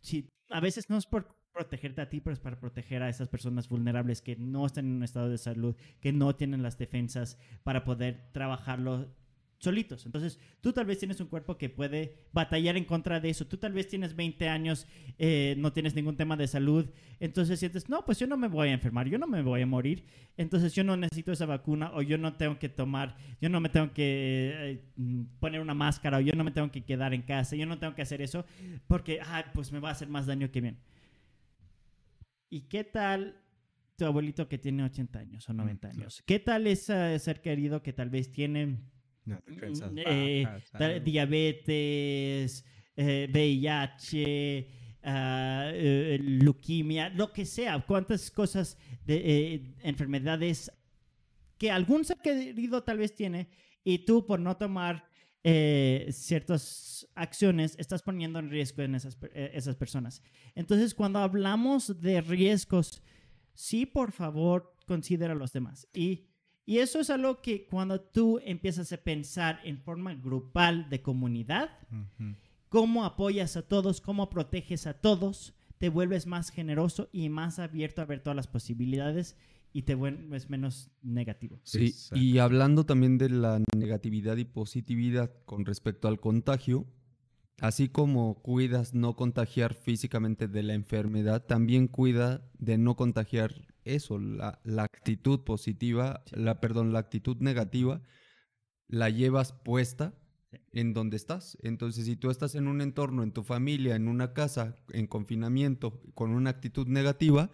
[0.00, 3.28] si a veces no es por protegerte a ti, pero es para proteger a esas
[3.28, 7.38] personas vulnerables que no están en un estado de salud, que no tienen las defensas
[7.62, 9.14] para poder trabajarlo
[9.58, 10.04] solitos.
[10.06, 13.46] Entonces, tú tal vez tienes un cuerpo que puede batallar en contra de eso.
[13.46, 14.86] Tú tal vez tienes 20 años,
[15.18, 16.90] eh, no tienes ningún tema de salud.
[17.20, 19.66] Entonces sientes, no, pues yo no me voy a enfermar, yo no me voy a
[19.66, 20.04] morir.
[20.36, 23.68] Entonces yo no necesito esa vacuna o yo no tengo que tomar, yo no me
[23.68, 27.22] tengo que eh, mm, poner una máscara o yo no me tengo que quedar en
[27.22, 28.44] casa, yo no tengo que hacer eso
[28.86, 30.78] porque, ah, pues me va a hacer más daño que bien.
[32.50, 33.40] ¿Y qué tal
[33.96, 36.02] tu abuelito que tiene 80 años o 90 claro.
[36.02, 36.22] años?
[36.26, 38.78] ¿Qué tal ese ser querido que tal vez tiene
[39.24, 41.00] Las defensas eh, algo.
[41.00, 42.64] diabetes,
[42.96, 44.68] eh, VIH,
[45.02, 50.70] ah, eh, leuquimia, lo que sea, cuántas cosas de eh, enfermedades
[51.58, 53.48] que algún ser querido tal vez tiene
[53.84, 55.08] y tú por no tomar
[55.46, 60.22] eh, ciertas acciones estás poniendo en riesgo en esas, eh, esas personas.
[60.54, 63.02] Entonces, cuando hablamos de riesgos,
[63.52, 65.86] sí, por favor, considera a los demás.
[65.92, 66.28] Y,
[66.66, 71.70] y eso es algo que cuando tú empiezas a pensar en forma grupal de comunidad,
[71.90, 72.34] Ujú.
[72.68, 78.00] cómo apoyas a todos, cómo proteges a todos, te vuelves más generoso y más abierto
[78.00, 79.36] a ver todas las posibilidades
[79.72, 81.60] y te vuelves menos negativo.
[81.64, 82.24] Sí, Exacto.
[82.24, 86.86] y hablando también de la negatividad y positividad con respecto al contagio,
[87.60, 94.18] así como cuidas no contagiar físicamente de la enfermedad, también cuida de no contagiar eso,
[94.18, 98.02] la, la actitud positiva, la, perdón, la actitud negativa,
[98.88, 100.14] la llevas puesta
[100.52, 100.60] Sí.
[100.72, 101.58] en donde estás.
[101.62, 106.00] Entonces, si tú estás en un entorno, en tu familia, en una casa, en confinamiento,
[106.14, 107.50] con una actitud negativa,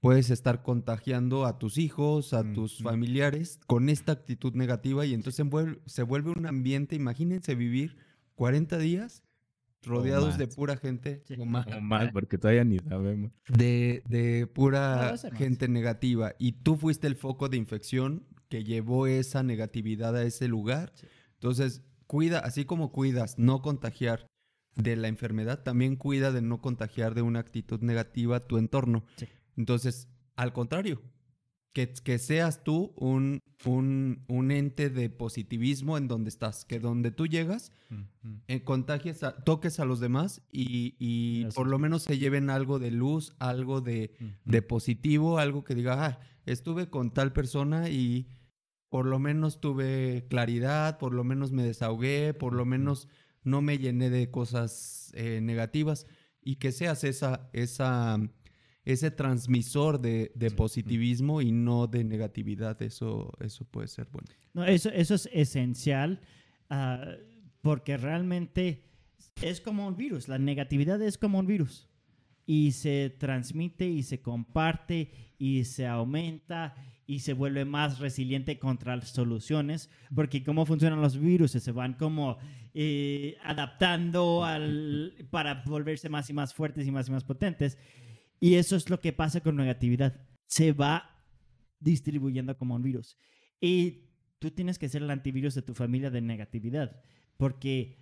[0.00, 5.36] puedes estar contagiando a tus hijos, a tus familiares con esta actitud negativa y entonces
[5.36, 7.96] se vuelve, se vuelve un ambiente, imagínense vivir
[8.34, 9.22] 40 días
[9.82, 11.34] rodeados de pura gente Sí.
[11.38, 13.32] o más, O más, porque todavía ni sabemos.
[13.48, 19.42] de, de pura gente negativa y tú fuiste el foco de infección que llevó esa
[19.42, 20.92] negatividad a ese lugar.
[20.96, 21.06] Sí.
[21.34, 24.26] Entonces, cuida, así como cuidas no contagiar
[24.76, 29.04] de la enfermedad, también cuida de no contagiar de una actitud negativa a tu entorno.
[29.16, 29.26] Sí.
[29.56, 31.00] Entonces, al contrario,
[31.72, 37.10] que, que seas tú un, un, un ente de positivismo en donde estás, que donde
[37.12, 37.70] tú llegas,
[38.48, 42.78] eh, contagies, a- toques a los demás y, y por lo menos se lleven algo
[42.78, 44.14] de luz, algo de,
[44.44, 48.26] de positivo, algo que diga, ah, estuve con tal persona y
[48.88, 53.06] por lo menos tuve claridad, por lo menos me desahogué, por lo menos
[53.44, 56.06] no me llené de cosas eh, negativas
[56.42, 58.18] y que seas esa, esa,
[58.84, 64.28] ese transmisor de, de positivismo y no de negatividad, eso, eso puede ser bueno.
[64.54, 66.20] No, eso, eso es esencial
[66.70, 67.04] ah,
[67.60, 68.84] porque realmente
[69.42, 70.28] es como un virus.
[70.28, 71.88] La negatividad es como un virus
[72.46, 76.74] y se transmite y se comparte y se aumenta
[77.06, 81.94] y se vuelve más resiliente contra las soluciones porque cómo funcionan los virus se van
[81.94, 82.38] como
[82.74, 87.78] eh, adaptando al, para volverse más y más fuertes y más y más potentes
[88.40, 91.22] y eso es lo que pasa con negatividad se va
[91.78, 93.16] distribuyendo como un virus
[93.60, 94.08] y
[94.38, 97.00] tú tienes que ser el antivirus de tu familia de negatividad.
[97.36, 97.98] Porque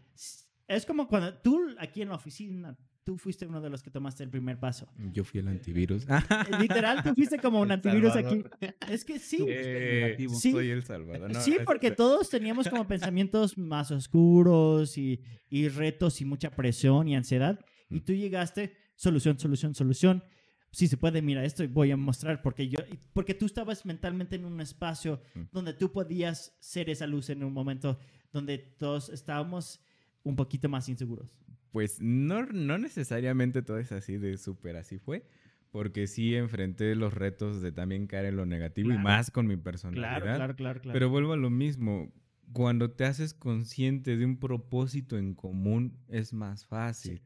[0.66, 4.22] es como cuando tú aquí en la oficina, tú fuiste uno de los que tomaste
[4.24, 4.88] el primer paso.
[5.12, 6.04] Yo fui el antivirus.
[6.08, 8.44] Eh, Literal, tú fuiste como un antivirus aquí.
[8.88, 9.44] Es que sí.
[9.48, 10.16] Eh.
[10.30, 10.52] Sí.
[10.52, 11.32] Soy el salvador.
[11.32, 17.08] No, sí, porque todos teníamos como pensamientos más oscuros y, y retos y mucha presión
[17.08, 17.58] y ansiedad.
[17.90, 18.04] Y Mm.
[18.04, 20.24] tú llegaste, solución, solución, solución.
[20.70, 22.78] Sí se puede, mira, esto voy a mostrar porque yo,
[23.14, 25.42] porque tú estabas mentalmente en un espacio Mm.
[25.52, 27.98] donde tú podías ser esa luz en un momento
[28.32, 29.80] donde todos estábamos
[30.24, 31.30] un poquito más inseguros.
[31.70, 35.24] Pues no, no necesariamente todo es así de súper así fue.
[35.70, 39.56] Porque sí enfrenté los retos de también caer en lo negativo y más con mi
[39.56, 40.20] personalidad.
[40.22, 40.94] Claro, claro, claro, claro.
[40.94, 42.10] Pero vuelvo a lo mismo.
[42.54, 47.20] Cuando te haces consciente de un propósito en común, es más fácil.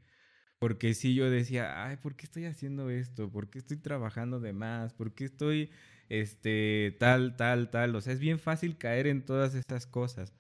[0.63, 3.31] Porque si yo decía, ay, ¿por qué estoy haciendo esto?
[3.33, 4.95] ¿Por qué estoy trabajando de más?
[4.95, 5.71] ¿Por qué estoy,
[6.09, 7.97] este, tal, tal, tal?
[7.97, 10.33] O sea, es bien fácil caer en todas estas cosas.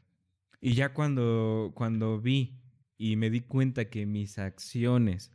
[0.61, 2.61] Y ya cuando, cuando vi
[2.99, 5.32] y me di cuenta que mis acciones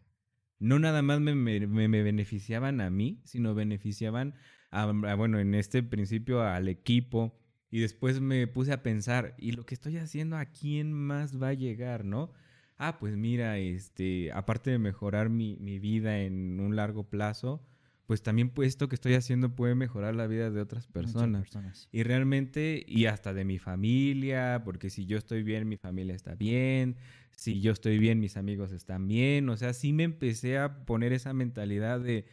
[0.60, 4.36] no nada más me, me- me- me beneficiaban a mí, sino beneficiaban,
[4.72, 7.38] a, a, bueno, en este principio al equipo.
[7.70, 11.50] Y después me puse a pensar, ¿y lo que estoy haciendo a quién más va
[11.50, 12.32] a llegar, no?
[12.78, 17.66] Ah, pues mira, este, aparte de mejorar mi, mi vida en un largo plazo,
[18.08, 21.42] pues también pues, esto que estoy haciendo puede mejorar la vida de otras personas.
[21.42, 21.90] personas.
[21.92, 26.34] Y realmente, y hasta de mi familia, porque si yo estoy bien, mi familia está
[26.34, 26.96] bien,
[27.32, 29.50] si yo estoy bien, mis amigos están bien.
[29.50, 32.26] O sea, sí me empecé a poner esa mentalidad de,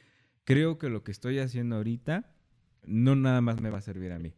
[0.44, 2.34] creo que lo que estoy haciendo ahorita
[2.86, 4.32] no nada más me va a servir a mí.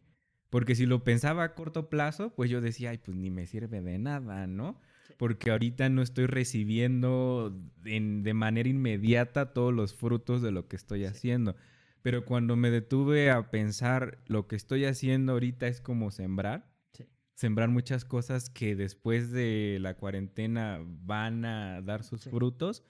[0.49, 3.81] Porque si lo pensaba a corto plazo, pues yo decía, ay, pues ni me sirve
[3.81, 4.79] de nada, ¿no?
[5.17, 10.75] Porque ahorita no estoy recibiendo en- de manera inmediata todos los frutos de lo que
[10.75, 11.55] estoy haciendo.
[12.03, 17.05] Pero cuando me detuve a pensar lo que estoy haciendo ahorita es como sembrar, Sí.
[17.33, 22.29] sembrar muchas cosas que después de la cuarentena van a dar sus Sí.
[22.29, 22.83] frutos,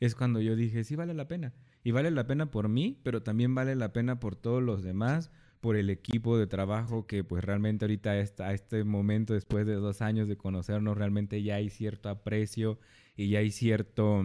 [0.00, 1.52] es cuando yo dije, sí vale la pena.
[1.84, 5.30] Y vale la pena por mí, pero también vale la pena por todos los demás,
[5.62, 9.74] por el equipo de trabajo que pues realmente ahorita está, a este momento, después de
[9.74, 12.80] dos años de conocernos, realmente ya hay cierto aprecio
[13.14, 14.24] y ya hay cierto,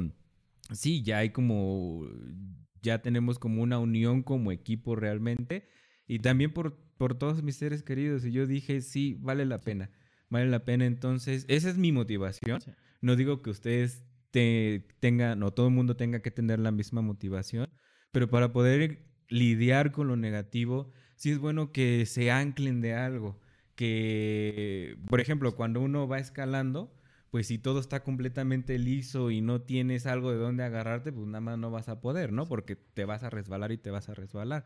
[0.73, 2.07] sí, ya hay como,
[2.81, 5.69] ya tenemos como una unión como equipo realmente
[6.07, 8.25] y también por, por todos mis seres queridos.
[8.25, 9.91] Y yo dije, sí, vale la pena,
[10.29, 10.87] vale la pena.
[10.87, 12.61] Entonces, esa es mi motivación.
[12.99, 17.03] No digo que ustedes te, tengan, o todo el mundo tenga que tener la misma
[17.03, 17.69] motivación,
[18.11, 23.37] pero para poder lidiar con lo negativo, sí es bueno que se anclen de algo.
[23.75, 26.91] Que, por ejemplo, cuando uno va escalando,
[27.29, 31.41] pues si todo está completamente liso y no tienes algo de dónde agarrarte, pues nada
[31.41, 32.47] más no vas a poder, ¿no?
[32.47, 34.65] Porque te vas a resbalar y te vas a resbalar.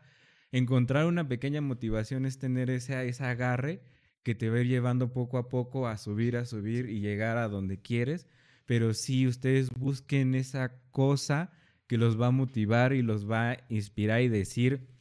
[0.52, 3.82] Encontrar una pequeña motivación es tener ese, ese agarre
[4.22, 7.38] que te va a ir llevando poco a poco a subir, a subir y llegar
[7.38, 8.28] a donde quieres.
[8.66, 11.50] Pero si ustedes busquen esa cosa
[11.86, 14.91] que los va a motivar y los va a inspirar y decir,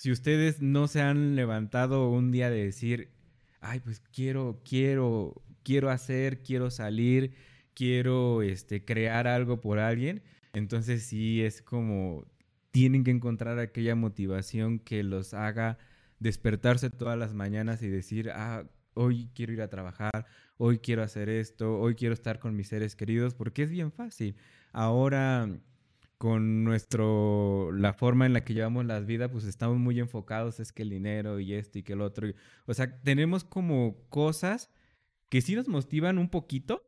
[0.00, 3.10] si ustedes no se han levantado un día de decir,
[3.60, 7.34] ay, pues quiero, quiero, quiero hacer, quiero salir,
[7.74, 10.22] quiero este, crear algo por alguien,
[10.54, 12.24] entonces sí es como
[12.70, 15.76] tienen que encontrar aquella motivación que los haga
[16.18, 18.64] despertarse todas las mañanas y decir, ah,
[18.94, 20.24] hoy quiero ir a trabajar,
[20.56, 24.34] hoy quiero hacer esto, hoy quiero estar con mis seres queridos, porque es bien fácil.
[24.72, 25.60] Ahora,
[26.20, 30.70] con nuestro, la forma en la que llevamos las vidas, pues estamos muy enfocados, es
[30.70, 32.28] que el dinero y esto y que el otro.
[32.66, 34.70] o sea, tenemos como cosas
[35.30, 36.86] que sí nos motivan un poquito,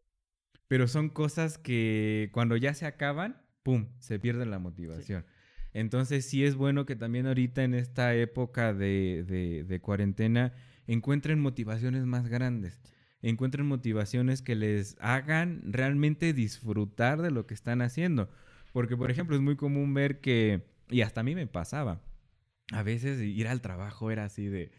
[0.68, 5.24] pero son cosas que cuando ya se acaban, ¡pum!, se pierde la motivación.
[5.72, 10.52] Entonces sí es bueno que también ahorita en esta época de, de, cuarentena
[10.86, 12.82] encuentren motivaciones más grandes,
[13.22, 18.28] encuentren motivaciones que les hagan realmente disfrutar de lo que están haciendo.
[18.72, 22.00] Porque, por ejemplo, es muy común ver que, y hasta a mí me pasaba,
[22.72, 24.72] a veces ir al trabajo era así de,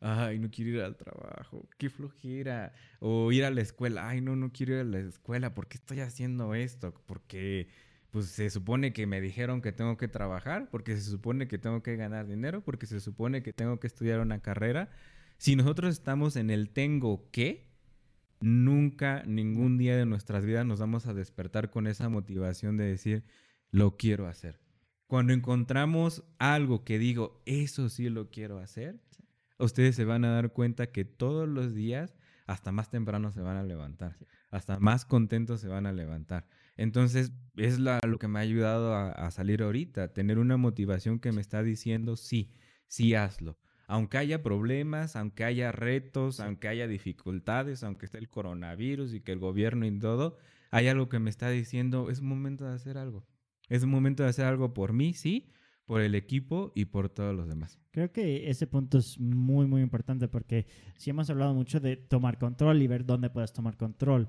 [0.00, 2.72] ay, no quiero ir al trabajo, qué flojera.
[3.00, 5.76] O ir a la escuela, ay, no, no quiero ir a la escuela, ¿por qué
[5.78, 6.94] estoy haciendo esto?
[7.06, 7.68] Porque
[8.10, 11.82] pues se supone que me dijeron que tengo que trabajar, porque se supone que tengo
[11.82, 14.90] que ganar dinero, porque se supone que tengo que estudiar una carrera.
[15.38, 17.69] Si nosotros estamos en el tengo que,
[18.40, 23.24] nunca, ningún día de nuestras vidas nos vamos a despertar con esa motivación de decir,
[23.70, 24.60] lo quiero hacer.
[25.06, 29.00] Cuando encontramos algo que digo, eso sí lo quiero hacer,
[29.58, 32.14] ustedes se van a dar cuenta que todos los días,
[32.46, 34.16] hasta más temprano se van a levantar,
[34.50, 36.48] hasta más contentos se van a levantar.
[36.76, 41.40] Entonces, es lo que me ha ayudado a, salir ahorita, tener una motivación que me
[41.40, 42.52] está diciendo, sí,
[42.86, 43.58] sí hazlo.
[43.90, 49.32] Aunque haya problemas, aunque haya retos, aunque haya dificultades, aunque esté el coronavirus y que
[49.32, 50.36] el gobierno y todo,
[50.70, 53.26] hay algo que me está diciendo, es momento de hacer algo.
[53.68, 55.50] Es momento de hacer algo por mí, sí,
[55.84, 57.80] por el equipo y por todos los demás.
[57.90, 62.38] Creo que ese punto es muy, muy importante porque sí hemos hablado mucho de tomar
[62.38, 64.28] control y ver dónde puedes tomar control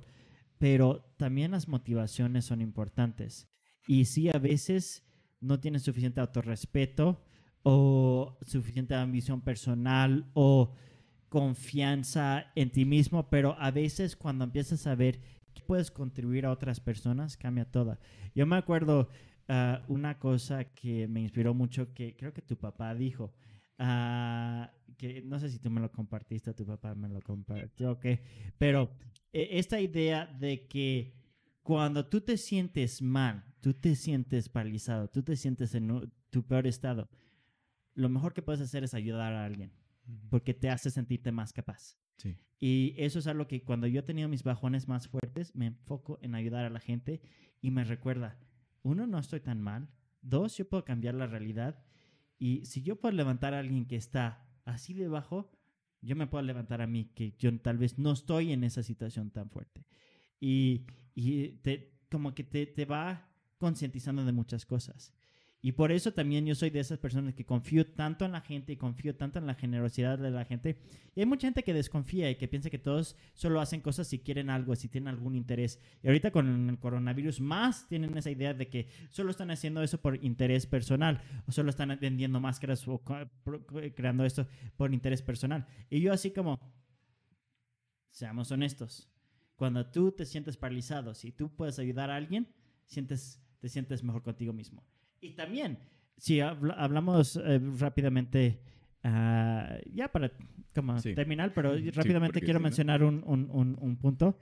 [0.62, 3.50] pero también las motivaciones son importantes.
[3.88, 5.04] Y si a veces
[5.40, 7.26] no tienes suficiente autorrespeto
[7.64, 10.74] o suficiente ambición personal o
[11.30, 15.22] confianza en ti mismo, pero a veces cuando empiezas a ver
[15.54, 18.00] que puedes contribuir a otras personas, cambia toda.
[18.36, 19.10] Yo me acuerdo
[19.48, 23.34] uh, una cosa que me inspiró mucho que creo que tu papá dijo,
[23.80, 24.66] uh,
[24.98, 28.06] que no sé si tú me lo compartiste, tu papá me lo compartió, ok,
[28.58, 28.92] pero
[29.32, 31.14] e, esta idea de que
[31.62, 36.68] cuando tú te sientes mal, tú te sientes paralizado, tú te sientes en tu peor
[36.68, 37.10] estado,
[37.94, 39.72] lo mejor que puedes hacer es ayudar a alguien,
[40.30, 41.98] porque te hace sentirte más capaz.
[42.60, 46.20] Y eso es algo que cuando yo he tenido mis bajones más fuertes, me enfoco
[46.22, 47.20] en ayudar a la gente
[47.60, 48.38] y me recuerda,
[48.84, 49.90] uno, no estoy tan mal,
[50.22, 51.84] dos, yo puedo cambiar la realidad
[52.38, 55.52] y si yo puedo levantar a alguien que está así debajo,
[56.02, 59.32] yo me puedo levantar a mí, que yo tal vez no estoy en esa situación
[59.32, 59.86] tan fuerte.
[60.40, 65.14] Y, y te, como que te, te va concientizando de muchas cosas.
[65.64, 68.74] Y por eso también yo soy de esas personas que confío tanto en la gente
[68.74, 70.78] y confío tanto en la generosidad de la gente.
[71.16, 74.18] Y hay mucha gente que desconfía y que piensa que todos solo hacen cosas si
[74.18, 75.80] quieren algo, si tienen algún interés.
[76.02, 80.02] Y ahorita con el coronavirus más tienen esa idea de que solo están haciendo eso
[80.02, 83.00] por interés personal o solo están vendiendo máscaras o
[83.96, 84.48] creando esto
[84.78, 85.68] por interés personal.
[85.92, 86.60] Y yo así como,
[88.10, 89.12] seamos honestos,
[89.56, 92.48] cuando tú te sientes paralizado, si tú puedes ayudar a alguien,
[92.88, 94.84] sientes, te sientes mejor contigo mismo.
[95.22, 95.78] Y también,
[96.18, 98.60] si hablamos eh, rápidamente,
[99.04, 100.32] ah, ya para
[100.74, 104.38] como terminar, pero rápidamente quiero mencionar un, un, un, punto.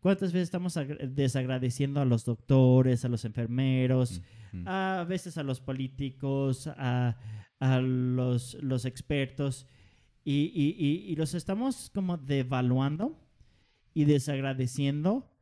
[0.00, 0.78] ¿Cuántas veces estamos
[1.08, 4.20] desagradeciendo a los doctores, a los enfermeros,
[4.66, 7.16] a veces a los políticos, a,
[7.58, 9.66] a los, los, expertos?
[10.24, 13.18] Y, y, y, los estamos como devaluando
[13.94, 15.32] y desagradeciendo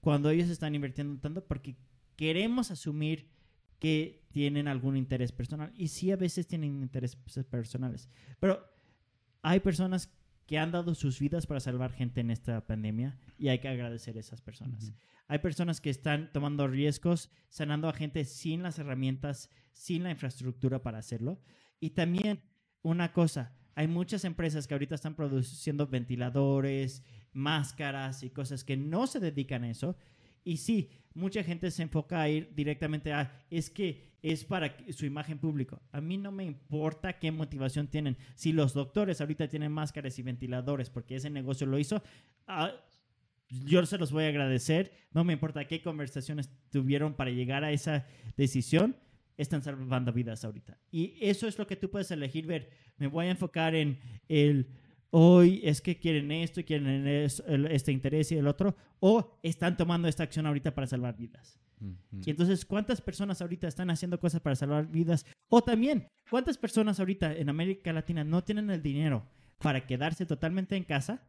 [0.00, 1.76] cuando ellos están invirtiendo tanto porque
[2.16, 3.35] queremos asumir
[3.78, 5.72] que tienen algún interés personal.
[5.76, 7.16] Y sí, a veces tienen intereses
[7.48, 8.08] personales.
[8.40, 8.64] Pero
[9.42, 10.12] hay personas
[10.46, 14.16] que han dado sus vidas para salvar gente en esta pandemia y hay que agradecer
[14.16, 14.92] a esas personas.
[15.28, 20.82] Hay personas que están tomando riesgos, sanando a gente sin las herramientas, sin la infraestructura
[20.82, 21.40] para hacerlo.
[21.80, 22.42] Y también
[22.82, 29.08] una cosa, hay muchas empresas que ahorita están produciendo ventiladores, máscaras y cosas que no
[29.08, 29.96] se dedican a eso
[30.46, 35.04] Y sí, mucha gente se enfoca a ir directamente a, es que es para su
[35.04, 35.82] imagen pública.
[35.90, 38.16] A mí no me importa qué motivación tienen.
[38.36, 42.00] Si los doctores ahorita tienen máscaras y ventiladores porque ese negocio lo hizo,
[42.46, 42.72] ah,
[43.48, 44.92] yo se los voy a agradecer.
[45.10, 48.06] No me importa qué conversaciones tuvieron para llegar a esa
[48.36, 48.94] decisión.
[49.36, 50.78] Están salvando vidas ahorita.
[50.92, 52.70] Y eso es lo que tú puedes elegir ver.
[52.98, 53.98] Me voy a enfocar en
[54.28, 54.68] el
[55.10, 59.76] hoy es que quieren esto, quieren es- el- este interés y el otro, o están
[59.76, 61.58] tomando esta acción ahorita para salvar vidas.
[62.22, 65.26] Y entonces, ¿cuántas personas ahorita están haciendo cosas para salvar vidas?
[65.48, 69.28] O también, ¿cuántas personas ahorita en América Latina no tienen el dinero
[69.58, 71.28] para quedarse totalmente en casa?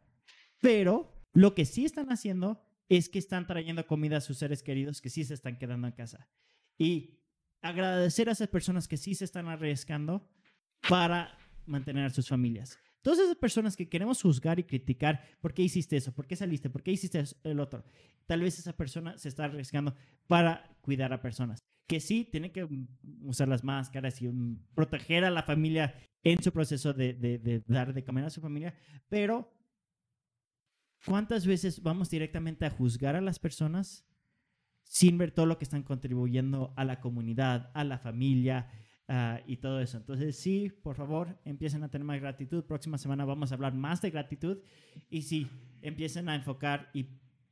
[0.61, 5.01] Pero lo que sí están haciendo es que están trayendo comida a sus seres queridos
[5.01, 6.29] que sí se están quedando en casa.
[6.77, 7.19] Y
[7.61, 10.29] agradecer a esas personas que sí se están arriesgando
[10.87, 12.79] para mantener a sus familias.
[13.07, 16.11] Todas esas personas que queremos juzgar y criticar, ¿por qué hiciste eso?
[16.13, 16.69] ¿Por qué saliste?
[16.69, 17.85] ¿Por qué hiciste el otro?
[18.25, 19.95] Tal vez esa persona se está arriesgando
[20.27, 21.61] para cuidar a personas.
[21.87, 22.67] Que sí, tiene que
[23.21, 27.63] usar las máscaras y mm, proteger a la familia en su proceso de, de- de
[27.65, 28.75] dar de comer a su familia,
[29.07, 29.53] pero
[31.05, 34.05] ¿cuántas veces vamos directamente a juzgar a las personas
[34.83, 38.69] sin ver todo lo que están contribuyendo a la comunidad, a la familia
[39.07, 39.97] ah, y todo eso?
[39.97, 42.63] Entonces, sí, por favor, empiecen a tener más gratitud.
[42.63, 44.59] Próxima semana vamos a hablar más de gratitud
[45.09, 45.47] y sí,
[45.81, 47.07] empiecen a enfocar y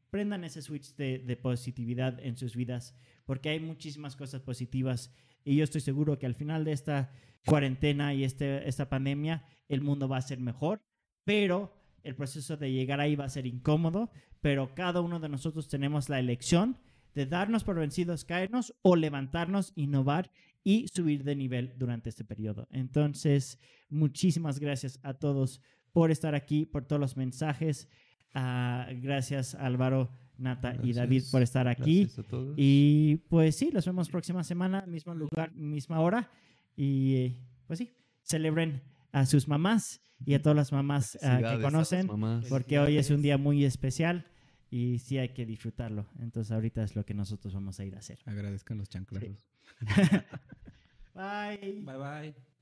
[0.10, 2.95] prendan ese switch de, de positividad en sus vidas,
[3.26, 5.14] porque hay muchísimas cosas positivas
[5.45, 7.11] y yo estoy seguro que al final de esta
[7.45, 10.82] cuarentena y este, esta pandemia, el mundo va a ser mejor,
[11.23, 11.72] pero
[12.03, 14.11] el proceso de llegar ahí va a ser incómodo,
[14.41, 16.77] pero cada uno de nosotros tenemos la elección
[17.14, 20.32] de darnos por vencidos, caernos o levantarnos, innovar
[20.66, 22.68] y subir de nivel durante este periodo.
[22.72, 25.62] Entonces, muchísimas gracias a todos
[25.94, 27.88] por estar aquí, por todos los mensajes.
[28.34, 30.92] Ah, gracias Álvaro, Nata y.
[30.92, 32.06] David por estar aquí.
[32.06, 32.56] Gracias a todos.
[32.58, 36.32] Y pues sí, los vemos próxima semana, mismo lugar, misma hora.
[36.76, 37.36] Y
[37.68, 37.94] pues sí,
[38.24, 38.82] celebren
[39.12, 42.46] a sus mamás y a todas las mamás ah, que conocen, mamás.
[42.48, 44.26] porque hoy es un día muy especial
[44.72, 46.08] y sí hay que disfrutarlo.
[46.20, 48.18] Entonces ahorita es lo que nosotros vamos a ir a hacer.
[48.26, 49.46] Agradezcan los chanclados.
[51.16, 51.84] Bye.
[51.86, 52.34] Bye bye.